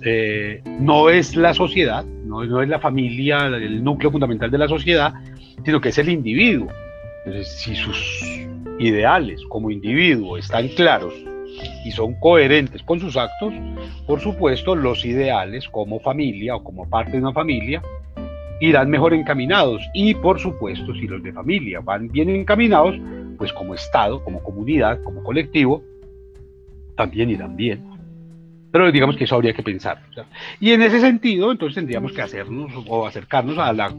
eh, 0.03 0.63
no 0.79 1.11
es 1.11 1.37
la 1.37 1.55
sociedad, 1.55 2.05
no, 2.05 2.45
no, 2.45 2.63
es 2.63 2.69
la 2.69 2.79
familia, 2.79 3.47
el 3.47 3.83
núcleo 3.83 4.11
fundamental 4.11 4.51
de 4.51 4.59
la 4.59 4.69
sociedad, 4.69 5.15
sino 5.65 5.81
que 5.81 5.89
es 5.89 5.99
el 5.99 6.09
individuo. 6.09 6.69
Entonces, 7.25 7.59
si 7.59 7.75
sus 7.75 8.47
ideales 8.79 9.41
como 9.49 9.71
individuo 9.71 10.37
están 10.37 10.69
claros 10.69 11.15
y 11.85 11.91
son 11.91 12.15
coherentes 12.21 12.83
con 12.83 13.01
sus 13.01 13.17
actos, 13.17 13.55
por 14.07 14.21
supuesto 14.21 14.77
los 14.77 15.05
ideales 15.05 15.69
como 15.69 15.99
familia 16.01 16.57
o 16.57 16.63
como 16.63 16.89
parte 16.89 17.13
de 17.13 17.19
una 17.19 17.33
familia 17.33 17.83
irán 18.61 18.91
mejor 18.91 19.15
encaminados 19.15 19.83
y 19.95 20.15
por 20.15 20.39
supuesto 20.39 20.95
si 20.95 21.07
los 21.07 21.23
de 21.23 21.33
familia 21.33 21.81
van 21.81 22.09
bien 22.09 22.31
encaminados, 22.31 22.97
pues 23.37 23.53
como 23.53 23.75
Estado, 23.75 24.23
como 24.25 24.43
comunidad, 24.43 25.03
como 25.03 25.23
colectivo, 25.23 25.83
también 26.97 27.31
irán 27.31 27.57
bien. 27.57 27.85
Pero 28.73 28.91
digamos 28.93 29.17
que 29.17 29.25
eso 29.25 29.37
habría 29.37 29.55
que 29.55 29.63
pensar. 29.63 30.03
Y 30.61 30.73
en 30.73 30.83
ese 30.83 31.01
sentido, 31.01 31.51
entonces 31.51 31.77
tendríamos 31.77 32.13
que 32.13 32.21
hacernos 32.21 32.73
o 32.87 33.07
acercarnos 33.07 33.57
a 33.59 33.73
la 33.73 33.91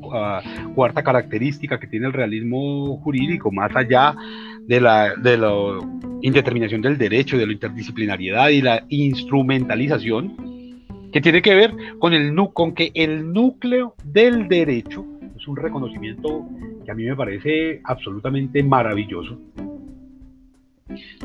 cuarta 0.76 1.04
característica 1.04 1.80
que 1.80 1.88
tiene 1.88 2.08
el 2.08 2.14
realismo 2.14 2.98
jurídico, 2.98 3.52
más 3.52 3.76
allá 3.76 4.16
de 4.68 4.82
la, 4.82 5.16
de 5.16 5.38
la 5.38 5.80
indeterminación 6.22 6.82
del 6.82 6.98
derecho, 6.98 7.38
de 7.38 7.48
la 7.48 7.54
interdisciplinariedad 7.54 8.50
y 8.50 8.62
la 8.62 8.84
instrumentalización, 8.90 10.57
que 11.18 11.22
tiene 11.22 11.42
que 11.42 11.56
ver 11.56 11.74
con, 11.98 12.14
el, 12.14 12.36
con 12.54 12.76
que 12.76 12.92
el 12.94 13.34
núcleo 13.34 13.96
del 14.04 14.48
derecho 14.48 15.04
es 15.36 15.48
un 15.48 15.56
reconocimiento 15.56 16.46
que 16.86 16.92
a 16.92 16.94
mí 16.94 17.06
me 17.06 17.16
parece 17.16 17.82
absolutamente 17.86 18.62
maravilloso. 18.62 19.40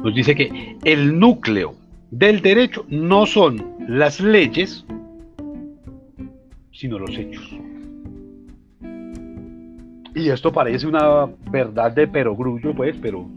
Nos 0.03 0.15
dice 0.15 0.35
que 0.35 0.79
el 0.83 1.19
núcleo 1.19 1.75
del 2.11 2.41
derecho 2.41 2.87
no 2.89 3.27
son 3.27 3.63
las 3.87 4.19
leyes, 4.19 4.87
sino 6.73 6.99
los 6.99 7.11
hechos. 7.19 7.55
Y 10.15 10.31
esto 10.31 10.55
parece 10.55 10.87
una 10.87 11.29
verdad 11.51 11.93
de 11.93 12.09
perogrullo, 12.09 12.75
pues, 12.75 12.97
pero, 13.03 13.29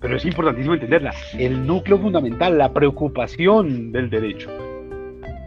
pero 0.00 0.16
es 0.16 0.24
importantísimo 0.24 0.74
entenderla. 0.74 1.14
El 1.38 1.64
núcleo 1.64 1.96
fundamental, 1.96 2.58
la 2.58 2.72
preocupación 2.72 3.92
del 3.92 4.10
derecho, 4.10 4.50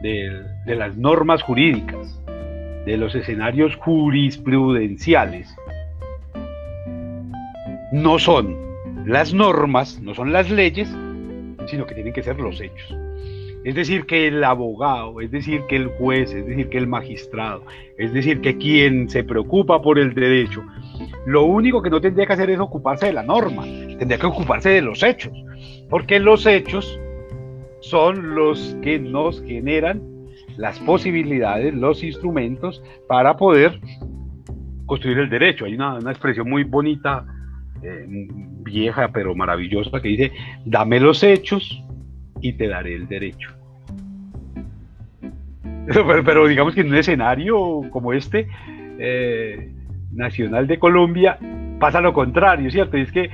de, 0.02 0.76
las 0.76 0.96
normas 0.98 1.42
jurídicas, 1.44 2.20
de 2.86 2.98
los 2.98 3.14
escenarios 3.16 3.76
jurisprudenciales, 3.78 5.54
no 7.92 8.20
son 8.20 8.56
las 9.06 9.34
normas, 9.34 10.00
no 10.02 10.14
son 10.14 10.32
las 10.32 10.50
leyes, 10.50 10.90
sino 11.68 11.86
que 11.86 11.96
tienen 11.96 12.14
que 12.14 12.24
ser 12.24 12.40
los 12.40 12.62
hechos. 12.62 12.96
Es 13.66 13.76
decir, 13.76 14.06
que 14.06 14.28
el 14.28 14.42
abogado, 14.44 15.20
es 15.20 15.32
decir, 15.32 15.64
que 15.68 15.76
el 15.76 15.88
juez, 15.88 16.34
es 16.34 16.46
decir, 16.46 16.70
que 16.70 16.78
el 16.78 16.88
magistrado, 16.88 17.66
es 17.98 18.14
decir, 18.14 18.40
que 18.40 18.58
quien 18.58 19.10
se 19.10 19.24
preocupa 19.24 19.82
por 19.82 20.00
el 20.00 20.14
derecho, 20.14 20.64
lo 21.26 21.44
único 21.44 21.82
que 21.82 21.90
no 21.90 22.00
tendría 22.00 22.26
que 22.26 22.34
hacer 22.34 22.50
es 22.50 22.60
ocuparse 22.60 23.08
de 23.08 23.14
la 23.14 23.24
norma, 23.24 23.64
tendría 23.98 24.18
que 24.18 24.28
ocuparse 24.28 24.70
de 24.70 24.82
los 24.82 25.04
hechos, 25.04 25.34
porque 25.90 26.20
los 26.20 26.46
hechos 26.46 27.00
son 27.82 28.36
los 28.36 28.76
que 28.82 29.00
nos 29.00 29.42
generan 29.44 30.02
las 30.58 30.80
posibilidades, 30.80 31.74
los 31.74 32.04
instrumentos 32.04 32.84
para 33.08 33.38
poder 33.38 33.80
construir 34.86 35.20
el 35.20 35.30
derecho. 35.30 35.66
Hay 35.66 35.76
una, 35.76 35.96
una 35.96 36.12
expresión 36.12 36.50
muy 36.50 36.64
bonita 36.64 37.26
eh, 37.82 38.06
vieja 38.64 39.08
pero 39.10 39.34
maravillosa 39.36 40.02
que 40.02 40.10
dice, 40.10 40.32
dame 40.66 41.00
los 41.00 41.24
hechos 41.24 41.82
y 42.42 42.54
te 42.54 42.68
daré 42.68 42.96
el 42.96 43.08
derecho. 43.08 43.52
Pero, 46.26 46.48
digamos 46.48 46.76
que 46.76 46.82
en 46.82 46.90
un 46.90 46.96
escenario 46.96 47.82
como 47.90 48.14
este, 48.14 48.48
eh, 49.00 49.72
nacional 50.12 50.68
de 50.68 50.78
Colombia, 50.78 51.40
pasa 51.80 52.02
lo 52.02 52.14
contrario, 52.14 52.70
¿cierto? 52.70 52.98
es 52.98 53.12
que 53.12 53.30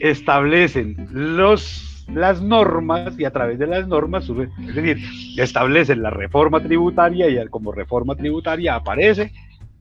establecen 0.00 1.08
los, 1.12 1.93
las 2.08 2.42
normas 2.42 3.18
y 3.18 3.24
a 3.24 3.30
través 3.30 3.58
de 3.58 3.66
las 3.66 3.88
normas, 3.88 4.28
es 4.28 4.74
decir, 4.74 4.98
establecen 5.36 6.02
la 6.02 6.10
reforma 6.10 6.60
tributaria 6.60 7.28
y 7.28 7.48
como 7.48 7.72
reforma 7.72 8.14
tributaria 8.14 8.74
aparece 8.74 9.32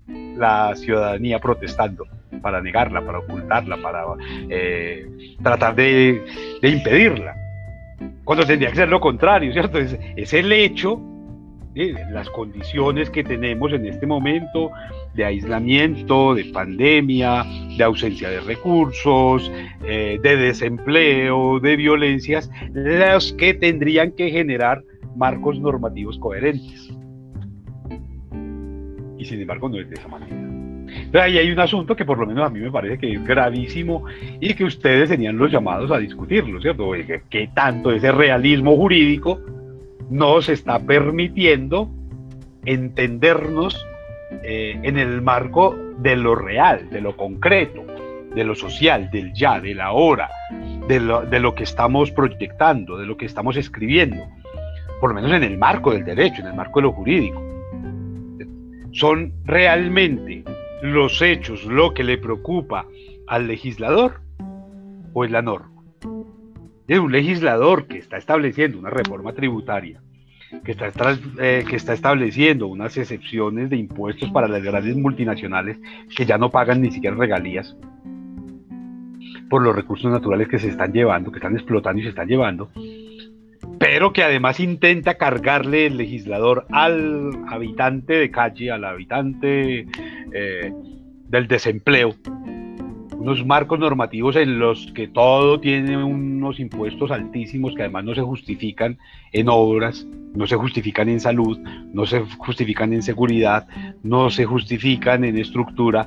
la 0.08 0.76
ciudadanía 0.76 1.40
protestando 1.40 2.06
para 2.42 2.62
negarla, 2.62 3.06
para 3.06 3.20
ocultarla, 3.20 3.78
para 3.78 4.04
eh, 4.50 5.36
tratar 5.42 5.76
de, 5.76 6.24
impedirla. 6.62 7.36
Cuando 8.24 8.46
tendría 8.46 8.70
que 8.70 8.76
ser 8.76 8.90
lo 8.90 9.00
contrario, 9.00 9.52
¿cierto? 9.54 9.78
Es, 9.80 10.34
el 10.34 10.52
hecho, 10.52 11.00
de 11.74 11.96
las 12.12 12.30
condiciones 12.30 13.10
que 13.10 13.24
tenemos 13.24 13.72
en 13.74 13.88
este 13.88 14.06
momento 14.06 14.72
de 15.14 15.26
aislamiento, 15.26 16.34
de 16.34 16.46
pandemia, 16.46 17.46
de 17.78 17.84
ausencia 17.84 18.30
de 18.30 18.40
recursos, 18.42 19.52
eh, 19.86 20.20
de 20.22 20.38
desempleo, 20.38 21.60
de 21.60 21.76
violencias, 21.76 22.50
las 22.74 23.34
que 23.34 23.54
tendrían 23.54 24.12
que 24.12 24.32
generar 24.32 24.84
marcos 25.16 25.60
normativos 25.60 26.18
coherentes. 26.18 26.90
Y 29.18 29.26
sin 29.26 29.42
embargo 29.42 29.70
no 29.70 29.80
es 29.80 29.90
de 29.90 29.96
esa 29.96 30.08
manera 30.08 30.44
ahí 31.22 31.38
hay 31.38 31.52
un 31.52 31.60
asunto 31.60 31.96
que 31.96 32.06
por 32.06 32.18
lo 32.18 32.26
menos 32.26 32.46
a 32.46 32.50
mí 32.50 32.60
me 32.60 32.72
parece 32.72 32.98
que 32.98 33.14
es 33.14 33.24
gravísimo 33.24 34.06
y 34.40 34.54
que 34.54 34.64
ustedes 34.64 35.10
tenían 35.10 35.38
los 35.38 35.52
llamados 35.52 35.92
a 35.92 35.98
discutirlo, 35.98 36.62
¿cierto? 36.62 36.92
¿Qué 37.30 37.50
tanto 37.54 37.92
ese 37.92 38.12
realismo 38.12 38.76
jurídico 38.76 39.40
nos 40.10 40.50
está 40.50 40.80
permitiendo 40.80 41.90
entendernos 42.66 43.86
eh, 44.44 44.80
en 44.84 44.98
el 44.98 45.22
marco 45.22 45.76
de 45.98 46.16
lo 46.16 46.36
real, 46.36 46.90
de 46.90 47.02
lo 47.02 47.16
concreto, 47.16 47.86
de 48.36 48.44
lo 48.44 48.56
social, 48.56 49.10
del 49.12 49.34
ya, 49.34 49.60
de 49.60 49.76
la 49.76 49.92
hora, 49.92 50.30
de 50.88 51.00
lo, 51.00 51.22
de 51.22 51.40
lo 51.40 51.56
que 51.56 51.64
estamos 51.64 52.12
proyectando, 52.12 52.98
de 52.98 53.06
lo 53.06 53.16
que 53.16 53.26
estamos 53.26 53.56
escribiendo, 53.58 54.28
por 55.00 55.10
lo 55.12 55.16
menos 55.16 55.32
en 55.32 55.44
el 55.44 55.58
marco 55.58 55.92
del 55.92 56.04
derecho, 56.04 56.42
en 56.42 56.48
el 56.48 56.56
marco 56.56 56.80
de 56.80 56.84
lo 56.84 56.92
jurídico. 56.92 57.42
Son 58.92 59.34
realmente 59.46 60.44
los 60.82 61.22
hechos 61.22 61.66
lo 61.66 61.94
que 61.94 62.04
le 62.04 62.18
preocupa 62.18 62.86
al 63.28 63.48
legislador 63.48 64.22
o 65.14 65.26
es 65.26 65.32
la 65.32 65.42
norma. 65.42 65.72
Es 66.88 67.00
un 67.00 67.12
legislador 67.12 67.88
que 67.88 67.98
está 67.98 68.18
estableciendo 68.18 68.78
una 68.78 68.90
reforma 68.90 69.34
tributaria, 69.34 70.02
que 70.64 70.72
está, 70.72 71.18
eh, 71.40 71.64
que 71.68 71.76
está 71.76 71.94
estableciendo 71.94 72.68
unas 72.68 72.96
excepciones 72.98 73.70
de 73.70 73.78
impuestos 73.78 74.30
para 74.32 74.48
las 74.48 74.64
grandes 74.64 74.96
multinacionales 74.96 75.78
que 76.16 76.26
ya 76.26 76.38
no 76.38 76.50
pagan 76.50 76.82
ni 76.82 76.92
siquiera 76.92 77.16
regalías 77.16 77.76
por 79.50 79.62
los 79.62 79.76
recursos 79.76 80.12
naturales 80.12 80.48
que 80.48 80.60
se 80.60 80.70
están 80.70 80.94
llevando, 80.94 81.32
que 81.32 81.38
están 81.38 81.56
explotando 81.56 82.00
y 82.00 82.04
se 82.04 82.10
están 82.10 82.28
llevando, 82.28 82.72
pero 83.78 84.14
que 84.14 84.24
además 84.24 84.60
intenta 84.60 85.16
cargarle 85.16 85.88
el 85.88 85.98
legislador 85.98 86.66
al 86.72 87.32
habitante 87.48 88.14
de 88.14 88.32
calle, 88.32 88.72
al 88.72 88.84
habitante 88.84 89.86
eh, 90.34 90.74
del 91.28 91.48
desempleo, 91.48 92.16
unos 93.24 93.46
marcos 93.46 93.80
normativos 93.80 94.36
en 94.36 94.60
los 94.60 94.92
que 94.92 95.08
todo 95.08 95.58
tiene 95.58 95.96
unos 95.96 96.60
impuestos 96.60 97.10
altísimos 97.10 97.74
que 97.74 97.84
además 97.84 98.04
no 98.04 98.14
se 98.14 98.22
justifican 98.22 98.98
en 99.32 99.48
obras, 99.48 100.06
no 100.36 100.46
se 100.46 100.58
justifican 100.58 101.08
en 101.08 101.22
salud, 101.22 101.58
no 101.94 102.06
se 102.06 102.20
justifican 102.20 102.92
en 102.92 103.02
seguridad, 103.02 103.66
no 104.04 104.30
se 104.30 104.44
justifican 104.44 105.24
en 105.24 105.38
estructura, 105.38 106.06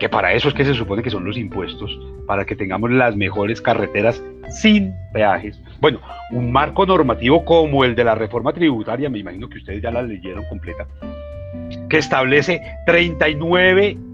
que 0.00 0.08
para 0.08 0.32
eso 0.32 0.48
es 0.48 0.54
que 0.54 0.64
se 0.64 0.72
supone 0.72 1.02
que 1.02 1.10
son 1.10 1.26
los 1.26 1.36
impuestos, 1.36 2.00
para 2.26 2.46
que 2.46 2.56
tengamos 2.56 2.90
las 2.90 3.14
mejores 3.14 3.60
carreteras 3.60 4.24
sin 4.48 4.94
peajes. 5.12 5.60
Bueno, 5.78 6.00
un 6.30 6.50
marco 6.50 6.86
normativo 6.86 7.44
como 7.44 7.84
el 7.84 7.94
de 7.94 8.04
la 8.04 8.14
reforma 8.14 8.54
tributaria, 8.54 9.10
me 9.10 9.18
imagino 9.18 9.46
que 9.50 9.58
ustedes 9.58 9.82
ya 9.82 9.90
la 9.90 10.00
leyeron 10.00 10.46
completa, 10.48 10.86
que 11.90 11.98
establece 11.98 12.62
39 12.86 14.07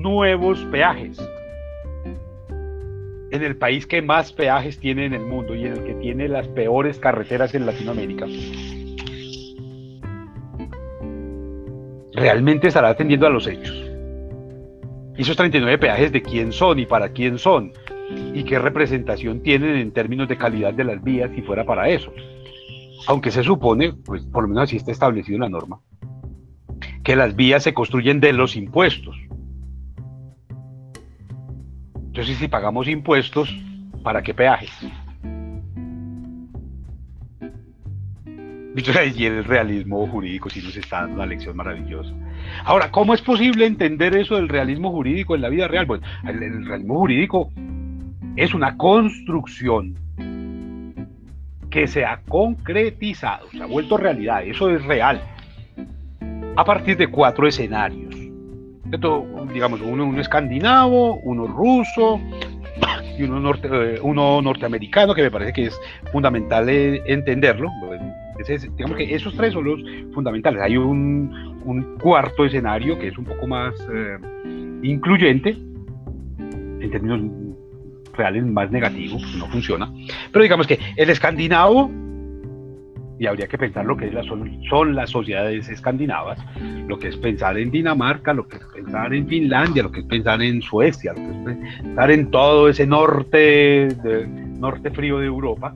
nuevos 0.00 0.64
peajes 0.66 1.20
en 3.30 3.42
el 3.42 3.56
país 3.56 3.86
que 3.86 4.02
más 4.02 4.32
peajes 4.32 4.78
tiene 4.78 5.06
en 5.06 5.14
el 5.14 5.20
mundo 5.20 5.54
y 5.54 5.66
en 5.66 5.72
el 5.74 5.84
que 5.84 5.94
tiene 5.94 6.28
las 6.28 6.48
peores 6.48 6.98
carreteras 6.98 7.54
en 7.54 7.66
Latinoamérica. 7.66 8.26
Realmente 12.14 12.68
estará 12.68 12.88
atendiendo 12.88 13.26
a 13.26 13.30
los 13.30 13.46
hechos. 13.46 13.86
¿Y 15.16 15.22
esos 15.22 15.36
39 15.36 15.78
peajes 15.78 16.12
de 16.12 16.22
quién 16.22 16.52
son 16.52 16.78
y 16.78 16.86
para 16.86 17.10
quién 17.10 17.38
son? 17.38 17.72
y 18.34 18.44
qué 18.44 18.58
representación 18.58 19.42
tienen 19.42 19.76
en 19.76 19.92
términos 19.92 20.28
de 20.28 20.36
calidad 20.36 20.74
de 20.74 20.84
las 20.84 21.02
vías 21.02 21.30
si 21.34 21.42
fuera 21.42 21.64
para 21.64 21.88
eso. 21.88 22.12
Aunque 23.06 23.30
se 23.30 23.42
supone, 23.42 23.92
pues 23.92 24.24
por 24.26 24.42
lo 24.42 24.48
menos 24.48 24.64
así 24.64 24.76
está 24.76 24.92
establecido 24.92 25.36
en 25.36 25.42
la 25.42 25.48
norma, 25.48 25.80
que 27.02 27.16
las 27.16 27.34
vías 27.34 27.62
se 27.62 27.74
construyen 27.74 28.20
de 28.20 28.32
los 28.32 28.56
impuestos. 28.56 29.16
Entonces, 32.20 32.36
si 32.36 32.48
pagamos 32.48 32.86
impuestos, 32.86 33.48
¿para 34.02 34.20
qué 34.20 34.34
peajes? 34.34 34.70
Y 39.16 39.24
el 39.24 39.42
realismo 39.42 40.06
jurídico 40.06 40.50
sí 40.50 40.60
nos 40.60 40.76
está 40.76 41.00
dando 41.00 41.14
una 41.14 41.24
lección 41.24 41.56
maravillosa. 41.56 42.12
Ahora, 42.62 42.90
¿cómo 42.90 43.14
es 43.14 43.22
posible 43.22 43.64
entender 43.64 44.14
eso 44.14 44.36
del 44.36 44.50
realismo 44.50 44.90
jurídico 44.90 45.34
en 45.34 45.40
la 45.40 45.48
vida 45.48 45.66
real? 45.66 45.86
Bueno, 45.86 46.06
el, 46.28 46.66
realismo 46.66 46.98
jurídico 46.98 47.50
es 48.36 48.52
una 48.52 48.76
construcción 48.76 49.94
que 51.70 51.86
se 51.86 52.04
ha 52.04 52.20
concretizado, 52.28 53.50
se 53.50 53.62
ha 53.62 53.66
vuelto 53.66 53.96
realidad, 53.96 54.44
eso 54.44 54.68
es 54.68 54.84
real, 54.84 55.22
a 56.54 56.64
partir 56.64 56.98
de 56.98 57.06
cuatro 57.06 57.48
escenarios. 57.48 58.19
Digamos, 59.52 59.80
uno, 59.80 60.20
escandinavo, 60.20 61.16
uno 61.16 61.46
ruso 61.46 62.20
y 63.18 63.22
uno, 63.22 63.40
norte, 63.40 63.68
eh, 63.70 64.00
uno 64.02 64.40
norteamericano, 64.42 65.14
que 65.14 65.22
me 65.22 65.30
parece 65.30 65.52
que 65.52 65.66
es 65.66 65.80
fundamental 66.12 66.68
eh, 66.68 67.02
entenderlo 67.06 67.70
digamos 68.76 68.96
que 68.96 69.14
esos 69.14 69.34
tres 69.36 69.52
son 69.52 69.64
los 69.64 69.80
fundamentales. 70.14 70.62
Hay 70.62 70.76
un, 70.76 71.50
cuarto 72.00 72.44
escenario 72.44 72.98
que 72.98 73.08
es 73.08 73.18
un 73.18 73.24
poco 73.24 73.46
más 73.46 73.74
eh, 73.92 74.18
incluyente, 74.82 75.50
en 75.50 76.90
términos 76.90 77.20
reales 78.16 78.44
más 78.46 78.70
negativo, 78.70 79.18
no 79.38 79.46
funciona. 79.48 79.92
Pero 80.32 80.42
digamos 80.42 80.66
que 80.66 80.78
el 80.96 81.10
escandinavo, 81.10 81.90
y 83.20 83.26
habría 83.26 83.46
que 83.46 83.58
pensar 83.58 83.84
lo 83.84 83.98
que 83.98 84.06
es 84.06 84.26
son, 84.26 84.62
son, 84.70 84.94
las 84.94 85.10
sociedades 85.10 85.68
escandinavas, 85.68 86.38
lo 86.88 86.98
que 86.98 87.08
es 87.08 87.16
pensar 87.18 87.58
en 87.58 87.70
Dinamarca, 87.70 88.32
lo 88.32 88.48
que 88.48 88.56
es 88.56 88.64
pensar 88.74 89.12
en 89.12 89.28
Finlandia, 89.28 89.82
lo 89.82 89.92
que 89.92 90.00
es 90.00 90.06
pensar 90.06 90.40
en 90.40 90.62
Suecia, 90.62 91.12
lo 91.12 91.18
que 91.44 91.52
es 91.52 91.82
pensar 91.82 92.10
en 92.12 92.30
todo 92.30 92.70
ese 92.70 92.86
norte, 92.86 93.88
norte 94.58 94.90
frío 94.90 95.18
de 95.18 95.26
Europa 95.26 95.74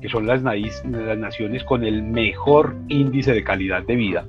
que 0.00 0.08
son 0.08 0.24
las, 0.26 0.42
las 0.42 1.18
naciones 1.18 1.64
con 1.64 1.82
el 1.82 2.00
mejor 2.04 2.76
índice 2.86 3.32
de 3.32 3.42
calidad 3.42 3.82
de 3.82 3.96
vida. 3.96 4.26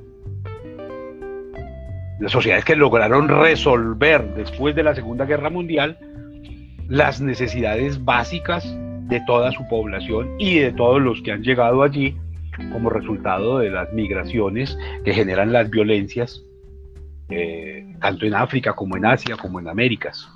Las 2.20 2.32
sociedades 2.32 2.66
que 2.66 2.76
lograron 2.76 3.28
resolver 3.28 4.34
después 4.34 4.74
de 4.74 4.82
la 4.82 4.96
Segunda 4.96 5.26
Guerra 5.26 5.52
Mundial 5.52 6.00
las 6.88 7.22
necesidades 7.22 8.04
básicas 8.04 8.66
de 9.08 9.22
toda 9.28 9.52
su 9.52 9.68
población 9.68 10.34
y 10.40 10.58
de 10.58 10.72
todos 10.72 11.00
los 11.00 11.22
que 11.22 11.32
han 11.32 11.44
llegado 11.44 11.84
allí 11.84 12.16
como 12.72 12.90
resultado 12.90 13.60
de 13.60 13.70
las 13.70 13.92
migraciones 13.94 14.78
que 15.04 15.14
generan 15.14 15.52
las 15.52 15.70
violencias, 15.70 16.42
eh, 17.30 17.96
tanto 18.00 18.26
en 18.26 18.36
África 18.36 18.74
como 18.74 18.98
en 18.98 19.06
Asia 19.06 19.38
como 19.38 19.60
en 19.60 19.68
Américas. 19.68 20.30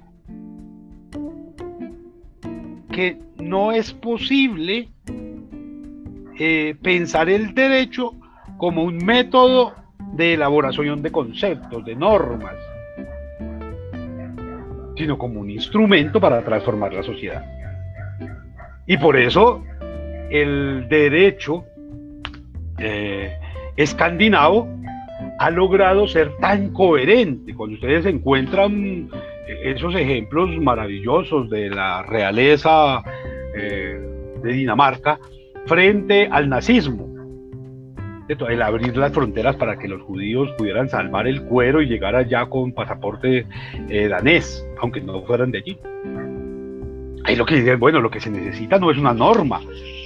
que 2.91 3.19
no 3.39 3.73
es 3.73 3.93
posible 3.93 4.89
eh, 6.39 6.75
pensar 6.83 7.29
el 7.29 7.55
derecho 7.55 8.15
como 8.57 8.85
un 8.85 8.97
método 8.99 9.75
de 10.15 10.35
elaboración 10.35 11.03
de 11.03 11.13
conceptos, 11.13 11.85
de 11.85 11.95
normas, 11.95 12.55
sino 14.97 15.19
como 15.19 15.41
un 15.41 15.51
instrumento 15.51 16.21
para 16.21 16.43
transformar 16.43 16.95
la 16.95 17.03
sociedad. 17.03 17.45
Y 18.87 18.97
por 18.97 19.17
eso 19.17 19.63
el 20.31 20.87
derecho 20.89 21.65
eh, 22.79 23.37
escandinavo 23.77 24.69
ha 25.39 25.51
logrado 25.51 26.07
ser 26.09 26.37
tan 26.41 26.73
coherente. 26.73 27.55
Cuando 27.55 27.75
ustedes 27.75 28.07
encuentran 28.07 29.09
esos 29.47 29.95
ejemplos 29.95 30.51
maravillosos 30.59 31.49
de 31.51 31.71
la 31.71 32.03
realeza 32.03 33.03
eh, 33.55 34.01
de 34.43 34.53
Dinamarca, 34.53 35.19
frente 35.67 36.29
al 36.31 36.49
nazismo. 36.49 37.07
El 38.29 38.61
abrir 38.61 38.97
las 38.97 39.13
fronteras 39.13 39.55
para 39.55 39.79
que 39.79 39.87
los 39.87 40.03
judíos 40.03 40.51
pudieran 40.59 40.89
salvar 40.89 41.29
el 41.29 41.43
cuero 41.43 41.81
y 41.81 41.87
llegar 41.87 42.17
allá 42.17 42.47
con 42.47 42.73
pasaporte 42.73 43.47
eh, 43.89 44.09
danés, 44.09 44.67
aunque 44.81 45.01
no 45.01 45.23
fueran 45.23 45.53
de 45.53 45.59
allí. 45.59 45.79
Ahí 47.27 47.35
lo 47.35 47.45
que 47.45 47.57
dicen, 47.57 47.81
bueno, 47.81 48.01
lo 48.01 48.09
que 48.09 48.21
se 48.21 48.31
necesita 48.31 48.79
no 48.79 48.89
es 48.89 48.99
una 48.99 49.13
norma, 49.13 49.61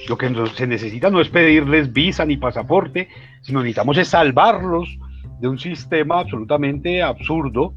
lo 0.09 0.17
que 0.17 0.33
se 0.55 0.65
necesita 0.65 1.11
no 1.11 1.21
es 1.21 1.29
pedirles 1.29 1.93
visa 1.93 2.25
ni 2.25 2.35
pasaporte, 2.35 3.09
sino 3.41 3.59
necesitamos 3.59 3.95
es 3.99 4.07
salvarlos 4.07 4.97
de 5.39 5.47
un 5.47 5.59
sistema 5.59 6.19
absolutamente 6.19 7.03
absurdo 7.03 7.75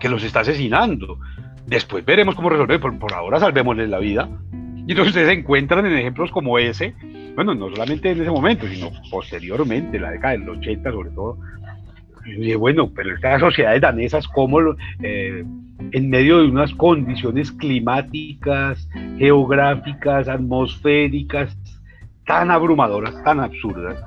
que 0.00 0.08
los 0.08 0.24
está 0.24 0.40
asesinando. 0.40 1.18
Después 1.66 2.02
veremos 2.02 2.34
cómo 2.34 2.48
resolver, 2.48 2.80
por, 2.80 2.98
por 2.98 3.12
ahora 3.12 3.40
salvémosles 3.40 3.90
la 3.90 3.98
vida. 3.98 4.26
Y 4.86 4.92
entonces 4.92 5.08
ustedes 5.08 5.28
se 5.28 5.40
encuentran 5.40 5.84
en 5.84 5.98
ejemplos 5.98 6.30
como 6.30 6.58
ese, 6.58 6.94
bueno, 7.34 7.54
no 7.54 7.68
solamente 7.68 8.10
en 8.10 8.22
ese 8.22 8.30
momento, 8.30 8.66
sino 8.66 8.90
posteriormente, 9.10 9.98
en 9.98 10.02
la 10.02 10.12
década 10.12 10.32
del 10.32 10.48
80 10.48 10.90
sobre 10.90 11.10
todo. 11.10 11.36
Y 12.36 12.54
bueno, 12.54 12.90
pero 12.94 13.14
estas 13.14 13.40
sociedades 13.40 13.80
danesas, 13.80 14.26
como 14.28 14.60
eh, 15.02 15.44
en 15.92 16.10
medio 16.10 16.38
de 16.38 16.48
unas 16.48 16.72
condiciones 16.74 17.50
climáticas, 17.52 18.88
geográficas, 19.18 20.28
atmosféricas, 20.28 21.56
tan 22.26 22.50
abrumadoras, 22.50 23.22
tan 23.24 23.40
absurdas, 23.40 24.02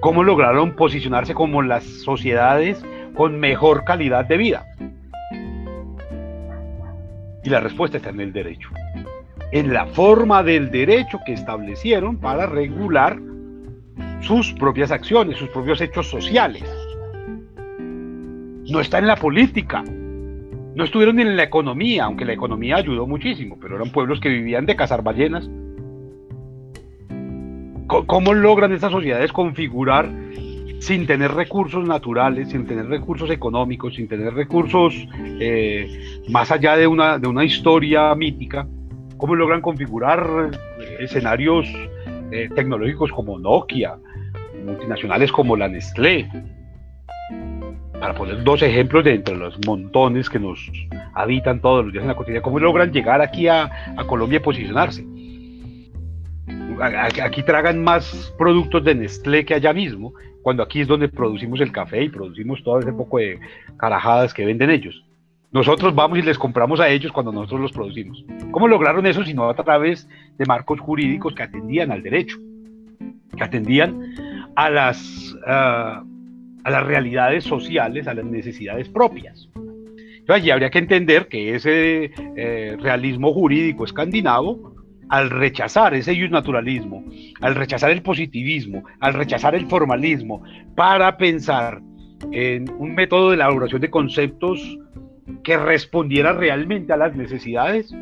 cómo 0.00 0.22
lograron 0.22 0.76
posicionarse 0.76 1.34
como 1.34 1.62
las 1.62 1.84
sociedades 1.84 2.84
con 3.14 3.38
mejor 3.40 3.84
calidad 3.84 4.24
de 4.26 4.36
vida. 4.36 4.66
Y 7.44 7.50
la 7.50 7.60
respuesta 7.60 7.96
está 7.96 8.10
en 8.10 8.20
el 8.20 8.32
derecho 8.32 8.70
en 9.52 9.72
la 9.72 9.86
forma 9.86 10.42
del 10.42 10.70
derecho 10.70 11.20
que 11.24 11.32
establecieron 11.32 12.18
para 12.18 12.46
regular 12.46 13.18
sus 14.20 14.52
propias 14.54 14.90
acciones, 14.90 15.38
sus 15.38 15.48
propios 15.50 15.80
hechos 15.80 16.08
sociales. 16.08 16.64
No 18.68 18.80
está 18.80 18.98
en 18.98 19.06
la 19.06 19.16
política, 19.16 19.82
no 19.82 20.84
estuvieron 20.84 21.16
ni 21.16 21.22
en 21.22 21.36
la 21.36 21.44
economía, 21.44 22.04
aunque 22.04 22.24
la 22.24 22.32
economía 22.32 22.76
ayudó 22.76 23.06
muchísimo, 23.06 23.58
pero 23.60 23.76
eran 23.76 23.90
pueblos 23.90 24.20
que 24.20 24.28
vivían 24.28 24.66
de 24.66 24.76
cazar 24.76 25.02
ballenas. 25.02 25.48
¿Cómo 27.86 28.34
logran 28.34 28.72
estas 28.72 28.90
sociedades 28.90 29.32
configurar 29.32 30.10
sin 30.80 31.06
tener 31.06 31.32
recursos 31.32 31.86
naturales, 31.86 32.50
sin 32.50 32.66
tener 32.66 32.86
recursos 32.86 33.30
económicos, 33.30 33.94
sin 33.94 34.08
tener 34.08 34.34
recursos 34.34 34.94
eh, 35.40 36.20
más 36.28 36.50
allá 36.50 36.76
de 36.76 36.86
una, 36.86 37.18
de 37.18 37.28
una 37.28 37.44
historia 37.44 38.14
mítica, 38.14 38.66
cómo 39.16 39.34
logran 39.34 39.60
configurar 39.60 40.50
eh, 40.78 40.96
escenarios 41.00 41.66
eh, 42.30 42.48
tecnológicos 42.54 43.12
como 43.12 43.38
Nokia, 43.38 43.96
multinacionales 44.64 45.30
como 45.30 45.56
la 45.56 45.68
Nestlé, 45.68 46.28
para 48.00 48.14
poner 48.14 48.42
dos 48.42 48.62
ejemplos 48.62 49.04
de 49.04 49.14
entre 49.14 49.36
los 49.36 49.58
montones 49.66 50.28
que 50.28 50.38
nos 50.38 50.70
habitan 51.14 51.60
todos 51.60 51.84
los 51.84 51.92
días 51.92 52.02
en 52.02 52.08
la 52.08 52.14
cotidiana, 52.14 52.42
cómo 52.42 52.58
logran 52.58 52.92
llegar 52.92 53.22
aquí 53.22 53.48
a, 53.48 53.70
Colombia 54.06 54.36
y 54.36 54.40
posicionarse. 54.40 55.06
Aquí 57.22 57.42
tragan 57.42 57.82
más 57.82 58.34
productos 58.36 58.84
de 58.84 58.94
Nestlé 58.94 59.44
que 59.44 59.54
allá 59.54 59.72
mismo, 59.72 60.12
cuando 60.42 60.62
aquí 60.62 60.82
es 60.82 60.88
donde 60.88 61.08
producimos 61.08 61.60
el 61.60 61.72
café 61.72 62.02
y 62.02 62.08
producimos 62.08 62.62
todo 62.62 62.80
ese 62.80 62.92
poco 62.92 63.18
de 63.18 63.38
carajadas 63.78 64.34
que 64.34 64.44
venden 64.44 64.70
ellos. 64.70 65.05
Nosotros 65.56 65.94
vamos 65.94 66.18
y 66.18 66.22
les 66.22 66.36
compramos 66.36 66.80
a 66.80 66.88
ellos 66.90 67.10
cuando 67.12 67.32
nosotros 67.32 67.62
los 67.62 67.72
producimos. 67.72 68.22
¿Cómo 68.50 68.68
lograron 68.68 69.06
eso? 69.06 69.24
Sino 69.24 69.48
a 69.48 69.54
través 69.54 70.06
de 70.36 70.44
marcos 70.44 70.78
jurídicos 70.80 71.34
que 71.34 71.44
atendían 71.44 71.90
al 71.90 72.02
derecho, 72.02 72.36
que 73.34 73.42
atendían 73.42 74.52
a 74.54 74.68
las, 74.68 75.34
a 75.46 76.04
las 76.62 76.86
realidades 76.86 77.44
sociales, 77.44 78.06
a 78.06 78.12
las 78.12 78.26
necesidades 78.26 78.90
propias. 78.90 79.48
Entonces 79.54 80.42
allí 80.42 80.50
habría 80.50 80.68
que 80.68 80.78
entender 80.78 81.26
que 81.26 81.54
ese 81.54 82.12
eh, 82.36 82.76
realismo 82.78 83.32
jurídico 83.32 83.86
escandinavo 83.86 84.74
al 85.08 85.30
rechazar 85.30 85.94
ese 85.94 86.28
naturalismo, 86.28 87.02
al 87.40 87.54
rechazar 87.54 87.92
el 87.92 88.02
positivismo, 88.02 88.82
al 89.00 89.14
rechazar 89.14 89.54
el 89.54 89.66
formalismo, 89.68 90.42
para 90.74 91.16
pensar 91.16 91.80
en 92.30 92.70
un 92.76 92.94
método 92.94 93.30
de 93.30 93.36
elaboración 93.36 93.80
de 93.80 93.88
conceptos 93.88 94.78
que 95.46 95.56
respondiera 95.56 96.32
realmente 96.32 96.92
a 96.92 96.96
las 96.96 97.14
necesidades, 97.14 97.94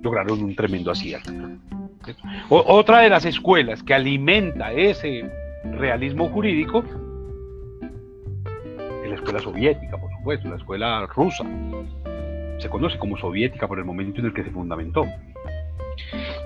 lograron 0.00 0.44
un 0.44 0.54
tremendo 0.54 0.92
acierto. 0.92 1.32
otra 2.48 3.00
de 3.00 3.08
las 3.08 3.24
escuelas 3.24 3.82
que 3.82 3.92
alimenta 3.92 4.72
ese 4.72 5.28
realismo 5.72 6.28
jurídico 6.28 6.84
es 9.02 9.10
la 9.10 9.16
escuela 9.16 9.40
soviética, 9.40 9.96
por 9.98 10.08
supuesto, 10.12 10.48
la 10.50 10.56
escuela 10.56 11.06
rusa. 11.06 11.44
Se 12.58 12.68
conoce 12.68 12.96
como 12.96 13.16
soviética 13.16 13.66
por 13.66 13.80
el 13.80 13.84
momento 13.84 14.20
en 14.20 14.26
el 14.26 14.32
que 14.32 14.44
se 14.44 14.50
fundamentó 14.50 15.04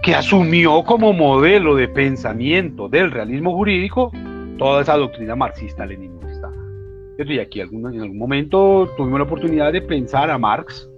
que 0.02 0.14
asumió 0.14 0.82
como 0.84 1.12
modelo 1.12 1.74
de 1.74 1.88
pensamiento 1.88 2.88
del 2.88 3.10
realismo 3.10 3.54
jurídico 3.54 4.10
toda 4.56 4.80
esa 4.80 4.96
doctrina 4.96 5.36
marxista-leninista. 5.36 6.15
Y 7.18 7.38
aquí 7.38 7.60
en 7.60 7.86
algún 7.86 8.18
momento 8.18 8.92
tuvimos 8.96 9.20
la 9.20 9.24
oportunidad 9.24 9.72
de 9.72 9.80
pensar 9.80 10.30
a 10.30 10.38
Marx 10.38 10.88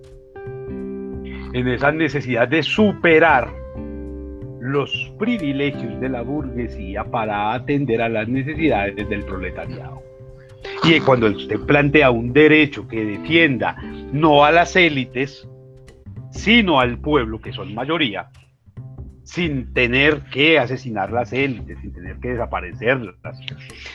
en 1.52 1.68
esa 1.68 1.92
necesidad 1.92 2.48
de 2.48 2.62
superar 2.62 3.48
los 4.60 5.12
privilegios 5.18 6.00
de 6.00 6.08
la 6.08 6.22
burguesía 6.22 7.04
para 7.04 7.54
atender 7.54 8.02
a 8.02 8.08
las 8.08 8.28
necesidades 8.28 9.08
del 9.08 9.24
proletariado. 9.24 10.02
Y 10.84 11.00
cuando 11.00 11.28
usted 11.28 11.60
plantea 11.60 12.10
un 12.10 12.32
derecho 12.32 12.86
que 12.88 13.04
defienda 13.04 13.76
no 14.12 14.44
a 14.44 14.50
las 14.50 14.74
élites, 14.74 15.48
sino 16.30 16.80
al 16.80 16.98
pueblo, 16.98 17.40
que 17.40 17.52
son 17.52 17.74
mayoría, 17.74 18.28
sin 19.22 19.72
tener 19.72 20.22
que 20.32 20.58
asesinar 20.58 21.12
las 21.12 21.32
élites, 21.32 21.78
sin 21.80 21.92
tener 21.92 22.18
que 22.18 22.30
desaparecerlas, 22.30 23.14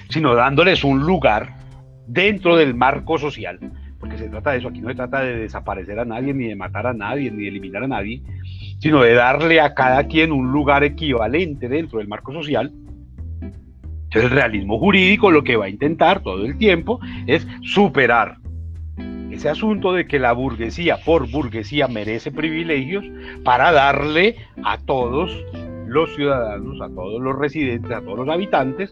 sino 0.09 0.35
dándoles 0.35 0.83
un 0.83 1.01
lugar 1.01 1.62
dentro 2.07 2.55
del 2.55 2.75
marco 2.75 3.17
social, 3.17 3.59
porque 3.99 4.17
se 4.17 4.29
trata 4.29 4.51
de 4.51 4.59
eso, 4.59 4.67
aquí 4.67 4.81
no 4.81 4.89
se 4.89 4.95
trata 4.95 5.21
de 5.21 5.37
desaparecer 5.37 5.99
a 5.99 6.05
nadie, 6.05 6.33
ni 6.33 6.47
de 6.47 6.55
matar 6.55 6.87
a 6.87 6.93
nadie, 6.93 7.31
ni 7.31 7.43
de 7.43 7.47
eliminar 7.49 7.83
a 7.83 7.87
nadie, 7.87 8.21
sino 8.79 9.01
de 9.01 9.13
darle 9.13 9.61
a 9.61 9.73
cada 9.73 10.07
quien 10.07 10.31
un 10.31 10.51
lugar 10.51 10.83
equivalente 10.83 11.69
dentro 11.69 11.99
del 11.99 12.07
marco 12.07 12.33
social. 12.33 12.73
Entonces 13.41 14.23
el 14.23 14.31
realismo 14.31 14.77
jurídico 14.77 15.31
lo 15.31 15.43
que 15.43 15.55
va 15.55 15.65
a 15.65 15.69
intentar 15.69 16.21
todo 16.21 16.45
el 16.45 16.57
tiempo 16.57 16.99
es 17.25 17.47
superar 17.61 18.37
ese 19.33 19.49
asunto 19.49 19.93
de 19.93 20.05
que 20.05 20.19
la 20.19 20.31
burguesía 20.31 20.97
por 20.97 21.29
burguesía 21.29 21.87
merece 21.87 22.31
privilegios 22.31 23.03
para 23.43 23.71
darle 23.71 24.35
a 24.63 24.77
todos 24.77 25.31
los 25.87 26.13
ciudadanos, 26.15 26.81
a 26.81 26.89
todos 26.89 27.21
los 27.21 27.37
residentes, 27.37 27.91
a 27.91 28.01
todos 28.01 28.19
los 28.19 28.29
habitantes, 28.29 28.89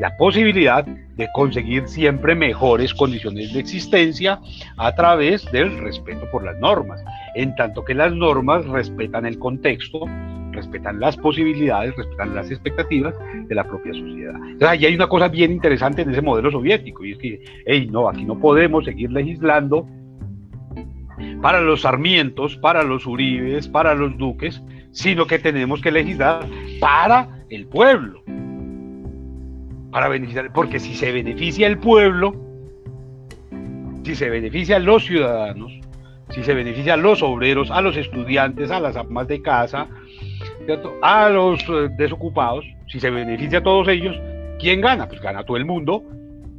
la 0.00 0.16
posibilidad 0.16 0.84
de 0.84 1.28
conseguir 1.32 1.86
siempre 1.86 2.34
mejores 2.34 2.92
condiciones 2.94 3.52
de 3.52 3.60
existencia 3.60 4.40
a 4.76 4.94
través 4.94 5.50
del 5.52 5.78
respeto 5.78 6.28
por 6.30 6.44
las 6.44 6.58
normas, 6.58 7.02
en 7.34 7.54
tanto 7.54 7.84
que 7.84 7.94
las 7.94 8.12
normas 8.12 8.66
respetan 8.66 9.26
el 9.26 9.38
contexto, 9.38 10.06
respetan 10.52 11.00
las 11.00 11.16
posibilidades, 11.16 11.96
respetan 11.96 12.34
las 12.34 12.50
expectativas 12.50 13.14
de 13.46 13.54
la 13.54 13.64
propia 13.64 13.92
sociedad. 13.92 14.34
Entonces, 14.34 14.68
ahí 14.68 14.86
hay 14.86 14.94
una 14.94 15.08
cosa 15.08 15.28
bien 15.28 15.52
interesante 15.52 16.02
en 16.02 16.10
ese 16.10 16.22
modelo 16.22 16.50
soviético, 16.50 17.04
y 17.04 17.12
es 17.12 17.18
que, 17.18 17.44
hey, 17.66 17.88
no, 17.90 18.08
aquí 18.08 18.24
no 18.24 18.38
podemos 18.38 18.84
seguir 18.84 19.10
legislando 19.10 19.86
para 21.42 21.60
los 21.60 21.82
sarmientos, 21.82 22.56
para 22.56 22.82
los 22.82 23.06
uribes, 23.06 23.68
para 23.68 23.94
los 23.94 24.16
duques, 24.16 24.62
sino 24.94 25.26
que 25.26 25.38
tenemos 25.38 25.82
que 25.82 25.90
legislar 25.90 26.46
para 26.80 27.44
el 27.50 27.66
pueblo. 27.66 28.22
Para 29.90 30.08
beneficiar, 30.08 30.52
porque 30.52 30.80
si 30.80 30.94
se 30.94 31.12
beneficia 31.12 31.66
el 31.66 31.78
pueblo, 31.78 32.34
si 34.04 34.14
se 34.14 34.30
beneficia 34.30 34.76
a 34.76 34.78
los 34.78 35.04
ciudadanos, 35.04 35.72
si 36.30 36.42
se 36.42 36.54
beneficia 36.54 36.94
a 36.94 36.96
los 36.96 37.22
obreros, 37.22 37.70
a 37.70 37.80
los 37.80 37.96
estudiantes, 37.96 38.70
a 38.70 38.80
las 38.80 38.96
amas 38.96 39.28
de 39.28 39.42
casa, 39.42 39.88
a 41.02 41.28
los 41.28 41.60
eh, 41.68 41.88
desocupados, 41.98 42.64
si 42.86 43.00
se 43.00 43.10
beneficia 43.10 43.58
a 43.58 43.62
todos 43.62 43.88
ellos, 43.88 44.16
¿quién 44.58 44.80
gana? 44.80 45.08
Pues 45.08 45.20
gana 45.20 45.44
todo 45.44 45.56
el 45.56 45.64
mundo, 45.64 46.04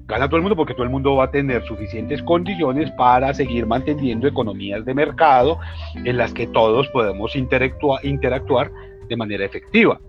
gana 0.07 0.27
todo 0.27 0.37
el 0.37 0.43
mundo 0.43 0.55
porque 0.55 0.73
todo 0.73 0.83
el 0.83 0.89
mundo 0.89 1.15
va 1.15 1.25
a 1.25 1.31
tener 1.31 1.63
suficientes 1.65 2.21
condiciones 2.23 2.91
para 2.91 3.33
seguir 3.33 3.65
manteniendo 3.65 4.27
economías 4.27 4.85
de 4.85 4.93
mercado 4.93 5.59
en 5.95 6.17
las 6.17 6.33
que 6.33 6.47
todos 6.47 6.87
podemos 6.89 7.35
interactuar, 7.35 8.71
de 9.07 9.17
manera 9.17 9.45
efectiva. 9.45 9.99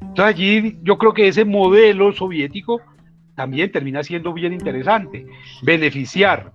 Entonces 0.00 0.24
allí 0.24 0.78
yo 0.82 0.96
creo 0.96 1.12
que 1.12 1.28
ese 1.28 1.44
modelo 1.44 2.12
soviético 2.12 2.80
también 3.34 3.70
termina 3.70 4.02
siendo 4.02 4.32
bien 4.32 4.52
interesante. 4.52 5.26
Beneficiar 5.62 6.52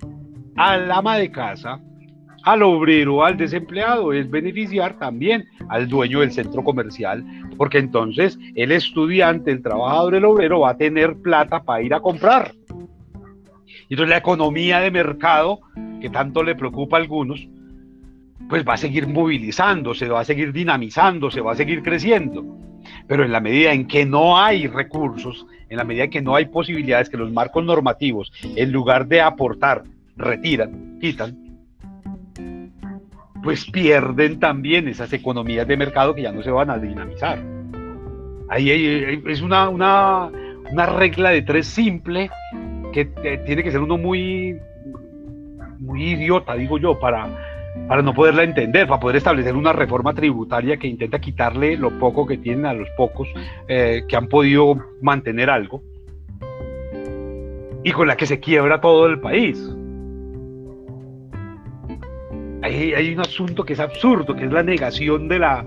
al 0.55 0.91
ama 0.91 1.17
de 1.17 1.31
casa, 1.31 1.79
al 2.43 2.63
obrero, 2.63 3.23
al 3.25 3.37
desempleado, 3.37 4.13
es 4.13 4.29
beneficiar 4.29 4.97
también 4.99 5.45
al 5.69 5.87
dueño 5.87 6.19
del 6.19 6.31
centro 6.31 6.63
comercial, 6.63 7.25
porque 7.57 7.79
entonces 7.79 8.37
el 8.55 8.71
estudiante, 8.71 9.51
el 9.51 9.63
trabajador, 9.63 10.15
el 10.15 10.25
obrero 10.25 10.59
va 10.61 10.71
a 10.71 10.77
tener 10.77 11.15
plata 11.17 11.63
para 11.63 11.81
ir 11.81 11.93
a 11.93 11.99
comprar. 11.99 12.51
Y 13.87 13.93
entonces 13.93 14.09
la 14.09 14.17
economía 14.17 14.79
de 14.79 14.91
mercado, 14.91 15.59
que 16.01 16.09
tanto 16.09 16.43
le 16.43 16.55
preocupa 16.55 16.97
a 16.97 17.01
algunos, 17.01 17.47
pues 18.49 18.67
va 18.67 18.73
a 18.73 18.77
seguir 18.77 19.07
movilizándose, 19.07 20.07
va 20.07 20.21
a 20.21 20.25
seguir 20.25 20.51
dinamizándose, 20.53 21.41
va 21.41 21.53
a 21.53 21.55
seguir 21.55 21.83
creciendo. 21.83 22.43
Pero 23.07 23.23
en 23.23 23.31
la 23.31 23.39
medida 23.39 23.73
en 23.73 23.87
que 23.87 24.05
no 24.05 24.37
hay 24.37 24.67
recursos, 24.67 25.45
en 25.69 25.77
la 25.77 25.83
medida 25.83 26.05
en 26.05 26.09
que 26.09 26.21
no 26.21 26.35
hay 26.35 26.45
posibilidades, 26.45 27.09
que 27.09 27.17
los 27.17 27.31
marcos 27.31 27.63
normativos, 27.63 28.31
en 28.43 28.71
lugar 28.71 29.07
de 29.07 29.21
aportar, 29.21 29.83
retiran, 30.15 30.99
quitan, 30.99 31.45
pues 33.43 33.65
pierden 33.69 34.39
también 34.39 34.87
esas 34.87 35.13
economías 35.13 35.67
de 35.67 35.77
mercado 35.77 36.15
que 36.15 36.23
ya 36.23 36.31
no 36.31 36.41
se 36.41 36.51
van 36.51 36.69
a 36.69 36.77
dinamizar. 36.77 37.43
Ahí 38.49 38.69
es 39.25 39.41
una, 39.41 39.69
una, 39.69 40.29
una 40.71 40.85
regla 40.85 41.31
de 41.31 41.41
tres 41.41 41.67
simple 41.67 42.29
que 42.95 43.37
tiene 43.45 43.61
que 43.61 43.71
ser 43.71 43.81
uno 43.81 43.97
muy, 43.97 44.57
muy 45.79 46.11
idiota, 46.11 46.55
digo 46.55 46.77
yo, 46.77 46.97
para, 46.97 47.27
para 47.89 48.01
no 48.01 48.13
poderla 48.13 48.43
entender, 48.43 48.87
para 48.87 49.01
poder 49.01 49.17
establecer 49.17 49.53
una 49.53 49.73
reforma 49.73 50.13
tributaria 50.13 50.77
que 50.77 50.87
intenta 50.87 51.19
quitarle 51.19 51.75
lo 51.75 51.99
poco 51.99 52.25
que 52.25 52.37
tienen 52.37 52.65
a 52.65 52.73
los 52.73 52.89
pocos 52.91 53.27
eh, 53.67 54.05
que 54.07 54.15
han 54.15 54.29
podido 54.29 54.77
mantener 55.01 55.49
algo 55.49 55.83
y 57.83 57.91
con 57.91 58.07
la 58.07 58.15
que 58.15 58.25
se 58.25 58.39
quiebra 58.39 58.79
todo 58.79 59.07
el 59.07 59.19
país. 59.19 59.61
Hay, 62.61 62.93
hay 62.93 63.13
un 63.13 63.19
asunto 63.19 63.65
que 63.65 63.73
es 63.73 63.79
absurdo, 63.81 64.35
que 64.35 64.45
es 64.45 64.51
la 64.51 64.63
negación 64.63 65.27
de 65.27 65.39
la, 65.39 65.65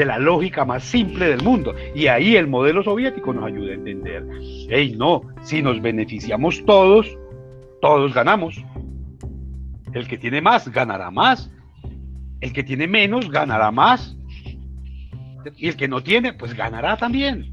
de 0.00 0.06
la 0.06 0.18
lógica 0.18 0.64
más 0.64 0.82
simple 0.82 1.28
del 1.28 1.42
mundo. 1.42 1.74
Y 1.94 2.06
ahí 2.06 2.34
el 2.34 2.46
modelo 2.46 2.82
soviético 2.82 3.34
nos 3.34 3.44
ayuda 3.44 3.72
a 3.72 3.74
entender, 3.74 4.24
hey, 4.70 4.94
no, 4.96 5.20
si 5.42 5.60
nos 5.60 5.82
beneficiamos 5.82 6.64
todos, 6.64 7.18
todos 7.82 8.14
ganamos. 8.14 8.64
El 9.92 10.08
que 10.08 10.16
tiene 10.16 10.40
más 10.40 10.70
ganará 10.70 11.10
más. 11.10 11.50
El 12.40 12.54
que 12.54 12.62
tiene 12.62 12.86
menos 12.86 13.30
ganará 13.30 13.70
más. 13.70 14.16
Y 15.58 15.68
el 15.68 15.76
que 15.76 15.86
no 15.86 16.02
tiene, 16.02 16.32
pues 16.32 16.54
ganará 16.54 16.96
también. 16.96 17.52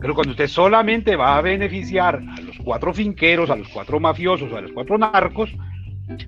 Pero 0.00 0.16
cuando 0.16 0.32
usted 0.32 0.48
solamente 0.48 1.14
va 1.14 1.36
a 1.36 1.40
beneficiar 1.40 2.16
a 2.16 2.40
los 2.40 2.56
cuatro 2.64 2.92
finqueros, 2.92 3.48
a 3.48 3.54
los 3.54 3.68
cuatro 3.68 4.00
mafiosos, 4.00 4.52
a 4.52 4.60
los 4.60 4.72
cuatro 4.72 4.98
narcos, 4.98 5.54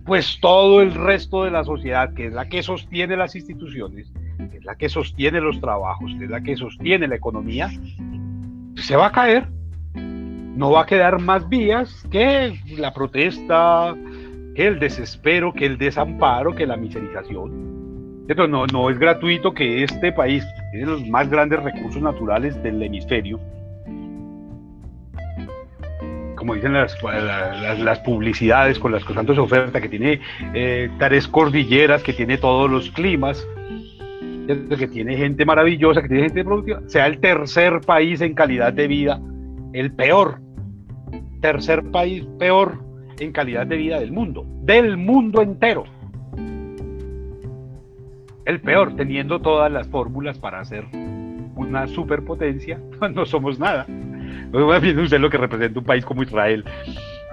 pues 0.07 0.39
todo 0.41 0.83
el 0.83 0.95
resto 0.95 1.43
de 1.43 1.51
la 1.51 1.65
sociedad, 1.65 2.15
que 2.15 2.27
es 2.27 2.33
la 2.33 2.49
que 2.49 2.63
sostiene 2.63 3.17
las 3.17 3.35
instituciones, 3.35 4.13
es 4.53 4.65
la 4.65 4.77
que 4.77 4.89
sostiene 4.89 5.41
los 5.41 5.61
trabajos, 5.61 6.13
es 6.21 6.31
la 6.31 6.41
que 6.41 6.57
sostiene 6.57 7.09
la 7.09 7.17
economía, 7.17 7.71
se 8.77 8.97
va 8.97 9.07
a 9.07 9.13
caer. 9.13 9.49
No 9.95 10.71
va 10.71 10.83
a 10.83 10.87
quedar 10.87 11.19
más 11.19 11.49
vías 11.49 12.07
que 12.11 12.59
la 12.77 12.93
protesta, 12.93 13.95
que 14.55 14.67
el 14.67 14.79
desespero, 14.79 15.53
que 15.53 15.65
el 15.65 15.79
desamparo, 15.79 16.55
que 16.55 16.67
la 16.67 16.77
miserización. 16.77 17.73
No, 18.49 18.67
no 18.67 18.91
es 18.91 18.99
gratuito 18.99 19.53
que 19.53 19.83
este 19.83 20.13
país, 20.13 20.45
que 20.45 20.79
tiene 20.79 20.87
los 20.87 21.07
más 21.09 21.29
grandes 21.29 21.63
recursos 21.63 22.01
naturales 22.01 22.63
del 22.63 22.83
hemisferio, 22.83 23.39
como 26.43 26.57
dicen 26.57 26.73
las, 26.73 28.01
publicidades 28.01 28.77
con 28.81 28.91
las 28.91 29.05
que 29.05 29.15
tanto 29.15 29.33
se 29.33 29.41
oferta, 29.41 29.81
que 29.81 29.89
tiene 29.89 30.21
eh, 30.55 30.91
tres 30.99 31.29
cordilleras, 31.29 32.03
que 32.03 32.13
tiene 32.13 32.37
todos 32.37 32.69
los 32.69 32.91
climas, 32.91 33.47
que 34.47 34.89
tiene 34.89 35.17
gente 35.17 35.45
maravillosa, 35.45 36.03
que 36.03 36.09
tiene 36.09 36.25
gente 36.25 36.45
productiva, 36.45 36.83
sea 36.87 37.07
el 37.07 37.19
tercer 37.19 37.81
país 37.81 38.21
en 38.21 38.35
calidad 38.35 38.73
de 38.73 38.87
vida, 38.89 39.21
el 39.73 39.93
peor, 39.93 40.41
tercer 41.41 41.83
país 41.91 42.27
peor 42.39 42.79
en 43.19 43.33
calidad 43.33 43.67
de 43.67 43.77
vida 43.77 44.01
del 44.01 44.13
mundo, 44.13 44.45
del 44.63 44.97
mundo 44.97 45.43
entero. 45.43 45.85
el 48.45 48.61
peor, 48.61 48.97
teniendo 48.97 49.41
todas 49.41 49.71
las 49.71 49.87
fórmulas 49.89 50.39
para 50.39 50.65
ser 50.65 50.85
una 51.55 51.87
superpotencia, 51.87 52.81
no 53.15 53.25
somos 53.25 53.59
nada. 53.59 53.87
Viendo 54.81 55.03
usted 55.03 55.21
lo 55.21 55.31
que 55.31 55.39
representa 55.39 55.79
un 55.79 55.87
país 55.87 56.05
como 56.05 56.23
Israel. 56.23 56.65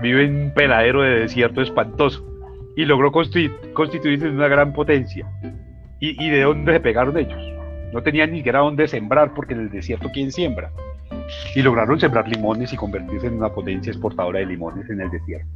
Vive 0.02 0.26
en 0.26 0.36
un 0.44 0.54
peladero 0.54 1.02
de 1.02 1.22
desierto 1.22 1.62
espantoso 1.62 2.26
y 2.76 2.86
logró 2.86 3.12
constituirse 3.12 4.28
en 4.28 4.36
una 4.36 4.48
gran 4.48 4.72
potencia. 4.72 5.28
¿Y, 6.00 6.24
¿Y 6.24 6.30
de 6.30 6.42
dónde 6.42 6.74
se 6.74 6.80
pegaron 6.80 7.18
ellos? 7.18 7.42
No 7.94 8.04
tenían 8.04 8.32
ni 8.32 8.38
siquiera 8.38 8.60
dónde 8.60 8.88
sembrar 8.88 9.34
porque 9.34 9.54
en 9.54 9.62
el 9.62 9.70
desierto 9.70 10.10
¿quién 10.14 10.32
siembra? 10.32 10.72
Y 11.56 11.62
lograron 11.62 12.00
sembrar 12.00 12.28
limones 12.28 12.72
y 12.74 12.78
convertirse 12.78 13.28
en 13.28 13.36
una 13.36 13.50
potencia 13.50 13.92
exportadora 13.92 14.40
de 14.40 14.46
limones 14.46 14.90
en 14.90 15.02
el 15.02 15.10
desierto. 15.10 15.48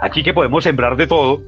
Aquí 0.00 0.22
que 0.22 0.34
podemos 0.34 0.64
sembrar 0.64 0.96
de 0.96 1.06
todo, 1.06 1.40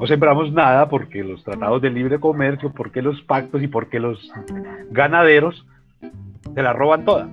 no 0.00 0.06
sembramos 0.06 0.50
nada 0.50 0.88
porque 0.88 1.22
los 1.22 1.44
tratados 1.44 1.82
de 1.82 1.90
libre 1.90 2.18
comercio, 2.18 2.72
porque 2.72 3.02
los 3.02 3.20
pactos 3.22 3.62
y 3.62 3.68
porque 3.68 4.00
los 4.00 4.32
ganaderos 4.90 5.66
se 6.54 6.62
la 6.62 6.72
roban 6.72 7.04
toda. 7.04 7.28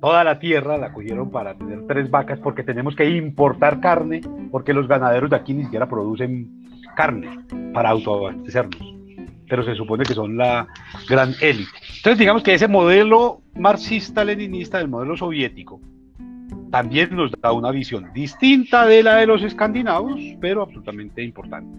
Toda 0.00 0.24
la 0.24 0.38
tierra 0.38 0.78
la 0.78 0.92
cogieron 0.92 1.30
para 1.30 1.54
tener 1.54 1.86
tres 1.86 2.10
vacas 2.10 2.38
porque 2.38 2.62
tenemos 2.62 2.96
que 2.96 3.08
importar 3.10 3.80
carne 3.80 4.22
porque 4.50 4.72
los 4.72 4.88
ganaderos 4.88 5.28
de 5.28 5.36
aquí 5.36 5.52
ni 5.52 5.64
siquiera 5.64 5.86
producen 5.88 6.65
carne 6.96 7.38
para 7.72 7.90
autoabastecernos. 7.90 8.94
Pero 9.48 9.62
se 9.64 9.76
supone 9.76 10.02
que 10.02 10.14
son 10.14 10.36
la 10.36 10.66
gran 11.08 11.32
élite. 11.40 11.70
Entonces 11.98 12.18
digamos 12.18 12.42
que 12.42 12.54
ese 12.54 12.66
modelo 12.66 13.42
marxista-leninista 13.54 14.78
del 14.78 14.88
modelo 14.88 15.16
soviético 15.16 15.80
también 16.70 17.14
nos 17.14 17.30
da 17.40 17.52
una 17.52 17.70
visión 17.70 18.12
distinta 18.12 18.86
de 18.86 19.02
la 19.02 19.16
de 19.16 19.26
los 19.26 19.42
escandinavos, 19.42 20.20
pero 20.40 20.62
absolutamente 20.62 21.22
importante. 21.22 21.78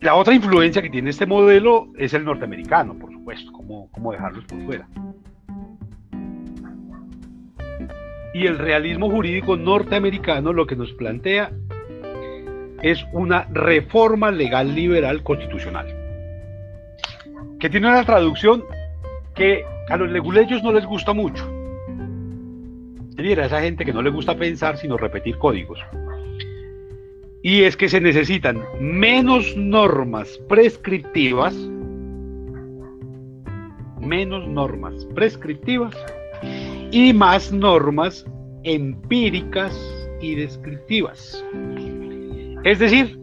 La 0.00 0.14
otra 0.14 0.34
influencia 0.34 0.80
que 0.80 0.88
tiene 0.88 1.10
este 1.10 1.26
modelo 1.26 1.88
es 1.98 2.14
el 2.14 2.24
norteamericano, 2.24 2.94
por 2.94 3.12
supuesto, 3.12 3.52
como, 3.52 3.90
como 3.90 4.12
dejarlos 4.12 4.44
por 4.44 4.64
fuera. 4.64 4.88
Y 8.32 8.46
el 8.46 8.58
realismo 8.58 9.10
jurídico 9.10 9.56
norteamericano 9.56 10.52
lo 10.52 10.66
que 10.66 10.76
nos 10.76 10.92
plantea 10.92 11.50
es 12.82 13.04
una 13.12 13.46
reforma 13.52 14.30
legal 14.30 14.74
liberal 14.74 15.22
constitucional, 15.22 15.86
que 17.58 17.68
tiene 17.68 17.88
una 17.88 18.04
traducción 18.04 18.64
que 19.34 19.64
a 19.88 19.96
los 19.96 20.10
leguleyos 20.10 20.62
no 20.62 20.72
les 20.72 20.86
gusta 20.86 21.12
mucho. 21.12 21.46
Mira, 23.16 23.44
esa 23.44 23.60
gente 23.60 23.84
que 23.84 23.92
no 23.92 24.00
le 24.00 24.10
gusta 24.10 24.36
pensar 24.36 24.78
sino 24.78 24.96
repetir 24.96 25.36
códigos. 25.36 25.78
Y 27.42 27.62
es 27.64 27.76
que 27.76 27.88
se 27.88 28.00
necesitan 28.00 28.62
menos 28.80 29.56
normas 29.56 30.38
prescriptivas, 30.48 31.54
menos 34.00 34.46
normas 34.48 35.06
prescriptivas 35.14 35.94
y 36.90 37.12
más 37.12 37.52
normas 37.52 38.24
empíricas 38.64 39.78
y 40.20 40.34
descriptivas. 40.34 41.44
Es 42.64 42.78
decir, 42.78 43.18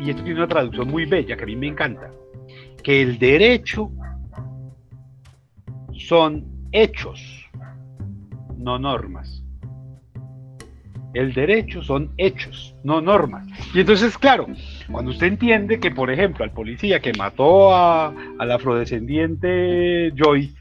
y 0.00 0.10
esto 0.10 0.22
tiene 0.24 0.40
una 0.40 0.48
traducción 0.48 0.88
muy 0.88 1.04
bella 1.04 1.36
que 1.36 1.44
a 1.44 1.46
mí 1.46 1.56
me 1.56 1.68
encanta, 1.68 2.10
que 2.82 3.02
el 3.02 3.18
derecho 3.18 3.90
son 5.94 6.44
hechos, 6.72 7.48
no 8.56 8.78
normas. 8.78 9.44
El 11.14 11.34
derecho 11.34 11.82
son 11.82 12.10
hechos, 12.16 12.74
no 12.84 13.02
normas. 13.02 13.46
Y 13.74 13.80
entonces, 13.80 14.16
claro, 14.16 14.46
cuando 14.90 15.10
usted 15.10 15.26
entiende 15.26 15.78
que, 15.78 15.90
por 15.90 16.10
ejemplo, 16.10 16.42
al 16.42 16.52
policía 16.52 17.00
que 17.00 17.12
mató 17.12 17.74
a, 17.74 18.14
al 18.38 18.50
afrodescendiente 18.50 20.10
Joy, 20.16 20.54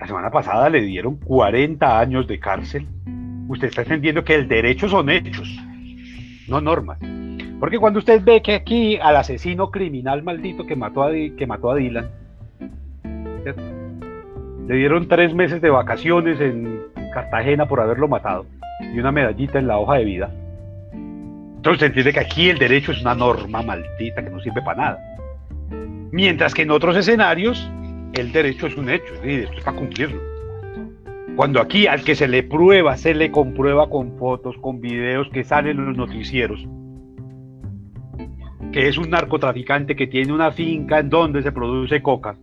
la 0.00 0.06
semana 0.06 0.30
pasada 0.30 0.70
le 0.70 0.80
dieron 0.80 1.16
40 1.16 2.00
años 2.00 2.26
de 2.26 2.40
cárcel, 2.40 2.86
usted 3.48 3.68
está 3.68 3.82
entendiendo 3.82 4.24
que 4.24 4.34
el 4.34 4.48
derecho 4.48 4.88
son 4.88 5.10
hechos, 5.10 5.48
no 6.48 6.60
normas. 6.62 6.98
Porque 7.60 7.78
cuando 7.78 7.98
usted 7.98 8.22
ve 8.24 8.40
que 8.40 8.54
aquí 8.54 8.96
al 8.96 9.16
asesino 9.16 9.70
criminal 9.70 10.22
maldito 10.22 10.64
que 10.64 10.74
mató 10.74 11.02
a, 11.02 11.10
que 11.10 11.46
mató 11.46 11.70
a 11.70 11.76
Dylan, 11.76 12.08
le 14.66 14.74
dieron 14.74 15.06
tres 15.06 15.34
meses 15.34 15.60
de 15.60 15.68
vacaciones 15.68 16.40
en 16.40 16.80
Cartagena 17.12 17.68
por 17.68 17.80
haberlo 17.80 18.08
matado 18.08 18.46
y 18.94 18.98
una 18.98 19.12
medallita 19.12 19.58
en 19.58 19.66
la 19.66 19.78
hoja 19.78 19.96
de 19.96 20.04
vida. 20.06 20.30
Entonces 21.56 21.88
entiende 21.88 22.14
que 22.14 22.20
aquí 22.20 22.48
el 22.48 22.58
derecho 22.58 22.92
es 22.92 23.02
una 23.02 23.14
norma 23.14 23.60
maldita 23.60 24.24
que 24.24 24.30
no 24.30 24.40
sirve 24.40 24.62
para 24.62 24.82
nada. 24.82 25.16
Mientras 26.10 26.54
que 26.54 26.62
en 26.62 26.70
otros 26.70 26.96
escenarios 26.96 27.70
el 28.14 28.32
derecho 28.32 28.66
es 28.66 28.76
un 28.76 28.90
hecho, 28.90 29.14
y 29.24 29.34
esto 29.34 29.58
es 29.58 29.64
para 29.64 29.76
cumplirlo. 29.76 30.20
Cuando 31.36 31.60
aquí 31.60 31.86
al 31.86 32.02
que 32.02 32.14
se 32.14 32.28
le 32.28 32.42
prueba, 32.42 32.96
se 32.96 33.14
le 33.14 33.30
comprueba 33.30 33.88
con 33.88 34.18
fotos, 34.18 34.56
con 34.58 34.80
videos 34.80 35.28
que 35.30 35.44
salen 35.44 35.78
en 35.78 35.86
los 35.86 35.96
noticieros, 35.96 36.66
que 38.72 38.88
es 38.88 38.98
un 38.98 39.10
narcotraficante 39.10 39.96
que 39.96 40.06
tiene 40.06 40.32
una 40.32 40.52
finca 40.52 40.98
en 40.98 41.08
donde 41.08 41.42
se 41.42 41.52
produce 41.52 42.02
coca, 42.02 42.36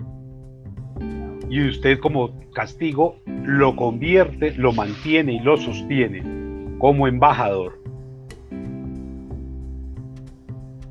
y 1.49 1.68
usted 1.68 1.99
como 1.99 2.39
castigo 2.51 3.18
lo 3.26 3.76
convierte, 3.76 4.53
lo 4.57 4.74
mantiene 4.74 5.34
y 5.34 5.39
lo 5.39 5.57
sostiene 5.57 6.24
como 6.80 7.07
embajador, 7.07 7.80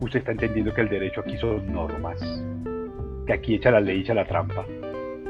usted 0.01 0.21
está 0.21 0.33
entendiendo 0.33 0.73
que 0.73 0.83
el 0.83 0.89
derecho 0.89 1.21
aquí 1.21 1.37
son 1.39 1.73
normas, 1.73 2.21
que 3.27 3.33
aquí 3.33 3.55
echa 3.55 3.71
la 3.71 3.81
ley, 3.81 4.01
echa 4.01 4.15
la 4.15 4.25
trampa, 4.25 4.65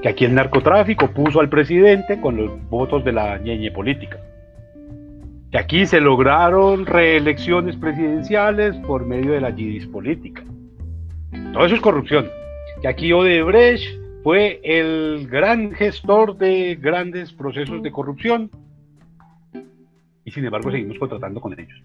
que 0.03 0.09
aquí 0.09 0.25
el 0.25 0.35
narcotráfico 0.35 1.11
puso 1.11 1.41
al 1.41 1.49
presidente 1.49 2.21
con 2.21 2.37
los 2.37 2.69
votos 2.69 3.05
de 3.05 3.13
la 3.13 3.39
ñeñe 3.39 3.71
política, 3.71 4.19
que 5.51 5.59
aquí 5.59 5.87
se 5.87 6.01
lograron 6.01 6.87
reelecciones 6.87 7.77
presidenciales 7.77 8.77
por 8.87 9.07
medio 9.07 9.33
de 9.33 9.41
la 9.41 9.51
yidis 9.51 9.87
política. 9.87 10.45
Todo 11.53 11.65
eso 11.65 11.75
es 11.75 11.81
corrupción. 11.81 12.29
Que 12.83 12.89
aquí 12.89 13.13
Odebrecht 13.13 13.85
fue 14.23 14.61
el 14.63 15.29
gran 15.29 15.73
gestor 15.73 16.37
de 16.37 16.75
grandes 16.75 17.33
procesos 17.33 17.83
de 17.83 17.91
corrupción 17.91 18.51
y 20.25 20.31
sin 20.33 20.45
embargo 20.45 20.71
seguimos 20.71 20.99
contratando 20.99 21.41
con 21.41 21.59
ellos. 21.59 21.81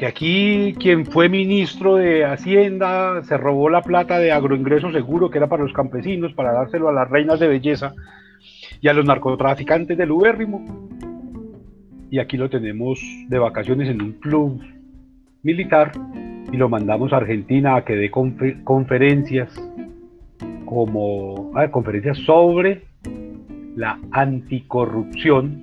Que 0.00 0.06
aquí 0.06 0.74
quien 0.78 1.04
fue 1.04 1.28
ministro 1.28 1.96
de 1.96 2.24
Hacienda 2.24 3.22
se 3.24 3.36
robó 3.36 3.68
la 3.68 3.82
plata 3.82 4.18
de 4.18 4.32
agroingreso 4.32 4.90
seguro 4.92 5.28
que 5.28 5.36
era 5.36 5.46
para 5.46 5.62
los 5.62 5.74
campesinos, 5.74 6.32
para 6.32 6.52
dárselo 6.52 6.88
a 6.88 6.92
las 6.94 7.10
reinas 7.10 7.38
de 7.38 7.48
belleza 7.48 7.92
y 8.80 8.88
a 8.88 8.94
los 8.94 9.04
narcotraficantes 9.04 9.98
del 9.98 10.10
ubérrimo. 10.10 10.88
Y 12.10 12.18
aquí 12.18 12.38
lo 12.38 12.48
tenemos 12.48 12.98
de 13.28 13.38
vacaciones 13.38 13.90
en 13.90 14.00
un 14.00 14.12
club 14.12 14.62
militar 15.42 15.92
y 16.50 16.56
lo 16.56 16.70
mandamos 16.70 17.12
a 17.12 17.18
Argentina 17.18 17.76
a 17.76 17.84
que 17.84 17.94
dé 17.94 18.10
conferencias 18.10 19.54
como 20.64 21.52
conferencias 21.70 22.16
sobre 22.20 22.84
la 23.76 23.98
anticorrupción 24.12 25.62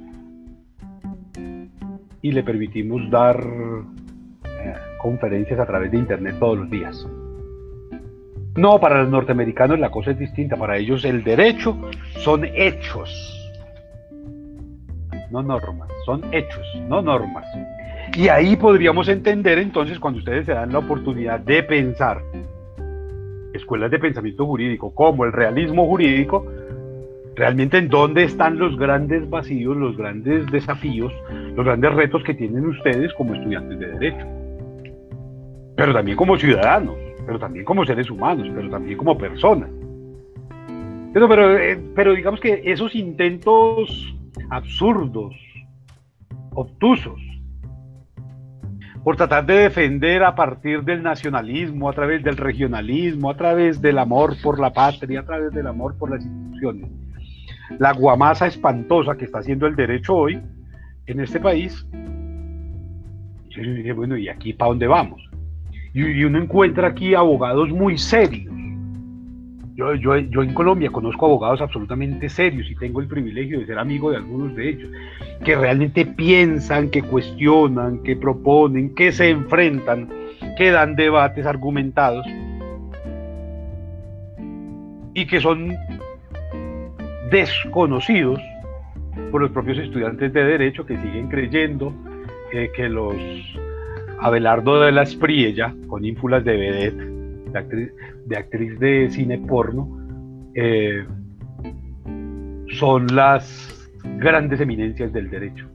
y 2.21 2.31
le 2.31 2.43
permitimos 2.43 3.09
dar 3.09 3.43
conferencias 4.97 5.59
a 5.59 5.65
través 5.65 5.91
de 5.91 5.97
internet 5.97 6.35
todos 6.39 6.59
los 6.59 6.69
días. 6.69 7.07
No, 8.55 8.79
para 8.79 9.03
los 9.03 9.09
norteamericanos 9.09 9.79
la 9.79 9.91
cosa 9.91 10.11
es 10.11 10.19
distinta, 10.19 10.55
para 10.55 10.77
ellos 10.77 11.05
el 11.05 11.23
derecho 11.23 11.77
son 12.23 12.43
hechos, 12.43 13.09
no 15.29 15.43
normas, 15.43 15.89
son 16.05 16.23
hechos, 16.33 16.65
no 16.87 17.01
normas. 17.01 17.45
Y 18.15 18.29
ahí 18.29 18.55
podríamos 18.55 19.09
entender 19.09 19.59
entonces 19.59 19.99
cuando 19.99 20.19
ustedes 20.19 20.45
se 20.45 20.53
dan 20.53 20.71
la 20.71 20.79
oportunidad 20.79 21.39
de 21.39 21.61
pensar 21.61 22.21
escuelas 23.53 23.91
de 23.91 23.99
pensamiento 23.99 24.45
jurídico 24.45 24.93
como 24.93 25.25
el 25.25 25.33
realismo 25.33 25.85
jurídico, 25.85 26.45
realmente 27.35 27.77
en 27.77 27.89
dónde 27.89 28.23
están 28.23 28.57
los 28.57 28.77
grandes 28.77 29.29
vacíos, 29.29 29.75
los 29.77 29.97
grandes 29.97 30.45
desafíos, 30.51 31.13
los 31.55 31.65
grandes 31.65 31.93
retos 31.93 32.23
que 32.23 32.33
tienen 32.33 32.65
ustedes 32.65 33.13
como 33.13 33.35
estudiantes 33.35 33.79
de 33.79 33.87
derecho. 33.87 34.36
Pero 35.77 35.93
también 35.93 36.17
como 36.17 36.37
ciudadanos, 36.37 36.95
pero 37.25 37.37
también 37.37 37.63
como 37.63 37.85
seres 37.85 38.09
humanos, 38.09 38.47
pero 38.53 38.67
también 38.67 38.97
como 38.97 39.15
personas. 39.15 39.69
Pero, 41.13 41.29
pero, 41.29 41.55
eh, 41.55 41.79
pero 41.95 42.13
digamos 42.13 42.39
que 42.39 42.63
esos 42.65 42.95
intentos 42.95 44.15
absurdos, 44.49 45.35
obtusos, 46.53 47.21
por 49.03 49.15
tratar 49.17 49.45
de 49.45 49.53
defender 49.53 50.23
a 50.23 50.33
partir 50.33 50.83
del 50.83 51.03
nacionalismo, 51.03 51.89
a 51.89 51.93
través 51.93 52.23
del 52.23 52.37
regionalismo, 52.37 53.29
a 53.29 53.37
través 53.37 53.79
del 53.79 53.99
amor 53.99 54.35
por 54.41 54.59
la 54.59 54.73
patria, 54.73 55.19
a 55.19 55.25
través 55.25 55.53
del 55.53 55.67
amor 55.67 55.95
por 55.97 56.09
las 56.09 56.25
instituciones. 56.25 56.89
la 57.77 57.93
guamasa 57.93 58.47
espantosa 58.47 59.15
que 59.15 59.25
está 59.25 59.39
haciendo 59.39 59.67
el 59.67 59.75
derecho 59.75 60.15
hoy 60.15 60.41
en 61.05 61.19
este 61.19 61.39
país. 61.39 61.87
yo 63.49 63.61
dije, 63.61 63.93
bueno, 63.93 64.17
¿y 64.17 64.27
aquí 64.27 64.53
para 64.53 64.69
dónde 64.69 64.87
vamos? 64.87 65.27
Y, 65.97 66.23
uno 66.25 66.37
encuentra 66.37 66.89
aquí 66.89 67.15
abogados 67.15 67.69
muy 67.69 67.97
serios. 67.97 68.53
Yo, 69.75 69.95
yo, 69.95 70.17
yo, 70.17 70.43
en 70.43 70.53
Colombia 70.53 70.91
conozco 70.91 71.25
abogados 71.25 71.59
absolutamente 71.59 72.29
serios 72.29 72.69
y 72.69 72.75
tengo 72.75 73.01
el 73.01 73.07
privilegio 73.07 73.59
de 73.59 73.65
ser 73.65 73.79
amigo 73.79 74.11
de 74.11 74.17
algunos 74.17 74.55
de 74.55 74.69
ellos, 74.69 74.91
que 75.43 75.55
realmente 75.55 76.05
piensan, 76.05 76.91
que 76.91 77.01
cuestionan, 77.01 78.03
que 78.03 78.15
proponen, 78.15 78.93
que 78.93 79.11
se 79.11 79.29
enfrentan, 79.29 80.07
que 80.55 80.69
dan 80.69 80.95
debates 80.95 81.47
argumentados 81.47 82.27
y 85.15 85.25
que 85.25 85.39
son 85.41 85.75
desconocidos 87.31 88.39
por 89.31 89.41
los 89.41 89.49
propios 89.49 89.79
estudiantes 89.79 90.31
de 90.31 90.43
derecho 90.43 90.85
que 90.85 90.95
siguen 90.97 91.27
creyendo 91.27 91.91
eh, 92.53 92.69
que 92.75 92.87
los 92.87 93.15
Abelardo 94.19 94.81
de 94.81 94.91
la 94.91 95.03
Espriella, 95.03 95.75
con 95.87 96.03
ínfulas 96.05 96.43
de 96.43 96.57
vedette, 96.57 97.17
de 98.25 98.37
actriz 98.37 98.79
de, 98.79 99.09
cine 99.09 99.37
porno, 99.37 99.87
eh, 100.53 101.05
son 102.73 103.07
las 103.15 103.89
grandes 104.17 104.59
eminencias 104.59 105.11
del 105.13 105.29
derecho. 105.29 105.67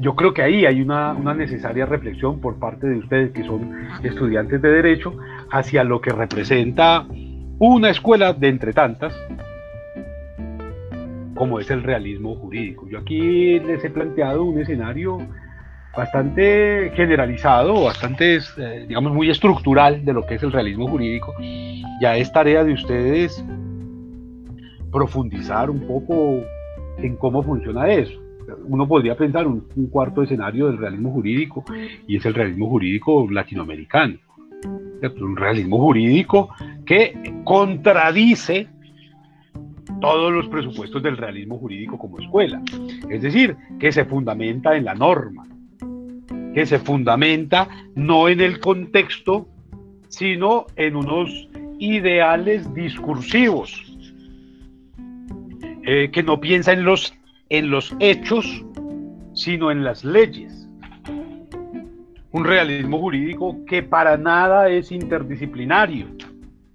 Yo 0.00 0.14
creo 0.14 0.32
que 0.32 0.42
ahí 0.42 0.64
hay 0.64 0.80
una, 0.80 1.12
una 1.12 1.34
necesaria 1.34 1.84
reflexión 1.84 2.40
por 2.40 2.58
parte 2.58 2.86
de 2.86 2.98
ustedes 2.98 3.32
que 3.32 3.44
son 3.44 3.72
estudiantes 4.02 4.62
de 4.62 4.70
derecho 4.70 5.16
hacia 5.50 5.82
lo 5.82 6.00
que 6.00 6.10
representa 6.10 7.06
una 7.58 7.90
escuela 7.90 8.32
de 8.32 8.48
entre 8.48 8.72
tantas, 8.72 9.12
como 11.34 11.58
es 11.58 11.70
el 11.70 11.82
realismo 11.82 12.36
jurídico. 12.36 12.88
Yo 12.88 12.98
aquí 12.98 13.58
les 13.58 13.84
he 13.84 13.90
planteado 13.90 14.44
un 14.44 14.60
escenario 14.60 15.18
bastante 15.96 16.92
generalizado, 16.94 17.84
bastante, 17.84 18.36
eh, 18.36 18.84
digamos, 18.88 19.12
muy 19.12 19.30
estructural 19.30 20.04
de 20.04 20.12
lo 20.12 20.26
que 20.26 20.34
es 20.34 20.42
el 20.42 20.52
realismo 20.52 20.88
jurídico. 20.88 21.34
Ya 22.00 22.16
es 22.16 22.32
tarea 22.32 22.64
de 22.64 22.72
ustedes 22.72 23.44
profundizar 24.92 25.70
un 25.70 25.80
poco 25.80 26.42
en 26.98 27.16
cómo 27.16 27.42
funciona 27.42 27.88
eso. 27.88 28.18
Uno 28.66 28.88
podría 28.88 29.14
pensar 29.14 29.46
un, 29.46 29.66
un 29.76 29.86
cuarto 29.88 30.22
escenario 30.22 30.66
del 30.68 30.78
realismo 30.78 31.10
jurídico 31.12 31.64
y 32.06 32.16
es 32.16 32.24
el 32.24 32.34
realismo 32.34 32.68
jurídico 32.68 33.28
latinoamericano 33.30 34.18
un 35.20 35.36
realismo 35.36 35.78
jurídico 35.78 36.48
que 36.84 37.14
contradice 37.44 38.68
todos 40.00 40.32
los 40.32 40.48
presupuestos 40.48 41.02
del 41.02 41.16
realismo 41.16 41.58
jurídico 41.58 41.98
como 41.98 42.18
escuela. 42.18 42.60
Es 43.08 43.22
decir, 43.22 43.56
que 43.78 43.92
se 43.92 44.04
fundamenta 44.04 44.76
en 44.76 44.84
la 44.84 44.94
norma, 44.94 45.46
que 46.58 46.66
se 46.66 46.80
fundamenta 46.80 47.68
no 47.94 48.28
en 48.28 48.40
el 48.40 48.58
contexto, 48.58 49.46
sino 50.08 50.66
en 50.74 50.96
unos 50.96 51.30
ideales 51.78 52.74
discursivos, 52.74 53.96
eh, 55.84 56.10
que 56.12 56.24
no 56.24 56.40
piensa 56.40 56.72
en 56.72 56.84
los, 56.84 57.14
en 57.48 57.70
los 57.70 57.94
hechos, 58.00 58.64
sino 59.34 59.70
en 59.70 59.84
las 59.84 60.04
leyes 60.04 60.68
un 62.32 62.44
realismo 62.44 62.98
jurídico 62.98 63.64
que 63.64 63.84
para 63.84 64.16
nada 64.16 64.68
es 64.68 64.90
interdisciplinario, 64.90 66.08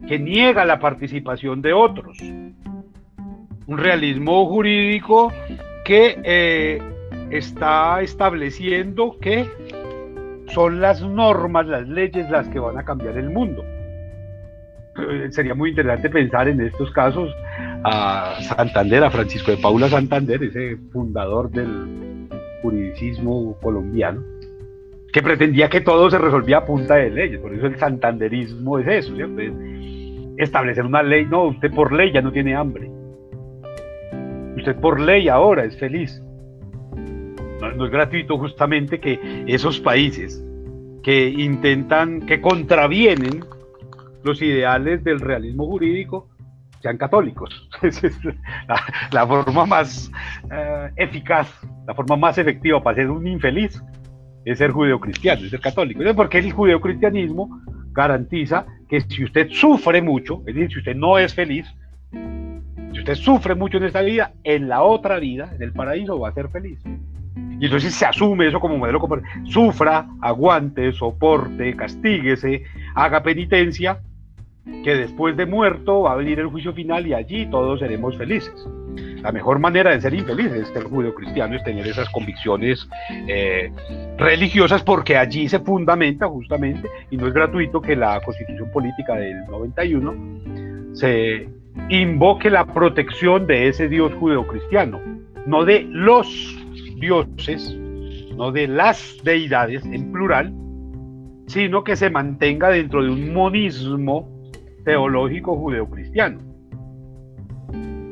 que 0.08 0.18
niega 0.18 0.64
la 0.64 0.80
participación 0.80 1.62
de 1.62 1.74
otros. 1.74 2.18
Un 2.22 3.78
realismo 3.78 4.46
jurídico 4.48 5.34
que 5.84 6.22
eh, 6.24 6.93
está 7.38 8.02
estableciendo 8.02 9.18
que 9.20 9.50
son 10.48 10.82
las 10.82 11.02
normas, 11.02 11.68
las 11.68 11.88
leyes 11.88 12.30
las 12.30 12.48
que 12.50 12.60
van 12.60 12.78
a 12.78 12.86
cambiar 12.86 13.18
el 13.18 13.30
mundo. 13.30 13.64
Eh, 14.96 15.28
sería 15.32 15.56
muy 15.56 15.72
interesante 15.72 16.10
pensar 16.10 16.48
en 16.48 16.62
estos 16.62 16.92
casos 16.92 17.34
a 17.84 18.38
Santander, 18.42 19.04
a 19.04 19.12
Francisco 19.12 19.52
de 19.52 19.58
Paula 19.58 19.90
Santander, 19.90 20.44
ese 20.44 20.78
fundador 20.92 21.50
del 21.50 22.30
juridicismo 22.62 23.58
colombiano, 23.62 24.24
que 25.12 25.22
pretendía 25.22 25.70
que 25.70 25.82
todo 25.82 26.10
se 26.10 26.18
resolvía 26.20 26.58
a 26.58 26.66
punta 26.66 26.96
de 26.96 27.10
leyes. 27.10 27.40
Por 27.40 27.54
eso 27.54 27.66
el 27.66 27.78
santanderismo 27.78 28.80
es 28.80 28.88
eso, 28.88 29.16
¿cierto? 29.16 29.42
establecer 30.38 30.86
una 30.86 31.04
ley. 31.04 31.26
No, 31.26 31.46
usted 31.46 31.72
por 31.72 31.94
ley 31.94 32.12
ya 32.12 32.22
no 32.22 32.32
tiene 32.32 32.56
hambre. 32.56 32.90
Usted 34.58 34.76
por 34.78 35.00
ley 35.00 35.28
ahora 35.28 35.66
es 35.66 35.78
feliz. 35.78 36.23
No, 37.72 37.86
es 37.86 37.92
gratuito 37.92 38.38
justamente 38.38 39.00
que 39.00 39.46
esos 39.48 39.80
países 39.80 40.44
que 41.02 41.30
intentan, 41.30 42.26
que 42.26 42.42
contravienen 42.42 43.44
los 44.24 44.42
ideales 44.42 45.04
del 45.04 45.20
realismo 45.20 45.66
jurídico, 45.66 46.30
sean 46.82 46.98
católicos. 46.98 47.70
Esa 47.82 48.08
es 48.08 48.20
la, 49.12 49.26
forma 49.26 49.66
más 49.66 50.12
eh, 50.52 50.92
eficaz, 50.98 51.50
la 51.88 51.94
forma 51.94 52.18
más 52.18 52.38
efectiva 52.38 52.84
para 52.84 52.98
ser 52.98 53.10
un 53.10 53.26
infeliz 53.26 53.82
es 54.46 54.58
ser 54.58 54.72
judeocristiano, 54.72 55.44
es 55.44 55.52
ser 55.52 55.62
católico. 55.62 56.02
Porque 56.16 56.40
el 56.40 56.52
judeocristianismo 56.52 57.62
garantiza 57.94 58.66
que 58.90 59.02
si 59.02 59.24
usted 59.24 59.50
sufre 59.50 60.02
mucho, 60.02 60.42
es 60.46 60.56
decir, 60.56 60.72
si 60.72 60.80
usted 60.80 60.96
no 60.96 61.18
es 61.18 61.34
feliz, 61.34 61.66
si 62.12 63.00
usted 63.00 63.16
sufre 63.16 63.56
mucho 63.56 63.78
en 63.78 63.86
esta 63.86 64.02
vida, 64.02 64.34
en 64.44 64.68
la 64.68 64.84
otra 64.84 65.20
vida, 65.20 65.52
en 65.56 65.62
el 65.64 65.72
paraíso, 65.72 66.20
va 66.20 66.30
a 66.30 66.34
ser 66.34 66.50
feliz. 66.50 66.84
Y 67.36 67.66
entonces 67.66 67.94
se 67.94 68.06
asume 68.06 68.48
eso 68.48 68.60
como 68.60 68.78
modelo, 68.78 69.00
sufra, 69.46 70.08
aguante, 70.22 70.92
soporte, 70.92 71.76
castíguese, 71.76 72.64
haga 72.96 73.24
penitencia, 73.24 74.00
que 74.84 74.96
después 74.96 75.36
de 75.36 75.46
muerto 75.46 76.02
va 76.02 76.14
a 76.14 76.16
venir 76.16 76.40
el 76.40 76.48
juicio 76.48 76.74
final 76.74 77.06
y 77.06 77.14
allí 77.14 77.46
todos 77.48 77.80
seremos 77.80 78.18
felices. 78.18 78.54
La 79.22 79.32
mejor 79.32 79.60
manera 79.60 79.92
de 79.92 80.02
ser 80.02 80.14
infeliz 80.14 80.52
es 80.52 80.68
ser 80.70 80.84
judío 80.84 81.14
cristiano, 81.14 81.56
es 81.56 81.64
tener 81.64 81.88
esas 81.88 82.10
convicciones 82.10 82.88
eh, 83.10 83.72
religiosas, 84.18 84.84
porque 84.84 85.18
allí 85.18 85.48
se 85.50 85.60
fundamenta 85.60 86.28
justamente, 86.28 86.90
y 87.10 87.18
no 87.18 87.28
es 87.28 87.34
gratuito 87.34 87.82
que 87.82 87.96
la 87.96 88.20
constitución 88.22 88.70
política 88.72 89.16
del 89.16 89.46
91 89.46 90.94
se 90.94 91.50
invoque 91.90 92.50
la 92.50 92.66
protección 92.66 93.48
de 93.48 93.70
ese 93.70 93.88
Dios 93.88 94.12
cristiano, 94.48 95.02
no 95.46 95.66
de 95.66 95.88
los 95.90 96.63
dioses, 97.00 97.76
no 98.36 98.52
de 98.52 98.68
las 98.68 99.18
deidades 99.24 99.86
en 99.86 100.12
plural, 100.12 100.54
sino 101.48 101.84
que 101.84 101.96
se 101.96 102.10
mantenga 102.10 102.70
dentro 102.70 103.04
de 103.04 103.10
un 103.10 103.34
monismo 103.34 104.30
teológico 104.86 105.56
judeocristiano. 105.56 106.40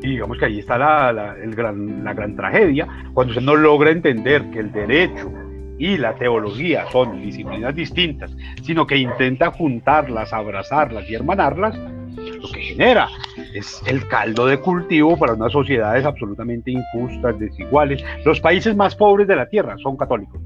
Y 0.03 0.09
digamos 0.09 0.37
que 0.37 0.45
ahí 0.45 0.59
está 0.59 0.77
la, 0.77 1.35
el 1.41 1.53
gran, 1.53 2.03
la 2.03 2.13
gran 2.13 2.35
tragedia, 2.35 2.87
cuando 3.13 3.33
se 3.33 3.41
no 3.41 3.55
logra 3.55 3.91
entender 3.91 4.49
que 4.49 4.59
el 4.59 4.71
derecho 4.71 5.31
y 5.77 5.97
la 5.97 6.15
teología 6.15 6.85
son 6.91 7.21
disciplinas 7.21 7.75
distintas, 7.75 8.35
sino 8.63 8.85
que 8.85 8.97
intenta 8.97 9.51
juntarlas, 9.51 10.33
abrazarlas 10.33 11.09
y 11.09 11.15
hermanarlas, 11.15 11.75
lo 11.75 12.51
que 12.51 12.61
genera 12.61 13.07
es 13.53 13.81
el 13.85 14.07
caldo 14.07 14.45
de 14.45 14.59
cultivo 14.59 15.17
para 15.17 15.33
unas 15.33 15.51
sociedades 15.51 16.05
absolutamente 16.05 16.71
injustas, 16.71 17.37
desiguales. 17.39 18.03
Los 18.25 18.39
países 18.39 18.75
más 18.75 18.95
pobres 18.95 19.27
de 19.27 19.35
la 19.35 19.49
Tierra 19.49 19.75
son 19.81 19.97
católicos. 19.97 20.41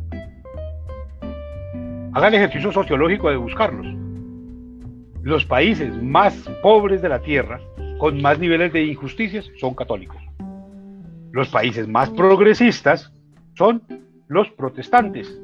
Hagan 2.13 2.33
el 2.33 2.35
ejercicio 2.35 2.71
sociológico 2.71 3.29
de 3.29 3.37
buscarlos. 3.37 3.85
Los 5.21 5.45
países 5.45 6.01
más 6.01 6.33
pobres 6.61 7.01
de 7.01 7.09
la 7.09 7.19
Tierra 7.19 7.59
con 7.97 8.21
más 8.21 8.39
niveles 8.39 8.71
de 8.73 8.83
injusticias 8.83 9.49
son 9.59 9.73
católicos. 9.73 10.17
Los 11.31 11.49
países 11.49 11.87
más 11.87 12.09
progresistas 12.11 13.11
son 13.55 13.81
los 14.27 14.49
protestantes. 14.51 15.39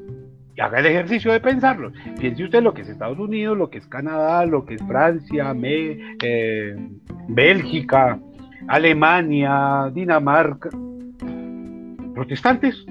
Haga 0.59 0.79
el 0.79 0.85
ejercicio 0.85 1.31
de 1.31 1.39
pensarlo. 1.39 1.91
Piense 2.19 2.43
usted 2.43 2.61
lo 2.61 2.73
que 2.73 2.81
es 2.81 2.89
Estados 2.89 3.17
Unidos, 3.17 3.57
lo 3.57 3.69
que 3.69 3.77
es 3.79 3.87
Canadá, 3.87 4.45
lo 4.45 4.65
que 4.65 4.75
es 4.75 4.83
Francia, 4.85 5.55
eh, 5.63 6.75
Bélgica, 7.27 8.19
Alemania, 8.67 9.89
Dinamarca. 9.93 10.69
Protestantes. 12.13 12.85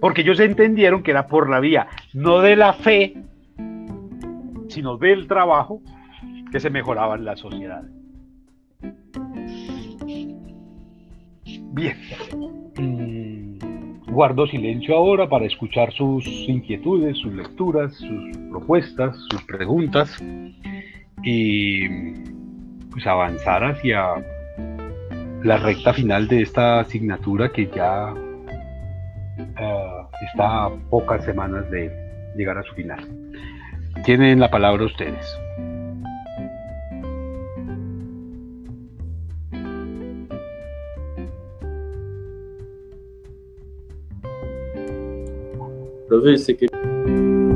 Porque 0.00 0.20
ellos 0.20 0.38
entendieron 0.40 1.02
que 1.02 1.12
era 1.12 1.26
por 1.26 1.48
la 1.48 1.60
vía 1.60 1.88
no 2.12 2.40
de 2.40 2.56
la 2.56 2.74
fe, 2.74 3.16
sino 4.68 4.96
del 4.98 5.26
trabajo 5.26 5.80
que 6.52 6.60
se 6.60 6.70
mejoraban 6.70 7.24
las 7.24 7.40
sociedades. 7.40 7.90
Bien. 11.72 11.96
Guardo 14.14 14.46
silencio 14.46 14.94
ahora 14.94 15.28
para 15.28 15.44
escuchar 15.44 15.92
sus 15.92 16.24
inquietudes, 16.24 17.18
sus 17.18 17.32
lecturas, 17.32 17.92
sus 17.94 18.36
propuestas, 18.48 19.16
sus 19.28 19.42
preguntas 19.42 20.22
y 21.24 22.12
pues 22.92 23.04
avanzar 23.08 23.64
hacia 23.64 24.24
la 25.42 25.56
recta 25.56 25.92
final 25.92 26.28
de 26.28 26.42
esta 26.42 26.78
asignatura 26.78 27.50
que 27.50 27.68
ya 27.74 28.14
eh, 29.36 30.06
está 30.30 30.66
a 30.66 30.70
pocas 30.90 31.24
semanas 31.24 31.68
de 31.72 31.90
llegar 32.36 32.56
a 32.56 32.62
su 32.62 32.72
final. 32.74 33.04
Tienen 34.04 34.38
la 34.38 34.48
palabra 34.48 34.84
ustedes. 34.84 35.26
Aproveite, 46.04 46.42
você 46.42 46.54
quer. 46.54 47.53